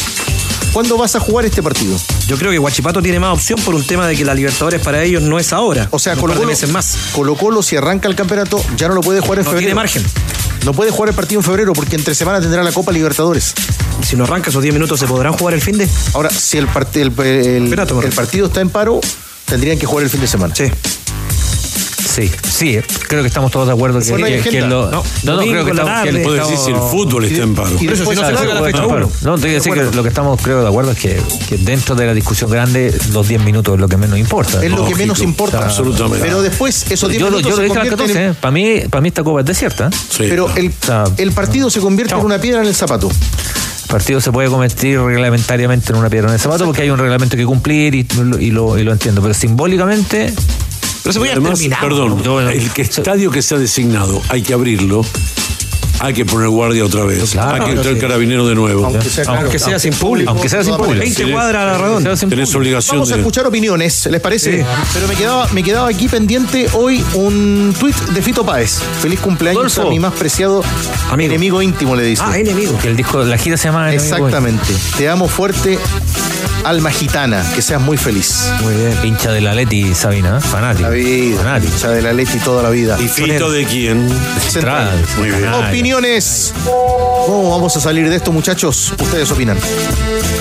¿cuándo 0.74 0.98
vas 0.98 1.15
a 1.15 1.20
jugar 1.20 1.46
este 1.46 1.63
partido? 1.63 1.98
Yo 2.28 2.38
creo 2.38 2.52
que 2.52 2.58
Guachipato 2.60 3.02
tiene 3.02 3.20
más 3.20 3.34
opción 3.34 3.60
por 3.62 3.74
un 3.76 3.86
tema 3.86 4.06
de 4.08 4.15
que 4.15 4.24
la 4.26 4.34
Libertadores 4.36 4.82
para 4.82 5.04
ellos 5.04 5.24
no 5.24 5.39
es 5.39 5.54
ahora. 5.54 5.88
O 5.91 6.00
sea, 6.00 6.15
Colo 6.15 6.36
Colo, 6.36 6.48
meses 6.48 6.70
más. 6.70 6.98
Colo 7.13 7.36
Colo, 7.36 7.63
si 7.63 7.76
arranca 7.76 8.08
el 8.08 8.15
campeonato, 8.15 8.63
ya 8.78 8.88
no 8.88 8.93
lo 8.96 9.02
puede 9.02 9.22
jugar 9.22 9.39
en 9.39 9.46
No 9.46 9.52
febrero. 9.52 9.60
tiene 9.67 9.76
margen. 9.76 10.04
No 10.65 10.74
puede 10.74 10.91
jugar 10.91 11.10
el 11.10 11.15
partido 11.15 11.39
en 11.39 11.46
febrero 11.46 11.74
porque 11.74 11.96
entre 11.96 12.13
semana 12.13 12.41
tendrá 12.41 12.62
la 12.63 12.72
Copa 12.72 12.91
Libertadores. 12.91 13.54
Si 14.06 14.15
no 14.15 14.26
arranca 14.26 14.50
esos 14.50 14.62
10 14.62 14.74
minutos, 14.74 15.00
¿se 15.00 15.08
podrán 15.08 15.34
jugar 15.34 15.54
el 15.54 15.62
fin 15.62 15.78
de? 15.78 15.88
Ahora, 16.13 16.30
si 16.30 16.58
el, 16.58 16.67
part- 16.67 16.96
el, 16.96 17.12
el- 17.20 18.12
partido 18.13 18.48
está 18.48 18.62
en 18.62 18.70
paro, 18.70 19.00
tendrían 19.46 19.80
que 19.80 19.86
jugar 19.86 20.04
el 20.04 20.10
fin 20.10 20.22
de 20.22 20.28
semana. 20.28 20.54
Sí. 20.56 20.65
Sí, 22.17 22.32
sí, 22.49 22.80
creo 23.08 23.21
que 23.21 23.27
estamos 23.27 23.51
todos 23.51 23.67
de 23.67 23.73
acuerdo 23.73 23.99
que, 23.99 24.10
Bueno, 24.10 24.25
hay 24.25 24.39
que- 24.39 24.49
que 24.49 24.62
lo. 24.62 24.89
No, 24.89 25.03
no, 25.23 25.32
domingo 25.36 25.51
creo 25.53 25.65
que 25.65 25.71
estamos. 25.71 26.03
que 26.03 26.12
decir 26.12 26.58
si 26.58 26.71
el 26.71 26.77
fútbol 26.77 27.25
está 27.25 27.43
en 27.43 27.53
paro. 27.56 27.69
Y 27.75 27.86
Pero 27.86 27.91
después 27.95 28.17
si 28.17 28.23
no 28.23 28.30
se 28.30 28.36
juega 28.36 28.53
la 28.56 28.62
fecha 28.63 28.82
No, 28.82 28.88
uno. 28.88 29.12
No, 29.21 29.36
te 29.36 29.41
voy 29.41 29.49
a 29.51 29.53
decir 29.53 29.73
que 29.73 29.84
lo 29.95 30.01
que 30.01 30.10
estamos, 30.10 30.41
creo, 30.41 30.62
de 30.62 30.67
acuerdo 30.67 30.91
es 30.91 30.97
que, 30.97 31.21
que 31.47 31.58
dentro 31.58 31.93
de 31.95 32.08
la 32.08 32.13
discusión 32.15 32.49
grande, 32.49 32.91
los 33.12 33.27
10 33.27 33.43
minutos 33.43 33.75
es 33.75 33.80
lo 33.80 33.88
que 33.88 33.97
menos 33.97 34.17
importa. 34.17 34.63
es 34.63 34.71
lo 34.71 34.86
que 34.86 34.95
menos 34.95 35.21
importa. 35.21 35.63
absolutamente. 35.63 36.25
Pero 36.25 36.41
después, 36.41 36.86
esos 36.89 37.10
10 37.10 37.19
Yo, 37.21 37.30
lo- 37.30 37.38
minutos 37.38 37.51
yo 37.51 37.58
lo 37.58 37.63
dije 37.63 37.73
a 37.80 37.84
las 37.84 37.89
convierten 37.89 38.08
14, 38.08 38.25
en- 38.25 38.32
¿eh? 38.32 38.36
Para 38.41 38.51
mí, 38.51 38.80
para 38.89 39.01
mí 39.01 39.08
esta 39.10 39.23
copa 39.23 39.39
es 39.41 39.45
desierta. 39.45 39.88
¿eh? 39.88 39.89
Sí. 40.10 40.25
Pero 40.27 40.49
el, 40.56 41.32
partido 41.34 41.69
se 41.69 41.80
convierte 41.82 42.12
chao. 42.12 42.19
en 42.21 42.25
una 42.25 42.39
piedra 42.41 42.62
en 42.62 42.67
el 42.67 42.73
zapato. 42.75 43.10
El 43.10 43.88
partido 43.91 44.19
se 44.19 44.32
puede 44.32 44.49
convertir 44.49 44.99
reglamentariamente 44.99 45.93
en 45.93 45.99
una 45.99 46.10
piedra 46.10 46.27
en 46.30 46.34
el 46.34 46.39
zapato 46.39 46.65
porque 46.65 46.82
hay 46.82 46.89
un 46.89 46.97
reglamento 46.97 47.38
que 47.38 47.45
cumplir 47.45 47.95
y, 47.95 48.06
y 48.39 48.49
lo, 48.51 48.77
y 48.77 48.84
lo 48.84 48.91
entiendo. 48.91 49.21
Pero 49.21 49.34
simbólicamente, 49.34 50.34
Pero 51.08 51.13
se 51.13 51.20
voy 51.20 51.30
a 51.30 51.32
Además, 51.32 51.54
terminar. 51.54 51.80
perdón, 51.80 52.50
el 52.50 52.70
que 52.74 52.82
estadio 52.82 53.32
que 53.32 53.41
se 53.41 53.56
ha 53.56 53.58
designado 53.58 54.22
hay 54.28 54.41
que 54.41 54.54
abrirlo 54.54 55.06
hay 56.00 56.13
que 56.13 56.26
poner 56.26 56.50
guardia 56.50 56.86
otra 56.86 57.06
vez. 57.06 57.36
hay 57.36 57.62
que 57.62 57.72
entrar 57.72 57.93
sí. 57.96 58.00
carabinero 58.00 58.46
de 58.46 58.56
nuevo. 58.56 58.86
Aunque 58.86 59.10
sea, 59.10 59.24
claro, 59.24 59.41
Aunque 59.41 59.58
sea 59.58 59.80
sin 59.80 59.93
público. 59.93 60.30
Aunque 60.30 60.50
sea 60.50 60.63
sin 60.63 60.76
público. 60.76 60.96
maneras. 60.96 61.15
20 61.17 61.32
cuadras 61.34 61.62
a 61.62 61.65
la 61.65 61.78
redonda. 61.78 62.15
Tenés 62.15 62.54
obligación 62.56 62.98
Vamos 62.98 63.12
a 63.12 63.15
de. 63.15 63.22
escuchar 63.22 63.48
opiniones, 63.48 64.06
¿les 64.06 64.22
parece? 64.22 64.60
Sí. 64.60 64.65
Pero 64.93 65.08
me 65.08 65.15
quedaba, 65.15 65.48
me 65.54 65.63
quedaba 65.63 65.89
aquí 65.89 66.08
pendiente 66.08 66.67
hoy 66.74 67.04
un 67.13 67.74
tuit 67.80 67.96
de 67.96 68.22
Fito 68.22 68.46
Páez. 68.46 68.80
Feliz 69.02 69.20
cumpleaños 69.22 69.78
a 69.80 69.86
mi 69.86 70.00
más 70.00 70.13
preciado 70.13 70.62
Amigo. 71.10 71.32
enemigo 71.32 71.62
íntimo, 71.62 71.96
le 71.96 72.04
dice. 72.04 72.22
Ah, 72.26 72.38
enemigo. 72.38 72.78
Que 72.78 72.89
el 72.89 72.98
disco, 72.98 73.24
la 73.24 73.38
gira 73.38 73.58
se 73.58 73.70
llama 73.70 73.91
Enemigo. 73.91 74.15
Exactamente. 74.17 74.74
Te 74.98 75.10
amo 75.10 75.28
fuerte, 75.28 75.80
alma 76.67 76.91
gitana. 76.91 77.45
Que 77.56 77.62
seas 77.62 77.82
muy 77.82 77.97
feliz. 77.97 78.51
Muy 78.62 78.75
bien. 78.75 78.93
Hincha 79.03 79.32
de 79.32 79.41
la 79.41 79.56
Leti, 79.56 79.95
Sabina, 79.95 80.38
¿eh? 80.38 80.41
fanático. 80.41 80.89
La 80.89 80.95
vida. 80.95 81.38
Fanático. 81.38 81.77
Ya 81.77 81.89
de 81.89 82.01
la 82.01 82.13
Leti 82.13 82.39
toda 82.39 82.63
la 82.63 82.69
vida. 82.69 82.97
¿Y 82.99 83.08
Fito 83.08 83.49
de 83.51 83.65
quién? 83.65 84.10
Central. 84.49 85.06
Muy 85.17 85.30
bien. 85.30 85.53
Opiniones. 85.53 86.53
¿Cómo 86.65 87.51
vamos 87.51 87.75
a 87.77 87.80
salir 87.80 88.10
de 88.10 88.15
esto, 88.15 88.32
muchachos? 88.32 88.93
Ustedes 88.99 89.32
opinan. 89.32 89.58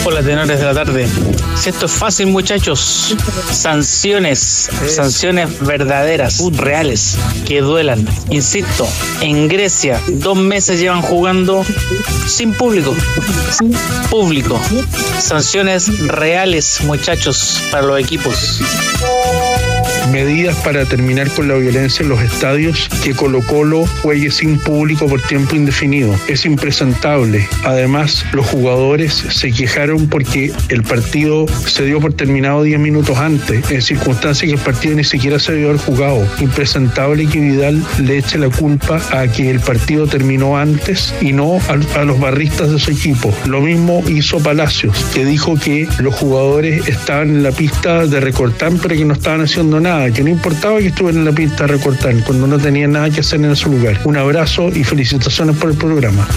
Hola, 0.08 0.22
tenores 0.22 0.60
de 0.60 0.64
la 0.64 0.72
tarde. 0.72 1.08
Si 1.56 1.68
esto 1.68 1.86
es 1.86 1.92
fácil, 1.92 2.28
muchachos, 2.28 3.16
sanciones, 3.50 4.70
sanciones 4.86 5.58
verdaderas, 5.58 6.40
reales, 6.52 7.18
que 7.44 7.60
duelan. 7.60 8.06
Insisto, 8.30 8.86
en 9.20 9.48
Grecia, 9.48 10.00
dos 10.06 10.36
meses 10.36 10.78
llevan 10.78 11.02
jugando 11.02 11.64
sin 12.28 12.54
público. 12.54 12.94
Sin 13.50 13.72
público. 14.08 14.60
Sanciones 15.18 15.98
reales, 16.06 16.82
muchachos, 16.84 17.60
para 17.72 17.84
los 17.84 17.98
equipos. 17.98 18.60
Medidas 20.10 20.56
para 20.56 20.84
terminar 20.84 21.30
con 21.30 21.48
la 21.48 21.54
violencia 21.54 22.02
en 22.02 22.08
los 22.08 22.20
estadios, 22.20 22.88
que 23.02 23.14
Colo 23.14 23.40
Colo 23.42 23.86
juegue 24.02 24.30
sin 24.30 24.58
público 24.58 25.06
por 25.06 25.20
tiempo 25.22 25.56
indefinido. 25.56 26.14
Es 26.28 26.44
impresentable. 26.44 27.48
Además, 27.64 28.24
los 28.32 28.46
jugadores 28.46 29.12
se 29.12 29.52
quejaron 29.52 30.08
porque 30.08 30.52
el 30.68 30.82
partido 30.82 31.46
se 31.66 31.84
dio 31.84 32.00
por 32.00 32.12
terminado 32.12 32.62
10 32.62 32.78
minutos 32.78 33.18
antes, 33.18 33.70
en 33.70 33.82
circunstancias 33.82 34.48
que 34.48 34.56
el 34.56 34.62
partido 34.62 34.96
ni 34.96 35.04
siquiera 35.04 35.38
se 35.38 35.52
debió 35.52 35.68
haber 35.68 35.80
jugado. 35.80 36.26
Impresentable 36.40 37.26
que 37.26 37.40
Vidal 37.40 37.82
le 38.02 38.18
eche 38.18 38.38
la 38.38 38.48
culpa 38.48 39.00
a 39.10 39.26
que 39.28 39.50
el 39.50 39.60
partido 39.60 40.06
terminó 40.06 40.58
antes 40.58 41.14
y 41.20 41.32
no 41.32 41.58
a, 41.68 42.00
a 42.00 42.04
los 42.04 42.20
barristas 42.20 42.70
de 42.70 42.78
su 42.78 42.90
equipo. 42.90 43.32
Lo 43.46 43.60
mismo 43.60 44.02
hizo 44.08 44.38
Palacios, 44.40 44.94
que 45.14 45.24
dijo 45.24 45.56
que 45.56 45.88
los 45.98 46.14
jugadores 46.14 46.86
estaban 46.88 47.28
en 47.28 47.42
la 47.42 47.52
pista 47.52 48.06
de 48.06 48.20
recortar, 48.20 48.72
pero 48.82 48.94
que 48.94 49.04
no 49.04 49.14
estaban 49.14 49.40
haciendo 49.40 49.80
nada, 49.80 49.95
que 50.14 50.22
no 50.22 50.30
importaba 50.30 50.78
que 50.78 50.88
estuvieran 50.88 51.20
en 51.20 51.24
la 51.24 51.32
pista 51.32 51.66
de 51.66 51.74
recortar, 51.74 52.14
cuando 52.24 52.46
no 52.46 52.58
tenían 52.58 52.92
nada 52.92 53.10
que 53.10 53.20
hacer 53.20 53.40
en 53.40 53.56
su 53.56 53.70
lugar. 53.70 54.00
Un 54.04 54.16
abrazo 54.16 54.68
y 54.68 54.84
felicitaciones 54.84 55.56
por 55.56 55.70
el 55.70 55.76
programa. 55.76 56.28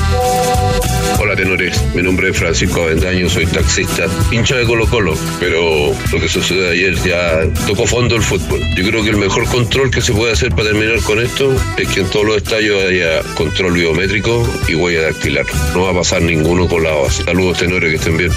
Hola 1.22 1.36
tenores, 1.36 1.84
mi 1.94 2.02
nombre 2.02 2.30
es 2.30 2.38
Francisco 2.38 2.84
Avendaño, 2.84 3.30
soy 3.30 3.46
taxista, 3.46 4.06
hincha 4.32 4.56
de 4.56 4.66
Colo 4.66 4.88
Colo, 4.88 5.16
pero 5.40 5.94
lo 6.12 6.20
que 6.20 6.30
sucedió 6.30 6.70
ayer 6.70 6.96
ya 7.04 7.42
tocó 7.68 7.86
fondo 7.86 8.16
el 8.16 8.22
fútbol. 8.22 8.62
Yo 8.78 8.88
creo 8.88 9.04
que 9.04 9.10
el 9.10 9.18
mejor 9.18 9.46
control 9.46 9.92
que 9.92 10.02
se 10.02 10.14
puede 10.14 10.32
hacer 10.32 10.52
para 10.52 10.70
terminar 10.70 11.02
con 11.02 11.20
esto 11.20 11.54
es 11.78 11.90
que 11.90 12.00
en 12.02 12.10
todos 12.10 12.26
los 12.26 12.38
estadios 12.38 12.82
haya 12.86 13.22
control 13.36 13.74
biométrico 13.74 14.48
y 14.70 14.76
huella 14.76 15.02
dactilar. 15.02 15.46
No 15.74 15.84
va 15.84 15.92
a 15.92 15.96
pasar 15.96 16.22
ninguno 16.22 16.68
con 16.68 16.84
la 16.84 16.92
base. 16.92 17.24
Saludos 17.24 17.60
tenores, 17.60 17.90
que 17.90 17.98
estén 17.98 18.18
bien. 18.18 18.32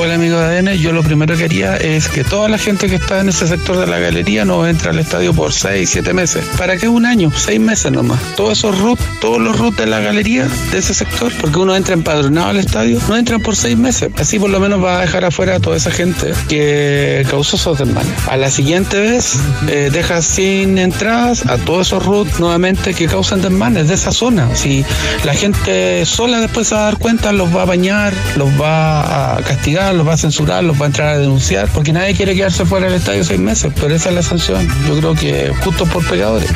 Hola 0.00 0.14
amigos 0.14 0.38
de 0.38 0.58
ADN, 0.58 0.78
yo 0.78 0.92
lo 0.92 1.02
primero 1.02 1.36
que 1.36 1.42
haría 1.42 1.76
es 1.76 2.06
que 2.06 2.22
toda 2.22 2.48
la 2.48 2.56
gente 2.56 2.88
que 2.88 2.94
está 2.94 3.18
en 3.18 3.30
ese 3.30 3.48
sector 3.48 3.76
de 3.78 3.88
la 3.88 3.98
galería 3.98 4.44
no 4.44 4.64
entre 4.64 4.90
al 4.90 4.98
estadio 5.00 5.34
por 5.34 5.52
6, 5.52 5.90
7 5.90 6.14
meses. 6.14 6.44
¿Para 6.56 6.76
qué 6.76 6.86
un 6.86 7.04
año? 7.04 7.32
6 7.34 7.58
meses 7.58 7.90
nomás. 7.90 8.20
Todos 8.36 8.58
esos 8.58 8.78
root, 8.78 9.00
todos 9.20 9.40
los 9.40 9.58
root 9.58 9.74
de 9.74 9.86
la 9.86 9.98
galería 9.98 10.46
de 10.70 10.78
ese 10.78 10.94
sector, 10.94 11.32
porque 11.40 11.58
uno 11.58 11.74
entra 11.74 11.94
empadronado 11.94 12.50
al 12.50 12.58
estadio, 12.58 13.00
no 13.08 13.16
entran 13.16 13.40
por 13.40 13.56
6 13.56 13.76
meses. 13.76 14.12
Así 14.16 14.38
por 14.38 14.50
lo 14.50 14.60
menos 14.60 14.82
va 14.82 14.98
a 14.98 15.00
dejar 15.00 15.24
afuera 15.24 15.56
a 15.56 15.60
toda 15.60 15.76
esa 15.76 15.90
gente 15.90 16.32
que 16.48 17.26
causó 17.28 17.56
esos 17.56 17.78
desmanes. 17.78 18.12
A 18.28 18.36
la 18.36 18.50
siguiente 18.50 19.00
vez 19.00 19.40
eh, 19.66 19.90
deja 19.92 20.22
sin 20.22 20.78
entradas 20.78 21.44
a 21.46 21.56
todos 21.56 21.88
esos 21.88 22.06
root 22.06 22.38
nuevamente 22.38 22.94
que 22.94 23.06
causan 23.06 23.42
desmanes 23.42 23.88
de 23.88 23.94
esa 23.94 24.12
zona. 24.12 24.54
Si 24.54 24.84
la 25.24 25.34
gente 25.34 26.06
sola 26.06 26.38
después 26.38 26.68
se 26.68 26.76
va 26.76 26.82
a 26.82 26.84
dar 26.84 26.98
cuenta, 26.98 27.32
los 27.32 27.52
va 27.54 27.62
a 27.62 27.66
bañar, 27.66 28.12
los 28.36 28.48
va 28.60 29.38
a 29.38 29.42
castigar, 29.42 29.87
los 29.94 30.06
va 30.06 30.14
a 30.14 30.16
censurar, 30.16 30.62
los 30.64 30.80
va 30.80 30.84
a 30.84 30.86
entrar 30.86 31.08
a 31.14 31.18
denunciar, 31.18 31.68
porque 31.72 31.92
nadie 31.92 32.14
quiere 32.14 32.34
quedarse 32.34 32.64
fuera 32.64 32.86
del 32.86 32.96
estadio 32.96 33.24
seis 33.24 33.40
meses, 33.40 33.72
pero 33.80 33.94
esa 33.94 34.08
es 34.10 34.14
la 34.14 34.22
sanción. 34.22 34.68
Yo 34.86 34.96
creo 34.98 35.14
que 35.14 35.52
justo 35.62 35.86
por 35.86 36.04
pecadores. 36.06 36.48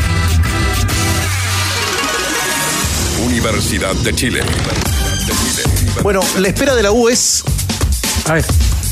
Universidad 3.25 3.95
de 3.97 4.15
Chile. 4.15 4.41
Bueno, 6.03 6.21
la 6.39 6.49
espera 6.49 6.75
de 6.75 6.83
la 6.83 6.91
U 6.93 7.09
es 7.09 7.43
A 8.29 8.35
ver. 8.35 8.45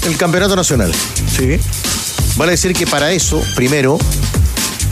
el 0.07 0.17
campeonato 0.17 0.57
nacional. 0.57 0.93
Sí. 1.37 1.59
Vale 2.37 2.53
decir 2.53 2.73
que 2.73 2.87
para 2.87 3.11
eso, 3.13 3.43
primero, 3.57 3.99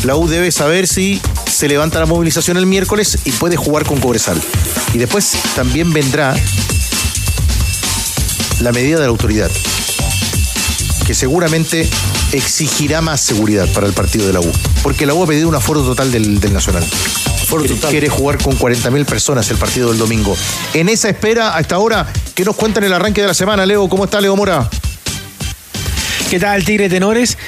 la 0.04 0.16
U 0.16 0.26
debe 0.28 0.50
saber 0.52 0.86
si 0.86 1.20
se 1.50 1.68
levanta 1.68 1.98
la 2.00 2.06
movilización 2.06 2.56
el 2.56 2.66
miércoles 2.66 3.18
y 3.24 3.30
puede 3.32 3.56
jugar 3.56 3.84
con 3.84 4.00
Cobresal. 4.00 4.40
Y 4.92 4.98
después 4.98 5.32
también 5.54 5.92
vendrá 5.92 6.34
la 8.60 8.72
medida 8.72 8.96
de 8.96 9.02
la 9.02 9.08
autoridad, 9.08 9.50
que 11.06 11.14
seguramente 11.14 11.88
exigirá 12.32 13.00
más 13.00 13.20
seguridad 13.20 13.66
para 13.72 13.86
el 13.86 13.92
partido 13.92 14.26
de 14.26 14.32
la 14.32 14.40
U. 14.40 14.52
Porque 14.82 15.06
la 15.06 15.14
U 15.14 15.22
ha 15.22 15.26
pedido 15.26 15.48
un 15.48 15.54
aforo 15.54 15.82
total 15.82 16.10
del, 16.10 16.40
del 16.40 16.52
Nacional. 16.52 16.84
Quiere- 17.62 17.74
Quiere 17.90 18.08
jugar 18.10 18.38
con 18.42 18.58
40.000 18.58 19.04
personas 19.06 19.50
el 19.50 19.56
partido 19.56 19.88
del 19.90 19.98
domingo. 19.98 20.36
En 20.74 20.88
esa 20.88 21.08
espera, 21.08 21.56
hasta 21.56 21.76
ahora, 21.76 22.06
¿qué 22.34 22.44
nos 22.44 22.56
cuentan 22.56 22.84
el 22.84 22.92
arranque 22.92 23.22
de 23.22 23.28
la 23.28 23.34
semana, 23.34 23.64
Leo? 23.64 23.88
¿Cómo 23.88 24.04
está 24.04 24.20
Leo 24.20 24.36
Mora? 24.36 24.68
¿Qué 26.30 26.38
tal, 26.38 26.62
Tigre 26.64 26.90
Tenores? 26.90 27.38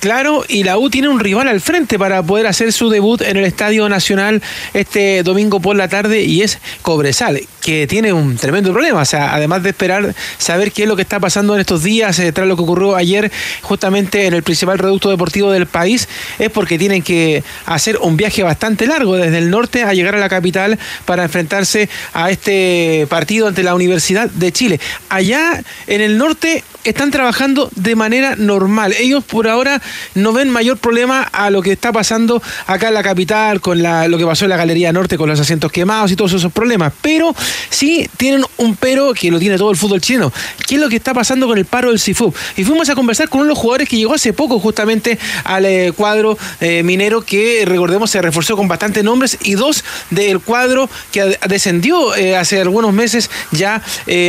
Claro, 0.00 0.44
y 0.48 0.64
la 0.64 0.78
U 0.78 0.88
tiene 0.88 1.08
un 1.10 1.20
rival 1.20 1.46
al 1.46 1.60
frente 1.60 1.98
para 1.98 2.22
poder 2.22 2.46
hacer 2.46 2.72
su 2.72 2.88
debut 2.88 3.20
en 3.20 3.36
el 3.36 3.44
Estadio 3.44 3.86
Nacional 3.90 4.42
este 4.72 5.22
domingo 5.22 5.60
por 5.60 5.76
la 5.76 5.88
tarde 5.88 6.22
y 6.22 6.40
es 6.40 6.58
Cobresal, 6.80 7.38
que 7.60 7.86
tiene 7.86 8.12
un 8.12 8.36
tremendo 8.36 8.72
problema. 8.72 9.02
O 9.02 9.04
sea, 9.04 9.34
además 9.34 9.62
de 9.62 9.70
esperar 9.70 10.14
saber 10.38 10.72
qué 10.72 10.82
es 10.84 10.88
lo 10.88 10.96
que 10.96 11.02
está 11.02 11.20
pasando 11.20 11.54
en 11.54 11.60
estos 11.60 11.82
días, 11.82 12.18
eh, 12.18 12.32
tras 12.32 12.46
lo 12.46 12.56
que 12.56 12.62
ocurrió 12.62 12.96
ayer 12.96 13.30
justamente 13.62 14.26
en 14.26 14.34
el 14.34 14.42
principal 14.42 14.78
reducto 14.78 15.10
deportivo 15.10 15.50
del 15.50 15.66
país, 15.66 16.08
es 16.38 16.50
porque 16.50 16.78
tienen 16.78 17.02
que 17.02 17.42
hacer 17.66 17.98
un 18.00 18.16
viaje 18.16 18.42
bastante 18.42 18.86
largo 18.86 19.16
desde 19.16 19.38
el 19.38 19.50
norte 19.50 19.84
a 19.84 19.92
llegar 19.94 20.14
a 20.14 20.18
la 20.18 20.28
capital 20.28 20.78
para 21.04 21.24
enfrentarse 21.24 21.88
a 22.12 22.30
este 22.30 23.06
partido 23.08 23.46
ante 23.48 23.62
la 23.62 23.74
Universidad 23.74 24.28
de 24.30 24.52
Chile. 24.52 24.80
Allá 25.08 25.62
en 25.86 26.00
el 26.00 26.18
norte 26.18 26.64
están 26.84 27.10
trabajando 27.10 27.68
de 27.76 27.94
manera 27.94 28.36
normal. 28.36 28.94
Ellos 28.98 29.22
por 29.22 29.46
ahora 29.48 29.82
no 30.14 30.32
ven 30.32 30.48
mayor 30.48 30.78
problema 30.78 31.22
a 31.22 31.50
lo 31.50 31.60
que 31.60 31.72
está 31.72 31.92
pasando 31.92 32.42
acá 32.66 32.88
en 32.88 32.94
la 32.94 33.02
capital, 33.02 33.60
con 33.60 33.82
la- 33.82 34.08
lo 34.08 34.16
que 34.16 34.24
pasó 34.24 34.46
en 34.46 34.50
la 34.50 34.56
Galería 34.56 34.90
Norte, 34.92 35.18
con 35.18 35.28
los 35.28 35.38
asientos 35.38 35.70
quemados 35.70 36.10
y 36.10 36.16
todos 36.16 36.32
esos 36.32 36.50
problemas. 36.52 36.92
Pero 37.02 37.34
sí 37.70 38.08
tienen 38.16 38.44
un 38.56 38.76
pero 38.76 39.12
que 39.14 39.30
lo 39.30 39.38
tiene 39.38 39.56
todo 39.56 39.70
el 39.70 39.76
fútbol 39.76 40.00
chileno. 40.00 40.32
¿Qué 40.66 40.76
es 40.76 40.80
lo 40.80 40.88
que 40.88 40.96
está 40.96 41.14
pasando 41.14 41.46
con 41.46 41.58
el 41.58 41.64
paro 41.64 41.90
del 41.90 41.98
CIFUB? 41.98 42.34
Y 42.56 42.64
fuimos 42.64 42.88
a 42.88 42.94
conversar 42.94 43.28
con 43.28 43.40
uno 43.40 43.48
de 43.48 43.50
los 43.50 43.58
jugadores 43.58 43.88
que 43.88 43.96
llegó 43.96 44.14
hace 44.14 44.32
poco 44.32 44.58
justamente 44.58 45.18
al 45.44 45.64
eh, 45.66 45.92
cuadro 45.96 46.38
eh, 46.60 46.82
minero 46.82 47.22
que, 47.22 47.64
recordemos, 47.66 48.10
se 48.10 48.22
reforzó 48.22 48.56
con 48.56 48.68
bastantes 48.68 49.02
nombres 49.02 49.38
y 49.42 49.54
dos 49.54 49.84
del 50.10 50.40
cuadro 50.40 50.88
que 51.12 51.38
descendió 51.48 52.14
eh, 52.14 52.36
hace 52.36 52.60
algunos 52.60 52.92
meses 52.92 53.30
ya 53.50 53.82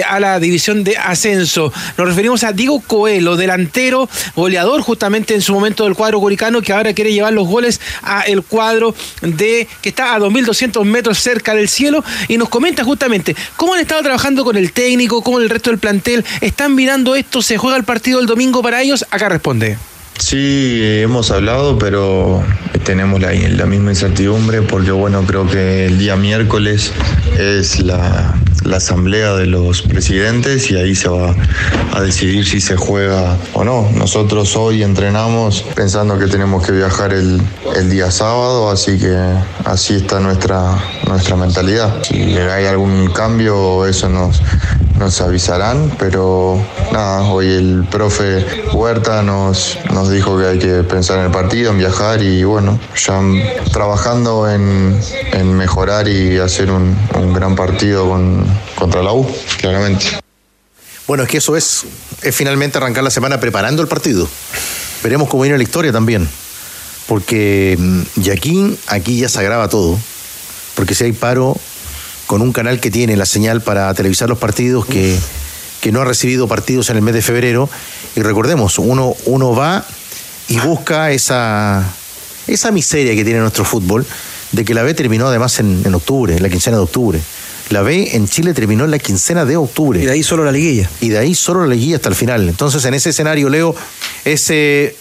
a 0.07 0.19
la 0.19 0.39
división 0.39 0.83
de 0.83 0.97
ascenso. 0.97 1.71
Nos 1.97 2.07
referimos 2.07 2.43
a 2.43 2.53
Diego 2.53 2.81
Coelho, 2.81 3.35
delantero, 3.35 4.09
goleador 4.35 4.81
justamente 4.81 5.33
en 5.35 5.41
su 5.41 5.53
momento 5.53 5.83
del 5.83 5.95
cuadro 5.95 6.19
curicano, 6.19 6.61
que 6.61 6.73
ahora 6.73 6.93
quiere 6.93 7.13
llevar 7.13 7.33
los 7.33 7.47
goles 7.47 7.79
a 8.01 8.21
el 8.21 8.43
cuadro 8.43 8.95
de 9.21 9.67
que 9.81 9.89
está 9.89 10.15
a 10.15 10.19
2.200 10.19 10.83
metros 10.85 11.19
cerca 11.19 11.53
del 11.53 11.69
cielo 11.69 12.03
y 12.27 12.37
nos 12.37 12.49
comenta 12.49 12.83
justamente 12.83 13.10
cómo 13.55 13.73
han 13.73 13.81
estado 13.81 14.01
trabajando 14.01 14.43
con 14.43 14.57
el 14.57 14.71
técnico, 14.71 15.21
cómo 15.21 15.39
el 15.39 15.49
resto 15.49 15.69
del 15.69 15.79
plantel 15.79 16.25
están 16.41 16.75
mirando 16.75 17.15
esto, 17.15 17.41
se 17.41 17.57
juega 17.57 17.77
el 17.77 17.83
partido 17.83 18.19
el 18.19 18.25
domingo 18.25 18.61
para 18.61 18.81
ellos. 18.81 19.05
Acá 19.11 19.29
responde. 19.29 19.77
Sí, 20.21 20.79
hemos 21.01 21.31
hablado, 21.31 21.79
pero 21.79 22.43
tenemos 22.85 23.19
la, 23.19 23.33
la 23.33 23.65
misma 23.65 23.89
incertidumbre 23.89 24.61
porque, 24.61 24.91
bueno, 24.91 25.23
creo 25.25 25.47
que 25.47 25.87
el 25.87 25.97
día 25.97 26.15
miércoles 26.15 26.91
es 27.39 27.79
la, 27.81 28.35
la 28.63 28.77
asamblea 28.77 29.33
de 29.33 29.47
los 29.47 29.81
presidentes 29.81 30.69
y 30.69 30.75
ahí 30.75 30.93
se 30.93 31.09
va 31.09 31.35
a 31.93 32.01
decidir 32.01 32.45
si 32.45 32.61
se 32.61 32.77
juega 32.77 33.35
o 33.53 33.63
no. 33.63 33.89
Nosotros 33.95 34.55
hoy 34.55 34.83
entrenamos 34.83 35.63
pensando 35.75 36.19
que 36.19 36.27
tenemos 36.27 36.65
que 36.65 36.71
viajar 36.71 37.13
el, 37.13 37.41
el 37.75 37.89
día 37.89 38.11
sábado, 38.11 38.69
así 38.69 38.99
que 38.99 39.17
así 39.65 39.95
está 39.95 40.19
nuestra, 40.19 40.77
nuestra 41.07 41.35
mentalidad. 41.35 42.03
Si 42.03 42.15
hay 42.15 42.67
algún 42.67 43.07
cambio, 43.11 43.87
eso 43.87 44.07
nos, 44.07 44.41
nos 45.01 45.19
avisarán, 45.19 45.91
pero 45.97 46.63
nada, 46.93 47.23
hoy 47.23 47.47
el 47.47 47.87
profe 47.89 48.45
Huerta 48.71 49.23
nos, 49.23 49.75
nos 49.91 50.11
dijo 50.11 50.37
que 50.37 50.45
hay 50.45 50.59
que 50.59 50.83
pensar 50.83 51.17
en 51.17 51.25
el 51.25 51.31
partido, 51.31 51.71
en 51.71 51.79
viajar 51.79 52.21
y 52.21 52.43
bueno, 52.43 52.79
ya 52.95 53.19
trabajando 53.73 54.47
en, 54.47 55.01
en 55.33 55.53
mejorar 55.55 56.07
y 56.07 56.37
hacer 56.37 56.69
un, 56.69 56.95
un 57.15 57.33
gran 57.33 57.55
partido 57.55 58.07
con, 58.07 58.45
contra 58.75 59.01
la 59.01 59.11
U, 59.11 59.27
claramente. 59.59 60.05
Bueno, 61.07 61.23
es 61.23 61.29
que 61.29 61.37
eso 61.37 61.57
es, 61.57 61.83
es 62.21 62.35
finalmente 62.35 62.77
arrancar 62.77 63.03
la 63.03 63.09
semana 63.09 63.39
preparando 63.39 63.81
el 63.81 63.87
partido. 63.87 64.29
Veremos 65.01 65.29
cómo 65.29 65.41
viene 65.41 65.57
la 65.57 65.63
historia 65.63 65.91
también. 65.91 66.29
Porque 67.07 67.75
mm, 67.77 68.01
y 68.23 68.29
aquí, 68.29 68.77
aquí 68.85 69.17
ya 69.19 69.29
se 69.29 69.39
agrava 69.39 69.67
todo. 69.67 69.97
Porque 70.75 70.93
si 70.93 71.05
hay 71.05 71.11
paro 71.11 71.57
con 72.31 72.41
un 72.41 72.53
canal 72.53 72.79
que 72.79 72.89
tiene 72.89 73.17
la 73.17 73.25
señal 73.25 73.59
para 73.59 73.93
televisar 73.93 74.29
los 74.29 74.37
partidos, 74.37 74.85
que, 74.85 75.19
que 75.81 75.91
no 75.91 75.99
ha 75.99 76.05
recibido 76.05 76.47
partidos 76.47 76.89
en 76.89 76.95
el 76.95 77.01
mes 77.01 77.13
de 77.13 77.21
febrero, 77.21 77.69
y 78.15 78.21
recordemos, 78.21 78.79
uno, 78.79 79.13
uno 79.25 79.53
va 79.53 79.85
y 80.47 80.57
busca 80.59 81.11
esa, 81.11 81.85
esa 82.47 82.71
miseria 82.71 83.15
que 83.15 83.25
tiene 83.25 83.41
nuestro 83.41 83.65
fútbol, 83.65 84.05
de 84.53 84.63
que 84.63 84.73
la 84.73 84.81
B 84.83 84.93
terminó 84.93 85.27
además 85.27 85.59
en, 85.59 85.81
en 85.85 85.93
octubre, 85.93 86.37
en 86.37 86.41
la 86.41 86.47
quincena 86.47 86.77
de 86.77 86.83
octubre. 86.83 87.19
La 87.69 87.81
B 87.81 88.15
en 88.15 88.29
Chile 88.29 88.53
terminó 88.53 88.85
en 88.85 88.91
la 88.91 88.99
quincena 88.99 89.43
de 89.43 89.57
octubre. 89.57 90.01
Y 90.01 90.05
de 90.05 90.13
ahí 90.13 90.23
solo 90.23 90.45
la 90.45 90.53
liguilla. 90.53 90.89
Y 91.01 91.09
de 91.09 91.17
ahí 91.17 91.35
solo 91.35 91.65
la 91.65 91.75
liguilla 91.75 91.97
hasta 91.97 92.07
el 92.07 92.15
final. 92.15 92.47
Entonces, 92.47 92.85
en 92.85 92.93
ese 92.93 93.09
escenario, 93.09 93.49
Leo, 93.49 93.75
es, 94.23 94.49
eh, 94.51 94.95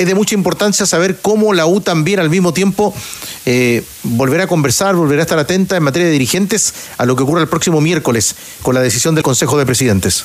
es 0.00 0.06
de 0.06 0.14
mucha 0.14 0.34
importancia 0.34 0.86
saber 0.86 1.18
cómo 1.20 1.52
la 1.52 1.66
U 1.66 1.82
también 1.82 2.20
al 2.20 2.30
mismo 2.30 2.54
tiempo 2.54 2.94
eh, 3.44 3.84
volverá 4.02 4.44
a 4.44 4.46
conversar, 4.46 4.96
volverá 4.96 5.20
a 5.20 5.24
estar 5.24 5.38
atenta 5.38 5.76
en 5.76 5.82
materia 5.82 6.06
de 6.06 6.12
dirigentes 6.12 6.72
a 6.96 7.04
lo 7.04 7.16
que 7.16 7.22
ocurra 7.22 7.42
el 7.42 7.48
próximo 7.48 7.82
miércoles 7.82 8.34
con 8.62 8.74
la 8.74 8.80
decisión 8.80 9.14
del 9.14 9.24
Consejo 9.24 9.58
de 9.58 9.66
Presidentes. 9.66 10.24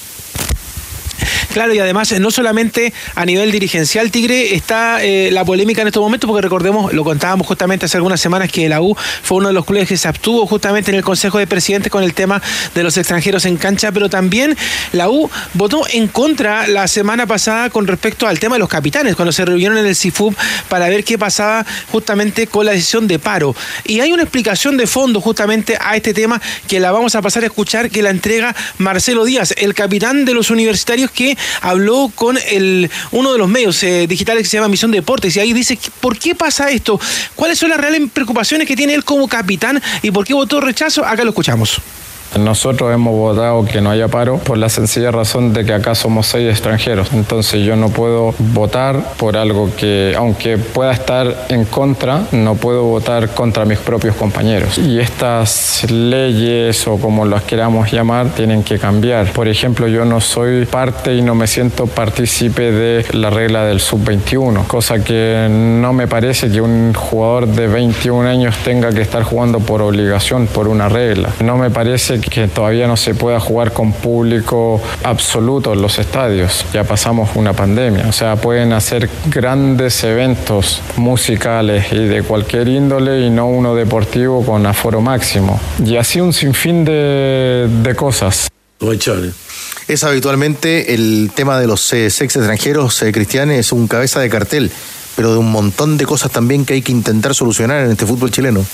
Claro, 1.54 1.74
y 1.74 1.80
además 1.80 2.12
no 2.20 2.32
solamente 2.32 2.94
a 3.16 3.26
nivel 3.26 3.52
dirigencial, 3.52 4.12
Tigre, 4.12 4.56
está 4.56 5.04
eh, 5.04 5.30
la 5.32 5.46
polémica 5.46 5.82
en 5.82 5.88
estos 5.88 6.02
momentos, 6.02 6.28
porque 6.28 6.42
recordemos, 6.42 6.94
lo 6.94 7.04
contábamos 7.04 7.48
justamente 7.48 7.86
hace 7.86 7.98
algunas 7.98 8.20
semanas, 8.20 8.52
que 8.52 8.68
la 8.68 8.82
U 8.82 8.96
fue 9.24 9.38
uno 9.38 9.48
de 9.48 9.54
los 9.54 9.66
clubes 9.66 9.88
que 9.88 9.98
se 9.98 10.08
abstuvo 10.08 10.46
justamente 10.48 10.92
en 10.92 10.98
el 10.98 11.04
Consejo 11.04 11.40
de 11.40 11.48
Presidentes 11.48 11.92
con 11.92 12.04
el 12.04 12.14
tema 12.14 12.42
de 12.74 12.84
los 12.84 12.98
extranjeros 12.98 13.46
en 13.46 13.58
cancha, 13.58 13.92
pero 13.92 14.10
también 14.10 14.58
la 14.92 15.10
U 15.10 15.30
votó 15.54 15.86
en 15.92 16.08
contra 16.08 16.68
la 16.68 16.88
semana 16.88 17.26
pasada 17.26 17.70
con 17.70 17.88
respecto 17.88 18.28
al 18.28 18.40
tema 18.40 18.56
de 18.56 18.60
los 18.60 18.70
capitanes, 18.70 19.16
cuando 19.16 19.32
se 19.32 19.46
reunieron 19.46 19.78
en 19.78 19.86
el 19.86 19.96
CIFUB 19.96 20.36
para 20.68 20.90
ver 20.90 21.04
qué 21.04 21.18
pasaba 21.18 21.66
justamente 21.92 22.48
con 22.48 22.66
la 22.66 22.74
decisión 22.74 23.08
de 23.08 23.20
paro. 23.20 23.56
Y 23.86 24.02
hay 24.02 24.12
una 24.12 24.24
explicación 24.24 24.78
de 24.78 24.88
fondo 24.88 25.22
justamente 25.22 25.78
a 25.80 25.96
este 25.96 26.14
tema 26.14 26.42
que 26.68 26.80
la 26.80 26.92
vamos 26.92 27.16
a 27.16 27.22
pasar 27.22 27.44
a 27.44 27.46
escuchar, 27.48 27.90
que 27.90 28.02
la 28.02 28.10
entrega 28.10 28.56
Marcelo 28.78 29.26
Díaz, 29.26 29.54
el 29.58 29.74
capitán 29.74 30.26
de 30.26 30.34
los 30.34 30.50
universitarios 30.50 31.05
que 31.12 31.38
habló 31.62 32.12
con 32.14 32.38
el, 32.50 32.90
uno 33.12 33.32
de 33.32 33.38
los 33.38 33.50
medios 33.50 33.82
eh, 33.84 34.08
digitales 34.08 34.44
que 34.44 34.50
se 34.50 34.58
llama 34.58 34.70
Misión 34.70 34.92
Deportes 34.92 35.36
y 35.36 35.40
ahí 35.40 35.54
dice 35.54 35.78
por 36.00 36.18
qué 36.18 36.36
pasa 36.36 36.70
esto, 36.70 37.00
cuáles 37.36 37.60
son 37.60 37.70
las 37.70 37.80
reales 37.80 38.02
preocupaciones 38.14 38.68
que 38.68 38.76
tiene 38.76 38.94
él 38.94 39.04
como 39.04 39.28
capitán 39.28 39.82
y 40.02 40.12
por 40.12 40.26
qué 40.26 40.34
votó 40.34 40.60
rechazo. 40.62 41.06
Acá 41.06 41.24
lo 41.24 41.30
escuchamos. 41.30 41.82
Nosotros 42.40 42.94
hemos 42.94 43.14
votado 43.14 43.66
que 43.66 43.82
no 43.82 43.92
haya 43.92 44.08
paro 44.08 44.38
por 44.38 44.58
la 44.58 44.70
sencilla 44.70 45.12
razón 45.12 45.54
de 45.54 45.66
que 45.66 45.74
acá 45.74 45.96
somos 45.96 46.28
seis 46.28 46.50
extranjeros. 46.50 47.14
Entonces 47.14 47.66
yo 47.66 47.76
no 47.76 47.90
puedo 47.90 48.34
votar 48.38 49.14
por 49.18 49.38
algo 49.38 49.70
que, 49.76 50.14
aunque 50.18 50.58
pueda 50.58 50.92
estar 50.92 51.46
en 51.50 51.66
contra, 51.66 52.24
no 52.32 52.56
puedo 52.56 52.84
votar 52.84 53.30
contra 53.30 53.66
mis 53.66 53.80
propios 53.80 54.16
compañeros. 54.16 54.78
Y 54.78 55.00
estas 55.00 55.90
leyes 55.90 56.88
o 56.88 56.98
como 56.98 57.26
las 57.26 57.44
queramos 57.44 57.92
llamar 57.92 58.30
tienen 58.30 58.64
que 58.64 58.80
cambiar. 58.80 59.32
Por 59.32 59.48
ejemplo, 59.48 59.88
yo 59.88 60.04
no 60.06 60.20
soy 60.20 60.66
parte 60.66 61.16
y 61.16 61.22
no 61.22 61.36
me 61.36 61.48
siento 61.48 61.88
partícipe 61.88 62.72
de 62.72 63.06
la 63.14 63.30
regla 63.30 63.64
del 63.66 63.80
sub-21, 63.80 64.68
cosa 64.68 65.04
que 65.04 65.48
no 65.50 65.94
me 65.94 66.08
parece 66.08 66.52
que 66.52 66.62
un 66.62 66.94
jugador 66.94 67.48
de 67.48 67.68
21 67.68 68.28
años 68.28 68.56
tenga 68.64 68.92
que 68.92 69.02
estar 69.02 69.24
jugando 69.24 69.60
por 69.60 69.82
obligación, 69.82 70.48
por 70.48 70.68
una 70.68 70.90
regla. 70.90 71.30
No 71.42 71.58
me 71.58 71.70
parece 71.70 72.20
que 72.30 72.48
todavía 72.48 72.88
no 72.88 72.98
se 72.98 73.16
pueda 73.16 73.40
jugar 73.40 73.74
con 73.74 73.94
público 73.94 74.82
absoluto 75.04 75.74
en 75.74 75.82
los 75.82 76.00
estadios. 76.00 76.66
Ya 76.74 76.84
pasamos 76.84 77.30
una 77.36 77.54
pandemia. 77.54 78.08
O 78.08 78.12
sea, 78.12 78.36
pueden 78.36 78.74
hacer 78.74 79.10
grandes 79.28 80.04
eventos 80.04 80.82
musicales 80.98 81.92
y 81.92 82.06
de 82.06 82.24
cualquier 82.24 82.68
índole 82.68 83.22
y 83.22 83.30
no 83.30 83.48
uno 83.48 83.76
deportivo 83.76 84.46
con 84.46 84.66
aforo 84.66 85.02
máximo. 85.02 85.60
Y 85.84 85.98
así 85.98 86.20
un 86.20 86.34
sinfín 86.34 86.86
de, 86.86 87.68
de 87.84 87.96
cosas. 87.96 88.50
Es 89.88 90.04
habitualmente 90.04 90.94
el 90.94 91.32
tema 91.34 91.60
de 91.60 91.68
los 91.68 91.94
eh, 91.94 92.10
sex 92.10 92.36
extranjeros 92.36 93.02
eh, 93.04 93.12
cristianos, 93.12 93.56
es 93.56 93.72
un 93.72 93.88
cabeza 93.88 94.20
de 94.20 94.30
cartel 94.30 94.72
pero 95.16 95.32
de 95.32 95.38
un 95.38 95.52
montón 95.52 95.98
de 95.98 96.06
cosas 96.06 96.32
también 96.32 96.66
que 96.66 96.74
hay 96.74 96.82
que 96.82 96.92
intentar 96.92 97.34
solucionar 97.34 97.86
en 97.86 97.92
este 97.92 98.06
fútbol 98.06 98.32
chileno. 98.32 98.66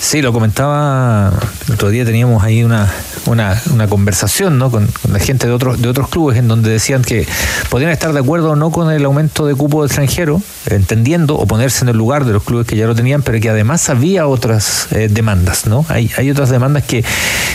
Sí, 0.00 0.22
lo 0.22 0.32
comentaba, 0.32 1.30
el 1.68 1.74
otro 1.74 1.90
día 1.90 2.06
teníamos 2.06 2.42
ahí 2.42 2.64
una, 2.64 2.90
una, 3.26 3.60
una 3.72 3.86
conversación 3.86 4.58
¿no? 4.58 4.70
con, 4.70 4.88
la 5.12 5.18
gente 5.18 5.46
de 5.46 5.52
otros, 5.52 5.80
de 5.80 5.88
otros 5.88 6.08
clubes 6.08 6.38
en 6.38 6.48
donde 6.48 6.70
decían 6.70 7.02
que 7.02 7.26
podían 7.68 7.90
estar 7.90 8.12
de 8.12 8.18
acuerdo 8.18 8.52
o 8.52 8.56
no 8.56 8.70
con 8.70 8.90
el 8.90 9.04
aumento 9.04 9.46
de 9.46 9.54
cupo 9.54 9.84
extranjero, 9.84 10.40
entendiendo 10.66 11.36
o 11.36 11.46
ponerse 11.46 11.84
en 11.84 11.90
el 11.90 11.98
lugar 11.98 12.24
de 12.24 12.32
los 12.32 12.42
clubes 12.44 12.66
que 12.66 12.76
ya 12.76 12.86
lo 12.86 12.94
tenían, 12.94 13.22
pero 13.22 13.38
que 13.40 13.50
además 13.50 13.90
había 13.90 14.26
otras 14.26 14.88
eh, 14.92 15.08
demandas, 15.10 15.66
¿no? 15.66 15.84
Hay, 15.88 16.10
hay 16.16 16.30
otras 16.30 16.48
demandas 16.48 16.84
que, 16.84 17.04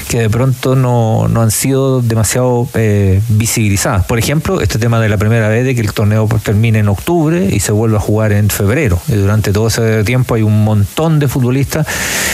que 0.08 0.20
de 0.20 0.30
pronto 0.30 0.76
no, 0.76 1.28
no 1.28 1.42
han 1.42 1.52
sido 1.52 2.02
demasiado 2.02 2.70
eh, 2.76 3.22
visibilizadas. 3.30 4.06
Por 4.06 4.20
ejemplo, 4.20 4.62
este 4.62 4.78
tema 4.78 5.00
de 5.00 5.10
la 5.10 5.18
primera 5.18 5.50
vez 5.50 5.66
de 5.66 5.74
que 5.74 5.82
el 5.82 5.94
torneo 5.94 6.28
termine 6.44 6.80
en 6.80 6.90
octubre 6.90 7.50
y 7.52 7.60
se 7.60 7.72
vuelva 7.72 7.98
a 7.98 8.02
jugar 8.02 8.35
febrero. 8.50 9.00
Y 9.08 9.14
durante 9.14 9.52
todo 9.52 9.68
ese 9.68 10.04
tiempo 10.04 10.36
hay 10.36 10.42
un 10.44 10.64
montón 10.64 11.20
de 11.20 11.28
futbolistas 11.28 11.86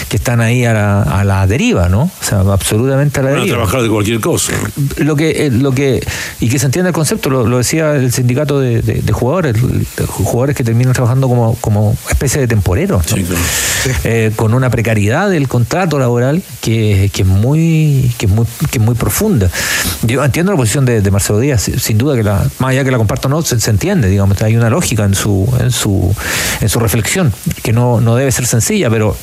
que 0.10 0.18
están 0.18 0.41
ahí 0.41 0.66
a 0.66 0.74
la, 0.74 1.02
a 1.04 1.24
la 1.24 1.47
deriva, 1.47 1.89
¿no? 1.89 2.04
O 2.04 2.24
sea, 2.24 2.39
absolutamente 2.39 3.20
a 3.20 3.24
la 3.24 3.30
Van 3.30 3.38
a 3.38 3.41
deriva. 3.41 3.58
trabajar 3.58 3.82
de 3.84 3.89
cualquier 3.89 4.20
cosa. 4.20 4.54
Lo 4.97 5.16
que, 5.16 5.45
eh, 5.45 5.52
lo 5.52 5.72
que, 5.72 6.06
y 6.39 6.49
que 6.49 6.60
se 6.60 6.66
entiende 6.66 6.89
el 6.89 6.93
concepto, 6.95 7.30
lo, 7.30 7.47
lo 7.47 7.58
decía 7.58 7.95
el 7.95 8.12
sindicato 8.12 8.60
de, 8.60 8.82
de, 8.82 9.02
de 9.02 9.14
jugadores, 9.14 9.56
jugadores 10.08 10.56
que 10.56 10.64
terminan 10.64 10.93
trabajando 10.93 11.28
como, 11.28 11.56
como 11.62 11.95
especie 12.10 12.41
de 12.41 12.47
temporeros, 12.47 13.10
¿no? 13.10 13.18
Sí, 13.18 13.24
claro. 13.24 13.41
Eh, 14.04 14.32
con 14.36 14.54
una 14.54 14.70
precariedad 14.70 15.30
del 15.30 15.47
contrato 15.47 15.97
laboral 15.97 16.43
que, 16.62 17.10
que, 17.14 17.24
es 17.24 17.28
muy, 17.28 18.12
que, 18.18 18.26
es 18.28 18.32
muy, 18.32 18.45
que 18.70 18.78
es 18.78 18.84
muy 18.84 18.95
profunda. 18.95 19.49
Yo 20.04 20.24
entiendo 20.24 20.52
la 20.52 20.58
posición 20.58 20.86
de, 20.86 21.02
de 21.02 21.12
Marcelo 21.12 21.39
Díaz, 21.39 21.70
sin 21.78 21.97
duda 21.97 22.16
que 22.16 22.24
la, 22.24 22.45
más 22.60 22.72
allá 22.72 22.84
que 22.84 22.91
la 22.91 22.97
comparto 22.97 23.28
no, 23.30 23.41
se, 23.41 23.60
se 23.60 23.72
entiende, 23.72 24.08
digamos, 24.10 24.39
hay 24.41 24.56
una 24.56 24.70
lógica 24.70 25.04
en 25.06 25.16
su, 25.16 25.52
en 25.60 25.72
su, 25.72 25.91
en 26.60 26.70
su 26.70 26.80
reflexión, 26.80 27.34
que 27.64 27.74
no, 27.74 28.02
no 28.02 28.16
debe 28.16 28.32
ser 28.32 28.46
sencilla, 28.46 28.89
pero 28.89 29.16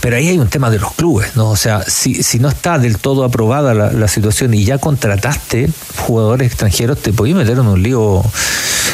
pero 0.00 0.16
ahí 0.16 0.28
hay 0.28 0.38
un 0.38 0.48
tema 0.48 0.70
de 0.70 0.78
los 0.78 0.92
clubes, 0.92 1.34
¿no? 1.34 1.50
O 1.50 1.56
sea, 1.56 1.82
si, 1.82 2.22
si 2.22 2.38
no 2.38 2.48
está 2.48 2.78
del 2.78 2.98
todo 2.98 3.24
aprobada 3.24 3.74
la, 3.74 3.92
la 3.92 4.08
situación 4.08 4.54
y 4.54 4.64
ya 4.64 4.78
contrataste 4.78 5.68
jugadores 5.96 6.46
extranjeros, 6.46 6.98
te 7.00 7.12
podías 7.12 7.36
meter 7.36 7.58
en 7.58 7.66
un 7.66 7.82
lío 7.82 8.22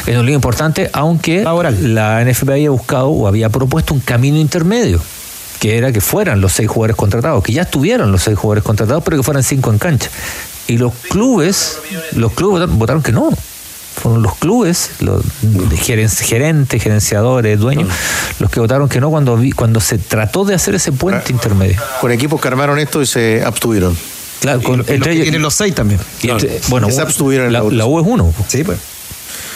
en 0.07 0.17
un 0.17 0.25
lío 0.25 0.35
importante, 0.35 0.89
aunque 0.91 1.43
Laboral. 1.43 1.93
la 1.93 2.23
NFP 2.25 2.49
había 2.49 2.69
buscado 2.71 3.09
o 3.09 3.27
había 3.27 3.49
propuesto 3.49 3.93
un 3.93 3.99
camino 3.99 4.37
intermedio 4.37 4.99
que 5.59 5.77
era 5.77 5.93
que 5.93 6.01
fueran 6.01 6.41
los 6.41 6.51
seis 6.51 6.67
jugadores 6.67 6.97
contratados, 6.97 7.41
que 7.41 7.53
ya 7.53 7.61
estuvieran 7.61 8.11
los 8.11 8.23
seis 8.23 8.37
jugadores 8.37 8.65
contratados, 8.65 9.01
pero 9.03 9.15
que 9.15 9.23
fueran 9.23 9.43
cinco 9.43 9.71
en 9.71 9.77
cancha. 9.77 10.09
Y 10.67 10.77
los 10.77 10.93
clubes, 11.09 11.77
los 12.15 12.33
clubes 12.33 12.67
votaron 12.69 13.01
que 13.01 13.13
no 13.13 13.29
fueron 13.95 14.23
los 14.23 14.35
clubes, 14.35 14.91
los 14.99 15.23
gerentes, 15.81 16.81
gerenciadores, 16.81 17.59
dueños, 17.59 17.89
los 18.39 18.49
que 18.49 18.59
votaron 18.59 18.89
que 18.89 18.99
no 18.99 19.09
cuando, 19.09 19.37
vi, 19.37 19.51
cuando 19.51 19.79
se 19.79 19.97
trató 19.97 20.45
de 20.45 20.55
hacer 20.55 20.75
ese 20.75 20.91
puente 20.91 21.31
intermedio. 21.31 21.81
Con 22.01 22.11
equipos 22.11 22.41
que 22.41 22.47
armaron 22.47 22.79
esto 22.79 23.01
y 23.01 23.05
se 23.05 23.43
abstuvieron. 23.43 23.95
Claro, 24.41 24.61
con, 24.61 24.79
y, 24.87 24.91
entre 24.91 25.13
ellos, 25.13 25.23
tienen 25.23 25.41
los 25.41 25.53
seis 25.53 25.73
también. 25.73 25.99
Entre, 26.21 26.59
bueno, 26.67 26.91
se 26.91 27.01
abstuvieron 27.01 27.47
en 27.47 27.53
la, 27.53 27.63
la, 27.63 27.71
la 27.71 27.85
U 27.85 27.99
es 27.99 28.05
uno. 28.05 28.33
Sí, 28.47 28.63
pues. 28.63 28.79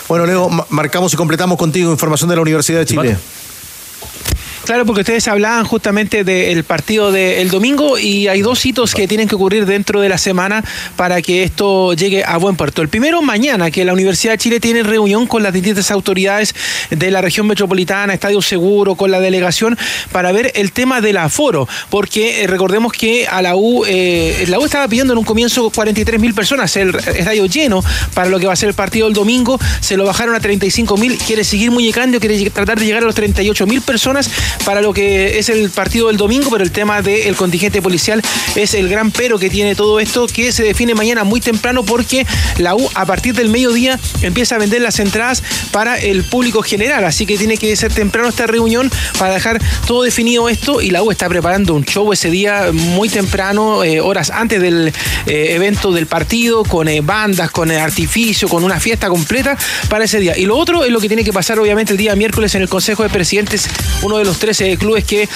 Bueno, 0.08 0.26
Leo, 0.26 0.50
marcamos 0.70 1.14
y 1.14 1.18
completamos 1.18 1.58
contigo 1.58 1.92
información 1.92 2.30
de 2.30 2.38
la 2.38 2.42
Universidad 2.42 2.80
de 2.80 2.86
Chile. 2.86 3.18
Claro, 4.68 4.86
porque 4.86 4.99
ustedes 4.99 5.30
hablaban 5.30 5.63
justamente 5.63 6.26
del 6.26 6.65
partido 6.65 7.13
del 7.13 7.49
domingo 7.49 7.97
y 7.97 8.28
hay 8.28 8.41
dos 8.41 8.65
hitos 8.65 8.93
que 8.93 9.07
tienen 9.07 9.30
que 9.30 9.36
ocurrir 9.36 9.65
dentro 9.65 10.01
de 10.01 10.09
la 10.09 10.18
semana 10.18 10.61
para 10.97 11.22
que 11.22 11.43
esto 11.43 11.93
llegue 11.93 12.26
a 12.26 12.36
buen 12.36 12.57
puerto. 12.57 12.82
El 12.82 12.89
primero, 12.89 13.22
mañana, 13.22 13.72
que 13.72 13.86
la 13.86 13.93
Universidad 13.93 14.34
de 14.34 14.39
Chile 14.39 14.59
tiene 14.59 14.84
reunión 14.84 15.26
con 15.26 15.41
las 15.41 15.53
distintas 15.53 15.89
autoridades 15.89 16.53
de 16.89 17.11
la 17.11 17.22
región 17.22 17.47
metropolitana, 17.47 18.13
Estadio 18.13 18.41
Seguro, 18.41 18.95
con 18.95 19.09
la 19.09 19.22
delegación, 19.22 19.78
para 20.11 20.34
ver 20.34 20.51
el 20.53 20.74
tema 20.74 20.99
del 20.99 21.15
aforo, 21.15 21.65
porque 21.89 22.43
eh, 22.43 22.47
recordemos 22.47 22.91
que 22.91 23.26
a 23.26 23.41
la 23.41 23.55
U, 23.55 23.86
eh, 23.88 24.43
la 24.49 24.59
U 24.59 24.65
estaba 24.65 24.86
pidiendo 24.89 25.13
en 25.13 25.20
un 25.20 25.24
comienzo 25.26 25.70
43 25.70 26.20
mil 26.20 26.34
personas, 26.34 26.76
el 26.76 26.93
estadio 26.93 27.45
lleno 27.45 27.82
para 28.13 28.28
lo 28.28 28.38
que 28.38 28.47
va 28.47 28.51
a 28.51 28.57
ser 28.57 28.68
el 28.68 28.76
partido 28.76 29.05
del 29.05 29.13
domingo, 29.13 29.57
se 29.80 29.95
lo 29.95 30.03
bajaron 30.03 30.36
a 30.36 30.41
35 30.41 30.97
mil, 30.97 31.18
quiere 31.20 31.45
seguir 31.45 31.72
muñecando, 31.72 32.20
quiere 32.20 32.49
tratar 32.49 32.78
de 32.78 32.86
llegar 32.86 33.03
a 33.03 33.05
los 33.05 33.15
38 33.15 33.65
mil 33.65 33.80
personas 33.80 34.30
para 34.66 34.82
lo 34.82 34.93
que 34.93 35.39
es 35.39 35.49
el 35.49 35.70
partido 35.70 36.08
del 36.08 36.18
domingo, 36.18 36.49
pero 36.51 36.64
el 36.64 36.72
tema 36.72 37.01
del 37.01 37.36
contingente 37.36 37.82
policial 37.82 38.22
es 38.55 38.74
el 38.74 38.89
gran 38.89 39.12
pero 39.12 39.39
que 39.39 39.49
tiene 39.49 39.76
todo 39.76 39.99
esto, 39.99 40.28
que 40.28 40.51
se 40.51 40.64
define 40.64 40.95
mañana 40.95 41.24
muy 41.24 41.39
temprano 41.41 41.84
porque 41.84 42.26
la 42.58 42.76
U 42.76 42.89
a 42.93 43.05
partir 43.05 43.34
del 43.34 43.49
mediodía 43.49 43.99
empieza 44.22 44.55
a 44.55 44.58
vender 44.58 44.82
las 44.82 44.99
entradas 44.99 45.43
para 45.72 45.97
el 45.97 46.24
público 46.24 46.62
general, 46.62 47.05
así 47.05 47.26
que 47.26 47.38
tiene 47.38 47.58
que 47.58 47.76
ser 47.76 47.93
temprano 47.93 48.30
esta 48.30 48.47
reunión 48.47 48.91
para 49.18 49.34
dejar 49.34 49.62
todo 49.86 50.03
definido 50.03 50.49
esto 50.49 50.82
y 50.82 50.89
la 50.89 51.03
U 51.03 51.12
está 51.12 51.30
preparando 51.30 51.74
un 51.74 51.86
show 51.86 52.12
ese 52.14 52.30
día 52.30 52.72
muy 52.72 53.10
temprano, 53.10 53.84
eh, 53.84 54.01
horas 54.01 54.30
antes 54.30 54.62
del 54.62 54.93
eh, 55.26 55.53
evento 55.55 55.91
del 55.91 56.08
partido, 56.08 56.64
con 56.64 56.88
eh, 56.88 57.01
bandas, 57.01 57.51
con 57.51 57.72
artificio, 57.72 58.47
con 58.47 58.64
una 58.64 58.80
fiesta 58.80 59.10
completa 59.10 59.58
para 59.89 60.05
ese 60.05 60.20
día. 60.20 60.38
Y 60.38 60.45
lo 60.45 60.58
otro 60.58 60.84
es 60.84 60.91
lo 60.91 60.99
que 60.99 61.08
tiene 61.08 61.24
que 61.24 61.34
pasar 61.34 61.60
obviamente 61.60 61.93
el 61.93 61.97
día 61.97 62.16
miércoles 62.16 62.55
en 62.55 62.62
el 62.62 62.70
Consejo 62.70 63.03
de 63.03 63.10
Presidentes, 63.10 63.68
uno 64.01 64.18
de 64.18 64.26
los 64.26 64.38
13 64.48 64.78
clubes 64.78 65.04
que 65.04 65.28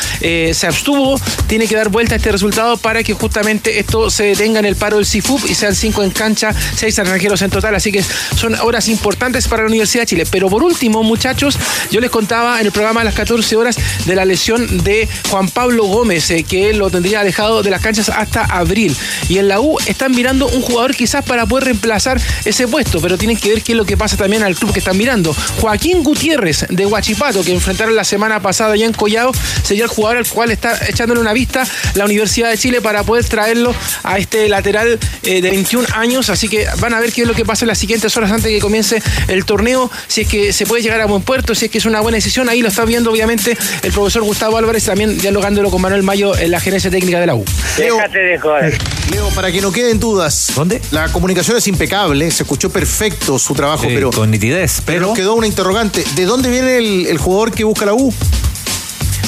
se 0.53 0.67
abstuvo, 0.67 1.19
tiene 1.47 1.67
que 1.67 1.75
dar 1.75 1.89
vuelta 1.89 2.15
a 2.15 2.17
este 2.17 2.31
resultado 2.31 2.77
para 2.77 3.03
que 3.03 3.13
justamente 3.13 3.79
esto 3.79 4.09
se 4.09 4.23
detenga 4.23 4.59
en 4.59 4.65
el 4.65 4.75
paro 4.75 4.97
del 4.97 5.05
CIFUP 5.05 5.49
y 5.49 5.55
sean 5.55 5.75
cinco 5.75 6.03
en 6.03 6.11
cancha, 6.11 6.53
seis 6.75 6.97
extranjeros 6.97 7.41
en 7.41 7.49
total, 7.49 7.75
así 7.75 7.91
que 7.91 8.03
son 8.35 8.55
horas 8.55 8.87
importantes 8.87 9.47
para 9.47 9.63
la 9.63 9.67
Universidad 9.67 10.03
de 10.03 10.07
Chile. 10.07 10.23
Pero 10.29 10.49
por 10.49 10.63
último, 10.63 11.03
muchachos, 11.03 11.57
yo 11.91 11.99
les 11.99 12.09
contaba 12.09 12.59
en 12.59 12.65
el 12.65 12.71
programa 12.71 13.01
a 13.01 13.03
las 13.03 13.15
14 13.15 13.55
horas 13.55 13.77
de 14.05 14.15
la 14.15 14.25
lesión 14.25 14.83
de 14.83 15.07
Juan 15.29 15.49
Pablo 15.49 15.85
Gómez, 15.85 16.29
eh, 16.31 16.43
que 16.43 16.73
lo 16.73 16.89
tendría 16.89 17.19
alejado 17.19 17.63
de 17.63 17.69
las 17.69 17.81
canchas 17.81 18.09
hasta 18.09 18.43
abril. 18.43 18.95
Y 19.29 19.37
en 19.37 19.47
la 19.47 19.59
U 19.59 19.77
están 19.85 20.13
mirando 20.13 20.47
un 20.47 20.61
jugador 20.61 20.95
quizás 20.95 21.23
para 21.25 21.45
poder 21.45 21.65
reemplazar 21.65 22.21
ese 22.45 22.67
puesto, 22.67 23.01
pero 23.01 23.17
tienen 23.17 23.37
que 23.37 23.49
ver 23.49 23.61
qué 23.61 23.73
es 23.73 23.77
lo 23.77 23.85
que 23.85 23.97
pasa 23.97 24.17
también 24.17 24.43
al 24.43 24.55
club 24.55 24.73
que 24.73 24.79
están 24.79 24.97
mirando. 24.97 25.35
Joaquín 25.59 26.03
Gutiérrez 26.03 26.65
de 26.69 26.85
Huachipato, 26.85 27.43
que 27.43 27.51
enfrentaron 27.51 27.95
la 27.95 28.03
semana 28.03 28.41
pasada 28.41 28.75
ya 28.75 28.85
en 28.85 28.93
Collado, 29.01 29.31
sería 29.63 29.85
el 29.85 29.89
jugador 29.89 30.17
al 30.17 30.27
cual 30.27 30.51
está 30.51 30.77
echándole 30.87 31.19
una 31.19 31.33
vista 31.33 31.63
la 31.95 32.05
Universidad 32.05 32.51
de 32.51 32.57
Chile 32.59 32.81
para 32.81 33.01
poder 33.01 33.25
traerlo 33.25 33.73
a 34.03 34.19
este 34.19 34.47
lateral 34.47 34.99
eh, 35.23 35.41
de 35.41 35.49
21 35.49 35.87
años. 35.95 36.29
Así 36.29 36.47
que 36.47 36.67
van 36.79 36.93
a 36.93 36.99
ver 36.99 37.11
qué 37.11 37.23
es 37.23 37.27
lo 37.27 37.33
que 37.33 37.43
pasa 37.43 37.65
en 37.65 37.69
las 37.69 37.79
siguientes 37.79 38.15
horas 38.15 38.29
antes 38.29 38.45
de 38.45 38.51
que 38.51 38.59
comience 38.59 39.01
el 39.27 39.43
torneo, 39.43 39.89
si 40.07 40.21
es 40.21 40.27
que 40.27 40.53
se 40.53 40.67
puede 40.67 40.83
llegar 40.83 41.01
a 41.01 41.07
buen 41.07 41.23
puerto, 41.23 41.55
si 41.55 41.65
es 41.65 41.71
que 41.71 41.79
es 41.79 41.85
una 41.85 41.99
buena 41.99 42.17
decisión. 42.17 42.47
Ahí 42.47 42.61
lo 42.61 42.67
está 42.67 42.85
viendo, 42.85 43.09
obviamente, 43.09 43.57
el 43.81 43.91
profesor 43.91 44.21
Gustavo 44.21 44.57
Álvarez, 44.57 44.85
también 44.85 45.17
dialogándolo 45.17 45.71
con 45.71 45.81
Manuel 45.81 46.03
Mayo 46.03 46.37
en 46.37 46.51
la 46.51 46.59
gerencia 46.59 46.91
técnica 46.91 47.19
de 47.19 47.25
la 47.25 47.33
U. 47.33 47.43
Déjate 47.77 48.19
de 48.19 48.37
joder. 48.37 48.77
Leo, 49.09 49.29
para 49.29 49.51
que 49.51 49.61
no 49.61 49.71
queden 49.71 49.99
dudas. 49.99 50.51
¿Dónde? 50.55 50.79
La 50.91 51.07
comunicación 51.11 51.57
es 51.57 51.67
impecable, 51.67 52.29
se 52.29 52.43
escuchó 52.43 52.69
perfecto 52.69 53.39
su 53.39 53.55
trabajo, 53.55 53.85
pero. 53.87 54.11
Con 54.11 54.29
nitidez, 54.29 54.83
pero. 54.85 55.01
Pero 55.01 55.13
quedó 55.15 55.33
una 55.33 55.47
interrogante. 55.47 56.03
¿De 56.15 56.25
dónde 56.25 56.51
viene 56.51 56.77
el, 56.77 57.07
el 57.07 57.17
jugador 57.17 57.51
que 57.51 57.63
busca 57.63 57.85
la 57.85 57.95
U? 57.95 58.13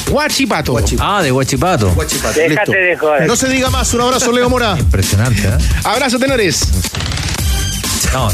Guachipato. 0.09 0.75
Ah, 0.99 1.21
de 1.23 1.31
Guachipato. 1.31 1.89
Guachipato. 1.91 2.39
Déjate 2.39 2.49
listo. 2.49 2.71
de 2.71 2.97
joder. 2.97 3.27
No 3.27 3.35
se 3.35 3.47
diga 3.49 3.69
más. 3.69 3.93
Un 3.93 4.01
abrazo, 4.01 4.31
Leo 4.31 4.49
Mora. 4.49 4.75
Impresionante, 4.79 5.41
¿eh? 5.47 5.57
Abrazo, 5.83 6.19
tenores. 6.19 6.61
No, 8.13 8.25
o 8.27 8.31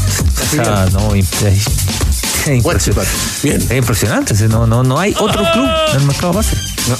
sea, 0.54 0.88
no, 0.92 1.14
es 1.14 2.62
Guachipato. 2.62 3.08
Bien. 3.42 3.56
Es 3.60 3.70
impresionante. 3.72 4.34
No, 4.48 4.66
no, 4.66 4.82
no 4.82 4.98
hay 4.98 5.14
otro 5.18 5.42
club 5.52 5.68
en 5.94 6.00
el 6.00 6.06
mercado 6.06 6.32
base 6.34 6.56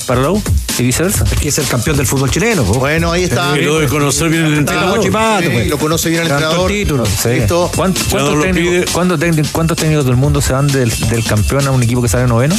para 0.06 0.20
la 0.20 0.30
U 0.30 0.42
y 0.78 0.82
viceversa. 0.84 1.24
Que 1.24 1.48
es 1.48 1.58
el 1.58 1.66
campeón 1.66 1.96
del 1.96 2.06
fútbol 2.06 2.30
chileno. 2.30 2.62
po. 2.62 2.74
Bueno, 2.74 3.10
ahí 3.12 3.24
está. 3.24 3.58
Y 3.58 3.62
lo 3.64 3.80
de 3.80 3.88
conocer 3.88 4.28
bien 4.30 4.46
el 4.46 4.54
entrenador. 4.54 4.96
Guachipato, 4.96 5.42
Sí, 5.44 5.48
pues. 5.52 5.68
lo 5.68 5.78
conoce 5.78 6.08
bien 6.10 6.22
el 6.22 6.30
entrenador. 6.30 6.70
título. 6.70 7.04
Sí. 7.06 7.28
Listo. 7.30 7.70
¿Cuántos, 7.74 8.04
Entrenador 8.04 8.32
cuántos 8.32 8.34
lo 8.34 8.42
técnicos, 8.62 8.92
cuántos 8.92 9.18
técnicos- 9.20 9.50
cuántos 9.52 9.76
técnicos 9.78 10.04
del 10.06 10.16
mundo 10.16 10.40
se 10.40 10.52
van 10.52 10.66
del, 10.68 10.90
del 11.08 11.24
campeón 11.24 11.66
a 11.66 11.70
un 11.70 11.82
equipo 11.82 12.00
que 12.00 12.08
sale 12.08 12.26
noveno? 12.26 12.54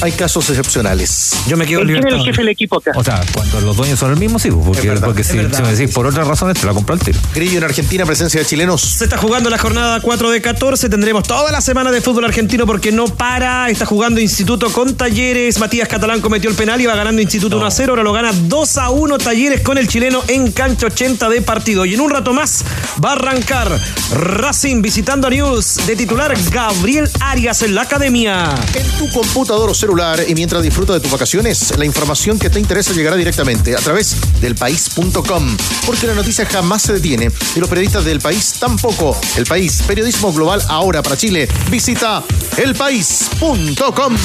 Hay 0.00 0.12
casos 0.12 0.48
excepcionales. 0.48 1.36
Yo 1.48 1.56
me 1.56 1.66
quedo 1.66 1.80
en 1.80 1.88
¿Quién 1.88 2.06
es 2.06 2.14
el 2.14 2.20
jefe 2.20 2.42
del 2.42 2.48
equipo 2.50 2.76
acá? 2.76 2.92
O 2.94 3.02
sea, 3.02 3.20
cuando 3.32 3.60
los 3.60 3.76
dueños 3.76 3.98
son 3.98 4.12
el 4.12 4.16
mismo, 4.16 4.38
sí, 4.38 4.48
porque, 4.50 4.80
Es 4.80 4.86
verdad, 4.86 5.06
porque 5.06 5.22
es 5.22 5.28
si, 5.28 5.36
verdad. 5.36 5.56
si 5.56 5.62
me 5.62 5.74
decís 5.74 5.92
por 5.92 6.06
otras 6.06 6.26
razones, 6.26 6.56
te 6.58 6.66
la 6.66 6.72
compro 6.72 6.94
al 6.94 7.00
tiro. 7.00 7.18
Grillo 7.34 7.58
en 7.58 7.64
Argentina, 7.64 8.06
presencia 8.06 8.38
de 8.40 8.46
chilenos. 8.46 8.80
Se 8.80 9.04
está 9.04 9.18
jugando 9.18 9.50
la 9.50 9.58
jornada 9.58 10.00
4 10.00 10.30
de 10.30 10.40
14. 10.40 10.88
Tendremos 10.88 11.24
toda 11.24 11.50
la 11.50 11.60
semana 11.60 11.90
de 11.90 12.00
fútbol 12.00 12.26
argentino 12.26 12.64
porque 12.64 12.92
no 12.92 13.06
para. 13.06 13.68
Está 13.70 13.86
jugando 13.86 14.20
Instituto 14.20 14.70
con 14.70 14.94
Talleres. 14.94 15.58
Matías 15.58 15.88
Catalán 15.88 16.20
cometió 16.20 16.48
el 16.48 16.54
penal 16.54 16.80
y 16.80 16.86
va 16.86 16.94
ganando 16.94 17.20
Instituto 17.20 17.56
1 17.56 17.66
a 17.66 17.70
0. 17.72 17.92
Ahora 17.92 18.04
lo 18.04 18.12
gana 18.12 18.30
2 18.32 18.78
a 18.78 18.90
1 18.90 19.18
Talleres 19.18 19.62
con 19.62 19.78
el 19.78 19.88
chileno 19.88 20.22
en 20.28 20.52
cancha 20.52 20.86
80 20.86 21.28
de 21.28 21.42
partido. 21.42 21.84
Y 21.84 21.94
en 21.94 22.00
un 22.00 22.10
rato 22.10 22.32
más 22.32 22.64
va 23.04 23.10
a 23.10 23.12
arrancar 23.14 23.68
Racing 24.12 24.80
visitando 24.80 25.26
a 25.26 25.30
News 25.30 25.80
de 25.86 25.96
titular 25.96 26.32
Gabriel 26.52 27.10
Arias 27.20 27.62
en 27.62 27.74
la 27.74 27.82
academia. 27.82 28.54
En 28.74 28.86
tu 28.98 29.10
computador 29.12 29.70
o 29.70 29.74
celular 29.88 30.22
y 30.28 30.34
mientras 30.34 30.62
disfruta 30.62 30.92
de 30.92 31.00
tus 31.00 31.10
vacaciones, 31.10 31.72
la 31.78 31.86
información 31.86 32.38
que 32.38 32.50
te 32.50 32.60
interesa 32.60 32.92
llegará 32.92 33.16
directamente 33.16 33.74
a 33.74 33.78
través 33.78 34.16
del 34.38 34.54
país.com. 34.54 35.56
Porque 35.86 36.06
la 36.06 36.12
noticia 36.12 36.44
jamás 36.44 36.82
se 36.82 36.92
detiene 36.92 37.30
y 37.56 37.58
los 37.58 37.70
periodistas 37.70 38.04
del 38.04 38.20
país 38.20 38.56
tampoco. 38.60 39.18
El 39.36 39.46
país, 39.46 39.82
periodismo 39.86 40.30
global 40.30 40.62
ahora 40.68 41.02
para 41.02 41.16
Chile. 41.16 41.48
Visita 41.70 42.22
elpaís.com. 42.58 44.16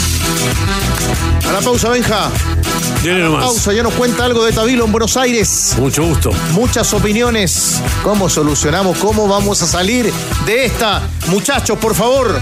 A 1.47 1.51
la 1.53 1.61
pausa, 1.61 1.87
Benja. 1.87 2.29
Dile 3.01 3.19
nomás. 3.19 3.45
Pausa, 3.45 3.71
ya 3.71 3.83
nos 3.83 3.93
cuenta 3.93 4.25
algo 4.25 4.43
de 4.43 4.51
Tabilo 4.51 4.83
en 4.83 4.91
Buenos 4.91 5.15
Aires. 5.15 5.75
Mucho 5.79 6.03
gusto. 6.03 6.31
Muchas 6.51 6.93
opiniones. 6.93 7.81
¿Cómo 8.03 8.27
solucionamos? 8.27 8.97
¿Cómo 8.97 9.29
vamos 9.29 9.61
a 9.61 9.67
salir 9.67 10.11
de 10.45 10.65
esta? 10.65 11.03
Muchachos, 11.27 11.77
por 11.77 11.95
favor. 11.95 12.37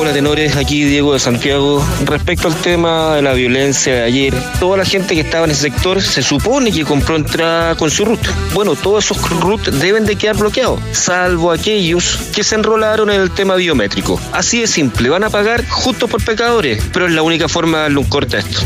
Hola 0.00 0.14
tenores, 0.14 0.56
aquí 0.56 0.82
Diego 0.84 1.12
de 1.12 1.18
Santiago. 1.18 1.86
Respecto 2.06 2.48
al 2.48 2.54
tema 2.54 3.16
de 3.16 3.20
la 3.20 3.34
violencia 3.34 3.96
de 3.96 4.02
ayer, 4.02 4.34
toda 4.58 4.78
la 4.78 4.86
gente 4.86 5.14
que 5.14 5.20
estaba 5.20 5.44
en 5.44 5.50
ese 5.50 5.64
sector 5.64 6.00
se 6.00 6.22
supone 6.22 6.72
que 6.72 6.86
compró 6.86 7.16
entrada 7.16 7.74
con 7.74 7.90
su 7.90 8.06
RUT. 8.06 8.18
Bueno, 8.54 8.76
todos 8.76 9.04
esos 9.04 9.18
RUT 9.28 9.68
deben 9.68 10.06
de 10.06 10.16
quedar 10.16 10.38
bloqueados, 10.38 10.80
salvo 10.92 11.52
aquellos 11.52 12.16
que 12.34 12.42
se 12.42 12.54
enrolaron 12.54 13.10
en 13.10 13.20
el 13.20 13.30
tema 13.30 13.56
biométrico. 13.56 14.18
Así 14.32 14.62
de 14.62 14.68
simple, 14.68 15.10
van 15.10 15.24
a 15.24 15.28
pagar 15.28 15.68
justo 15.68 16.08
por 16.08 16.24
pecadores, 16.24 16.82
pero 16.94 17.06
es 17.06 17.12
la 17.12 17.20
única 17.20 17.46
forma 17.46 17.76
de 17.76 17.82
darle 17.82 17.98
un 17.98 18.06
corte 18.06 18.38
a 18.38 18.40
esto. 18.40 18.60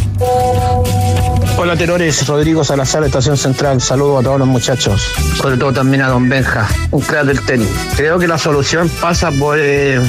Hola 1.56 1.76
tenores, 1.76 2.26
Rodrigo 2.26 2.64
Salazar, 2.64 3.04
Estación 3.04 3.36
Central. 3.36 3.80
Saludos 3.80 4.20
a 4.20 4.24
todos 4.24 4.38
los 4.40 4.48
muchachos, 4.48 5.00
sobre 5.36 5.56
todo 5.56 5.72
también 5.72 6.02
a 6.02 6.08
Don 6.08 6.28
Benja, 6.28 6.66
un 6.90 7.00
crack 7.00 7.26
del 7.26 7.40
tenis. 7.42 7.68
Creo 7.96 8.18
que 8.18 8.26
la 8.26 8.38
solución 8.38 8.90
pasa 9.00 9.30
por, 9.30 9.56
eh, 9.60 10.00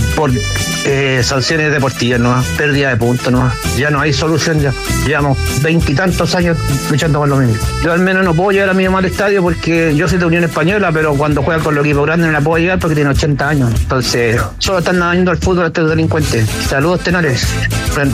eh, 0.86 1.22
sanciones 1.24 1.72
deportivas, 1.72 2.20
¿no? 2.20 2.44
Pérdida 2.58 2.90
de 2.90 2.98
puntos, 2.98 3.32
¿no? 3.32 3.52
Ya 3.78 3.92
no 3.92 4.02
hay 4.02 4.12
solución, 4.12 4.60
ya. 4.60 4.74
Llevamos 5.06 5.38
veintitantos 5.62 6.34
años 6.34 6.58
luchando 6.90 7.20
con 7.20 7.30
lo 7.30 7.36
mismo. 7.36 7.64
Yo 7.84 7.94
al 7.94 8.00
menos 8.00 8.26
no 8.26 8.34
puedo 8.34 8.50
llegar 8.50 8.70
a 8.70 8.74
mi 8.74 8.86
mamá 8.86 8.98
al 8.98 9.06
estadio 9.06 9.44
porque 9.44 9.96
yo 9.96 10.08
soy 10.08 10.18
de 10.18 10.26
Unión 10.26 10.44
Española, 10.46 10.90
pero 10.92 11.14
cuando 11.14 11.44
juega 11.44 11.62
con 11.64 11.76
los 11.76 11.86
equipos 11.86 12.08
grandes 12.08 12.26
no 12.26 12.34
la 12.34 12.42
puedo 12.42 12.58
llegar 12.58 12.80
porque 12.80 12.96
tiene 12.96 13.12
80 13.12 13.48
años. 13.48 13.72
Entonces, 13.82 14.42
solo 14.58 14.80
están 14.80 14.98
nadando 14.98 15.30
al 15.30 15.38
fútbol 15.38 15.68
estos 15.68 15.92
delincuentes. 15.92 16.50
Saludos 16.68 17.02
tenores. 17.02 17.48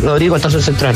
Rodrigo, 0.03 0.35
Estación 0.35 0.61
Central. 0.61 0.95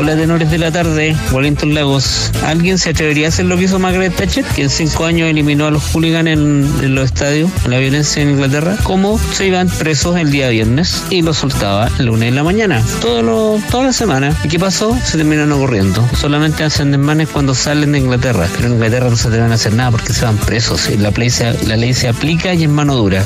Hola 0.00 0.14
tenores 0.14 0.48
de 0.48 0.58
la 0.58 0.70
tarde, 0.70 1.16
Wellington 1.32 1.74
Lagos. 1.74 2.30
¿Alguien 2.44 2.78
se 2.78 2.90
atrevería 2.90 3.26
a 3.26 3.30
hacer 3.30 3.46
lo 3.46 3.56
que 3.56 3.64
hizo 3.64 3.80
Margaret 3.80 4.14
Thatcher, 4.14 4.44
que 4.44 4.62
en 4.62 4.70
cinco 4.70 5.04
años 5.04 5.28
eliminó 5.28 5.66
a 5.66 5.72
los 5.72 5.82
hooligans 5.92 6.28
en, 6.28 6.94
los 6.94 7.06
estadios, 7.06 7.50
en 7.64 7.72
la 7.72 7.78
violencia 7.78 8.22
en 8.22 8.30
Inglaterra? 8.30 8.76
¿Cómo 8.84 9.18
se 9.18 9.48
iban 9.48 9.68
presos 9.68 10.16
el 10.16 10.30
día 10.30 10.50
viernes 10.50 11.02
y 11.10 11.22
los 11.22 11.38
soltaba 11.38 11.90
el 11.98 12.06
lunes 12.06 12.28
en 12.28 12.36
la 12.36 12.44
mañana? 12.44 12.80
Todo 13.00 13.22
lo, 13.22 13.60
toda 13.72 13.86
la 13.86 13.92
semana. 13.92 14.38
¿Y 14.44 14.48
qué 14.48 14.60
pasó? 14.60 14.96
Se 15.04 15.16
terminaron 15.16 15.50
ocurriendo. 15.50 16.08
Solamente 16.14 16.62
hacen 16.62 16.92
desmanes 16.92 17.28
cuando 17.30 17.52
salen 17.56 17.90
de 17.90 17.98
Inglaterra. 17.98 18.46
Pero 18.54 18.68
en 18.68 18.74
Inglaterra 18.74 19.10
no 19.10 19.16
se 19.16 19.30
deben 19.30 19.50
hacer 19.50 19.72
nada 19.72 19.90
porque 19.90 20.12
se 20.12 20.24
van 20.24 20.38
presos. 20.38 20.88
La, 20.96 21.10
ley 21.10 21.28
se, 21.28 21.52
la 21.66 21.76
ley 21.76 21.92
se 21.92 22.06
aplica 22.06 22.54
y 22.54 22.62
es 22.62 22.70
mano 22.70 22.94
dura. 22.94 23.24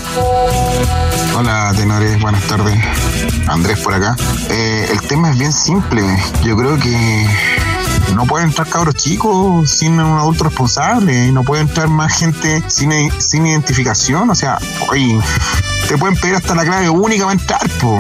Hola 1.37 1.73
tenores, 1.77 2.21
buenas 2.21 2.43
tardes. 2.47 2.79
Andrés 3.49 3.79
por 3.81 3.95
acá. 3.95 4.17
Eh, 4.51 4.89
el 4.91 5.01
tema 5.03 5.31
es 5.31 5.39
bien 5.39 5.53
simple. 5.53 6.03
Yo 6.45 6.57
creo 6.57 6.79
que 6.79 7.27
no 8.15 8.27
pueden 8.27 8.49
entrar 8.49 8.69
cabros 8.69 8.95
chicos 8.97 9.71
sin 9.71 9.99
un 10.01 10.19
adulto 10.19 10.45
responsable. 10.45 11.33
No 11.33 11.43
puede 11.43 11.63
entrar 11.63 11.89
más 11.89 12.19
gente 12.19 12.63
sin, 12.69 12.93
sin 13.21 13.47
identificación. 13.47 14.29
O 14.31 14.35
sea, 14.35 14.59
oye, 14.91 15.19
te 15.89 15.97
pueden 15.97 16.17
pedir 16.17 16.35
hasta 16.37 16.55
la 16.55 16.65
clave 16.65 16.89
única 16.91 17.25
para 17.25 17.41
entrar, 17.41 17.69
po. 17.81 17.99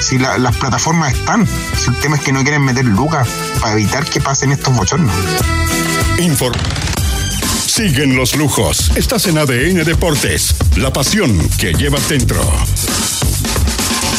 Si 0.00 0.18
la- 0.18 0.38
las 0.38 0.56
plataformas 0.56 1.12
están. 1.14 1.46
Si 1.76 1.90
el 1.90 1.96
tema 1.96 2.16
es 2.16 2.22
que 2.22 2.32
no 2.32 2.42
quieren 2.42 2.64
meter 2.64 2.84
lucas 2.84 3.26
para 3.60 3.72
evitar 3.74 4.04
que 4.04 4.20
pasen 4.20 4.52
estos 4.52 4.74
bochornos. 4.74 5.14
Inform. 6.18 6.58
Siguen 7.72 8.16
los 8.16 8.36
lujos. 8.36 8.94
Estás 8.96 9.26
en 9.28 9.38
ADN 9.38 9.82
Deportes. 9.82 10.54
La 10.76 10.92
pasión 10.92 11.48
que 11.58 11.72
llevas 11.72 12.06
dentro. 12.06 12.38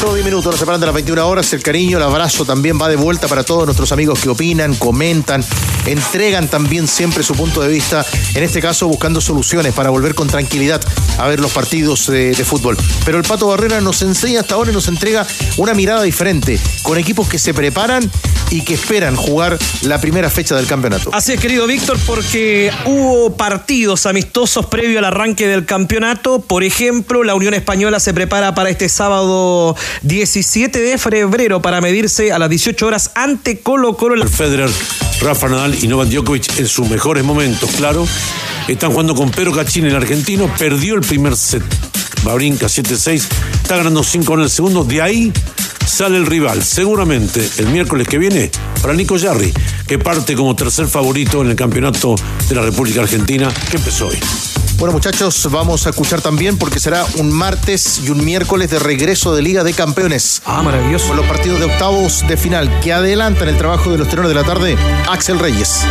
Solo 0.00 0.14
10 0.14 0.26
minutos 0.26 0.46
nos 0.46 0.58
separan 0.58 0.80
de 0.80 0.86
las 0.86 0.94
21 0.96 1.24
horas. 1.24 1.52
El 1.52 1.62
cariño, 1.62 1.98
el 1.98 2.02
abrazo 2.02 2.44
también 2.44 2.80
va 2.82 2.88
de 2.88 2.96
vuelta 2.96 3.28
para 3.28 3.44
todos 3.44 3.64
nuestros 3.64 3.92
amigos 3.92 4.18
que 4.18 4.28
opinan, 4.28 4.74
comentan 4.74 5.44
entregan 5.86 6.48
también 6.48 6.88
siempre 6.88 7.22
su 7.22 7.34
punto 7.34 7.60
de 7.60 7.68
vista, 7.68 8.04
en 8.34 8.42
este 8.42 8.60
caso 8.60 8.88
buscando 8.88 9.20
soluciones 9.20 9.74
para 9.74 9.90
volver 9.90 10.14
con 10.14 10.28
tranquilidad 10.28 10.80
a 11.18 11.26
ver 11.28 11.40
los 11.40 11.52
partidos 11.52 12.06
de, 12.06 12.32
de 12.32 12.44
fútbol. 12.44 12.76
Pero 13.04 13.18
el 13.18 13.24
Pato 13.24 13.48
Barrera 13.48 13.80
nos 13.80 14.02
enseña 14.02 14.40
hasta 14.40 14.54
ahora 14.54 14.70
y 14.70 14.74
nos 14.74 14.88
entrega 14.88 15.26
una 15.56 15.74
mirada 15.74 16.02
diferente, 16.02 16.58
con 16.82 16.98
equipos 16.98 17.28
que 17.28 17.38
se 17.38 17.54
preparan 17.54 18.10
y 18.50 18.62
que 18.62 18.74
esperan 18.74 19.16
jugar 19.16 19.58
la 19.82 20.00
primera 20.00 20.30
fecha 20.30 20.54
del 20.54 20.66
campeonato. 20.66 21.10
Así 21.12 21.32
es, 21.32 21.40
querido 21.40 21.66
Víctor, 21.66 21.98
porque 22.06 22.70
hubo 22.84 23.36
partidos 23.36 24.06
amistosos 24.06 24.66
previo 24.66 24.98
al 24.98 25.04
arranque 25.06 25.46
del 25.46 25.64
campeonato. 25.64 26.40
Por 26.40 26.62
ejemplo, 26.62 27.24
la 27.24 27.34
Unión 27.34 27.54
Española 27.54 28.00
se 28.00 28.14
prepara 28.14 28.54
para 28.54 28.70
este 28.70 28.88
sábado 28.88 29.76
17 30.02 30.78
de 30.80 30.98
febrero 30.98 31.62
para 31.62 31.80
medirse 31.80 32.32
a 32.32 32.38
las 32.38 32.50
18 32.50 32.86
horas 32.86 33.10
ante 33.14 33.60
Colo 33.60 33.96
Colo. 33.96 34.14
El 34.14 34.28
Federer, 34.28 34.70
Rafa 35.20 35.48
Nadal 35.48 35.73
y 35.80 35.88
Novak 35.88 36.08
Djokovic 36.08 36.58
en 36.58 36.68
sus 36.68 36.88
mejores 36.88 37.24
momentos, 37.24 37.70
claro. 37.76 38.06
Están 38.68 38.90
jugando 38.90 39.14
con 39.14 39.30
Pedro 39.30 39.52
Cachín, 39.52 39.84
el 39.86 39.96
argentino. 39.96 40.50
Perdió 40.58 40.94
el 40.94 41.00
primer 41.00 41.36
set. 41.36 41.62
Babrinca 42.22 42.66
7-6. 42.66 43.22
Está 43.62 43.76
ganando 43.76 44.02
5 44.02 44.34
en 44.34 44.40
el 44.40 44.50
segundo. 44.50 44.84
De 44.84 45.02
ahí 45.02 45.32
sale 45.86 46.16
el 46.16 46.26
rival. 46.26 46.62
Seguramente 46.64 47.48
el 47.58 47.66
miércoles 47.68 48.08
que 48.08 48.18
viene 48.18 48.50
para 48.80 48.94
Nico 48.94 49.16
Yarri, 49.16 49.52
que 49.86 49.98
parte 49.98 50.34
como 50.34 50.56
tercer 50.56 50.86
favorito 50.86 51.42
en 51.42 51.50
el 51.50 51.56
campeonato 51.56 52.14
de 52.48 52.54
la 52.54 52.62
República 52.62 53.02
Argentina 53.02 53.52
que 53.70 53.76
empezó 53.76 54.08
hoy. 54.08 54.18
Bueno, 54.76 54.92
muchachos, 54.92 55.48
vamos 55.50 55.86
a 55.86 55.90
escuchar 55.90 56.20
también 56.20 56.58
porque 56.58 56.80
será 56.80 57.06
un 57.16 57.30
martes 57.30 58.00
y 58.04 58.10
un 58.10 58.24
miércoles 58.24 58.70
de 58.70 58.78
regreso 58.78 59.34
de 59.34 59.40
Liga 59.40 59.64
de 59.64 59.72
Campeones. 59.72 60.42
Ah, 60.44 60.62
maravilloso. 60.62 61.08
Con 61.08 61.16
los 61.16 61.26
partidos 61.26 61.60
de 61.60 61.66
octavos 61.66 62.24
de 62.26 62.36
final 62.36 62.80
que 62.80 62.92
adelantan 62.92 63.48
el 63.48 63.56
trabajo 63.56 63.90
de 63.90 63.98
los 63.98 64.08
tenores 64.08 64.28
de 64.28 64.34
la 64.34 64.44
tarde, 64.44 64.76
Axel 65.08 65.38
Reyes. 65.38 65.84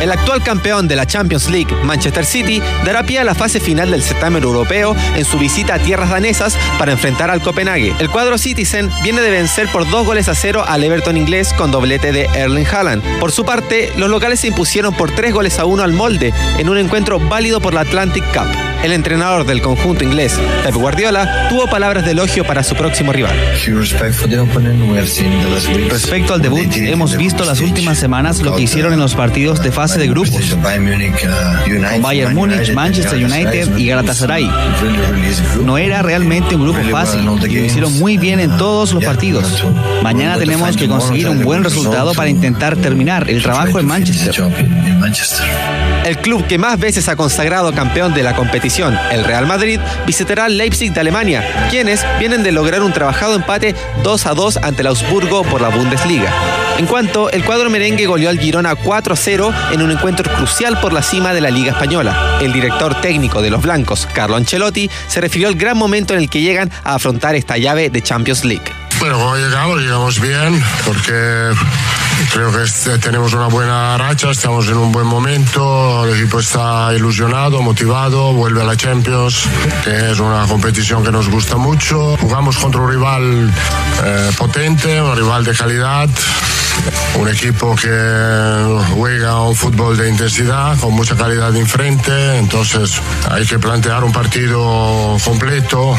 El 0.00 0.12
actual 0.12 0.42
campeón 0.42 0.88
de 0.88 0.96
la 0.96 1.06
Champions 1.06 1.48
League, 1.48 1.74
Manchester 1.84 2.24
City, 2.24 2.62
dará 2.84 3.02
pie 3.02 3.18
a 3.18 3.24
la 3.24 3.34
fase 3.34 3.60
final 3.60 3.90
del 3.90 4.02
certamen 4.02 4.42
europeo 4.42 4.94
en 5.16 5.24
su 5.24 5.38
visita 5.38 5.74
a 5.74 5.78
tierras 5.78 6.10
danesas 6.10 6.56
para 6.78 6.92
enfrentar 6.92 7.30
al 7.30 7.40
Copenhague. 7.40 7.94
El 7.98 8.10
cuadro 8.10 8.38
Citizen 8.38 8.90
viene 9.02 9.22
de 9.22 9.30
vencer 9.30 9.68
por 9.68 9.88
dos 9.88 10.06
goles 10.06 10.28
a 10.28 10.34
cero 10.34 10.64
al 10.66 10.84
Everton 10.84 11.16
inglés 11.16 11.52
con 11.54 11.70
doblete 11.70 12.12
de 12.12 12.24
Erling 12.34 12.66
Haaland. 12.66 13.02
Por 13.18 13.32
su 13.32 13.44
parte, 13.44 13.92
los 13.96 14.10
locales 14.10 14.40
se 14.40 14.48
impusieron 14.48 14.94
por 14.94 15.14
tres 15.14 15.32
goles 15.32 15.58
a 15.58 15.64
uno 15.64 15.82
al 15.82 15.92
Molde 15.92 16.32
en 16.58 16.68
un 16.68 16.78
encuentro 16.78 17.18
válido 17.18 17.60
por 17.60 17.74
la 17.74 17.80
Atlantic 17.80 18.24
Cup. 18.32 18.75
El 18.86 18.92
entrenador 18.92 19.44
del 19.44 19.62
conjunto 19.62 20.04
inglés, 20.04 20.38
Pep 20.62 20.72
Guardiola, 20.76 21.48
tuvo 21.48 21.66
palabras 21.66 22.04
de 22.04 22.12
elogio 22.12 22.44
para 22.44 22.62
su 22.62 22.76
próximo 22.76 23.12
rival. 23.12 23.34
Respecto 25.90 26.34
al 26.34 26.40
debut, 26.40 26.72
hemos 26.76 27.16
visto 27.16 27.44
las 27.44 27.60
últimas 27.60 27.98
semanas 27.98 28.40
lo 28.42 28.54
que 28.54 28.62
hicieron 28.62 28.92
en 28.92 29.00
los 29.00 29.16
partidos 29.16 29.60
de 29.60 29.72
fase 29.72 29.98
de 29.98 30.06
grupos 30.06 30.54
con 30.54 30.62
Bayern 32.00 32.32
Múnich, 32.32 32.72
Manchester 32.74 33.24
United 33.24 33.76
y 33.76 33.88
Galatasaray. 33.88 34.48
No 35.64 35.78
era 35.78 36.02
realmente 36.02 36.54
un 36.54 36.62
grupo 36.62 36.78
fácil 36.88 37.24
lo 37.24 37.44
hicieron 37.44 37.98
muy 37.98 38.18
bien 38.18 38.38
en 38.38 38.56
todos 38.56 38.92
los 38.92 39.02
partidos. 39.02 39.64
Mañana 40.04 40.38
tenemos 40.38 40.76
que 40.76 40.86
conseguir 40.86 41.28
un 41.28 41.42
buen 41.42 41.64
resultado 41.64 42.14
para 42.14 42.30
intentar 42.30 42.76
terminar 42.76 43.28
el 43.28 43.42
trabajo 43.42 43.80
en 43.80 43.86
Manchester. 43.86 44.32
El 46.06 46.18
club 46.18 46.46
que 46.46 46.56
más 46.56 46.78
veces 46.78 47.08
ha 47.08 47.16
consagrado 47.16 47.72
campeón 47.72 48.14
de 48.14 48.22
la 48.22 48.36
competición, 48.36 48.75
el 48.84 49.24
Real 49.24 49.46
Madrid, 49.46 49.80
visitará 50.06 50.50
Leipzig 50.50 50.92
de 50.92 51.00
Alemania, 51.00 51.68
quienes 51.70 52.04
vienen 52.18 52.42
de 52.42 52.52
lograr 52.52 52.82
un 52.82 52.92
trabajado 52.92 53.34
empate 53.34 53.74
2 54.02 54.26
a 54.26 54.34
2 54.34 54.58
ante 54.58 54.82
el 54.82 54.88
Augsburgo 54.88 55.44
por 55.44 55.62
la 55.62 55.70
Bundesliga. 55.70 56.30
En 56.76 56.86
cuanto, 56.86 57.30
el 57.30 57.42
cuadro 57.42 57.70
merengue 57.70 58.04
goleó 58.04 58.28
al 58.28 58.38
Girona 58.38 58.74
4 58.74 59.14
a 59.14 59.16
0 59.16 59.54
en 59.72 59.80
un 59.80 59.92
encuentro 59.92 60.30
crucial 60.30 60.78
por 60.78 60.92
la 60.92 61.02
cima 61.02 61.32
de 61.32 61.40
la 61.40 61.48
Liga 61.48 61.72
Española. 61.72 62.38
El 62.42 62.52
director 62.52 63.00
técnico 63.00 63.40
de 63.40 63.48
los 63.48 63.62
blancos, 63.62 64.06
Carlo 64.12 64.36
Ancelotti, 64.36 64.90
se 65.08 65.22
refirió 65.22 65.48
al 65.48 65.54
gran 65.54 65.78
momento 65.78 66.12
en 66.12 66.20
el 66.20 66.28
que 66.28 66.42
llegan 66.42 66.70
a 66.84 66.96
afrontar 66.96 67.34
esta 67.34 67.56
llave 67.56 67.88
de 67.88 68.02
Champions 68.02 68.44
League. 68.44 68.85
Bueno, 68.98 69.18
como 69.18 69.36
llegamos, 69.36 69.78
llegamos 69.80 70.20
bien, 70.20 70.62
porque 70.84 71.50
creo 72.32 72.50
que 72.50 72.62
este- 72.62 72.98
tenemos 72.98 73.34
una 73.34 73.46
buena 73.46 73.96
racha, 73.98 74.30
estamos 74.30 74.66
en 74.68 74.76
un 74.78 74.90
buen 74.90 75.06
momento, 75.06 76.04
el 76.06 76.18
equipo 76.18 76.40
está 76.40 76.92
ilusionado, 76.94 77.60
motivado, 77.62 78.32
vuelve 78.32 78.62
a 78.62 78.64
la 78.64 78.76
Champions, 78.76 79.44
que 79.84 80.10
es 80.12 80.18
una 80.18 80.46
competición 80.46 81.04
que 81.04 81.12
nos 81.12 81.28
gusta 81.28 81.56
mucho. 81.56 82.16
Jugamos 82.16 82.56
contra 82.56 82.80
un 82.80 82.90
rival 82.90 83.52
eh, 84.04 84.30
potente, 84.36 85.00
un 85.00 85.14
rival 85.16 85.44
de 85.44 85.54
calidad. 85.54 86.08
Un 87.14 87.28
equipo 87.28 87.74
que 87.74 87.88
juega 88.94 89.40
un 89.40 89.56
fútbol 89.56 89.96
de 89.96 90.10
intensidad, 90.10 90.78
con 90.78 90.92
mucha 90.92 91.16
calidad 91.16 91.50
de 91.50 91.60
enfrente, 91.60 92.36
entonces 92.38 93.00
hay 93.30 93.46
que 93.46 93.58
plantear 93.58 94.04
un 94.04 94.12
partido 94.12 95.16
completo, 95.24 95.96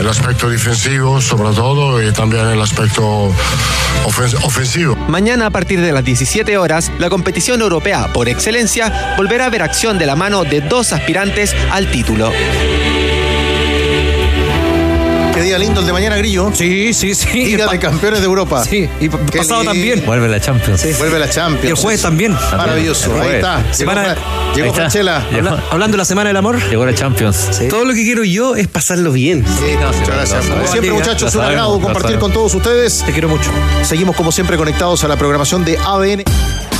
el 0.00 0.08
aspecto 0.08 0.48
defensivo 0.50 1.20
sobre 1.20 1.54
todo 1.54 2.02
y 2.02 2.12
también 2.12 2.46
el 2.48 2.60
aspecto 2.60 3.32
ofen- 4.04 4.34
ofensivo. 4.44 4.96
Mañana 5.08 5.46
a 5.46 5.50
partir 5.50 5.80
de 5.80 5.92
las 5.92 6.04
17 6.04 6.56
horas, 6.58 6.90
la 6.98 7.08
competición 7.10 7.60
europea 7.60 8.12
por 8.12 8.28
excelencia 8.28 9.14
volverá 9.16 9.46
a 9.46 9.50
ver 9.50 9.62
acción 9.62 9.98
de 9.98 10.06
la 10.06 10.16
mano 10.16 10.44
de 10.44 10.60
dos 10.60 10.92
aspirantes 10.92 11.54
al 11.70 11.90
título. 11.90 12.32
Día 15.54 15.60
lindo 15.60 15.78
el 15.82 15.86
de 15.86 15.92
mañana, 15.92 16.16
Grillo. 16.16 16.50
Sí, 16.52 16.92
sí, 16.92 17.14
sí. 17.14 17.28
Liga 17.44 17.68
de 17.68 17.78
Campeones 17.78 18.18
de 18.18 18.26
Europa. 18.26 18.64
Sí, 18.64 18.88
y 19.00 19.08
Qué 19.08 19.38
pasado 19.38 19.60
lindo. 19.60 19.72
también. 19.72 20.02
Vuelve 20.04 20.28
la 20.28 20.40
Champions. 20.40 20.98
Vuelve 20.98 21.16
la 21.20 21.30
Champions. 21.30 21.64
Y 21.64 21.68
el 21.68 21.74
jueves 21.76 22.02
también. 22.02 22.32
Maravilloso. 22.56 23.14
Ahí 23.20 23.36
está. 23.36 23.58
Llegó, 23.62 23.72
Semana- 23.74 24.02
llegó 24.12 24.16
Ahí 24.56 24.60
está. 24.62 24.74
Franchella. 24.74 25.26
Hablando 25.70 25.92
de 25.94 25.98
la 25.98 26.04
Semana 26.04 26.30
del 26.30 26.36
Amor. 26.38 26.58
Llegó 26.68 26.84
la 26.84 26.92
Champions. 26.92 27.60
Todo 27.70 27.84
lo 27.84 27.94
que 27.94 28.02
quiero 28.02 28.24
yo 28.24 28.56
es 28.56 28.66
pasarlo 28.66 29.12
bien. 29.12 29.44
Sí, 29.46 29.76
muchas 29.76 30.08
gracias. 30.08 30.44
Como 30.46 30.66
siempre, 30.66 30.80
Liga. 30.90 30.94
muchachos, 30.94 31.32
un 31.36 31.42
agrado 31.42 31.80
compartir 31.80 32.18
con 32.18 32.32
todos 32.32 32.52
ustedes. 32.52 33.04
Te 33.06 33.12
quiero 33.12 33.28
mucho. 33.28 33.50
Seguimos 33.84 34.16
como 34.16 34.32
siempre 34.32 34.56
conectados 34.56 35.04
a 35.04 35.08
la 35.08 35.16
programación 35.16 35.64
de 35.64 35.78
ADN. 35.78 36.24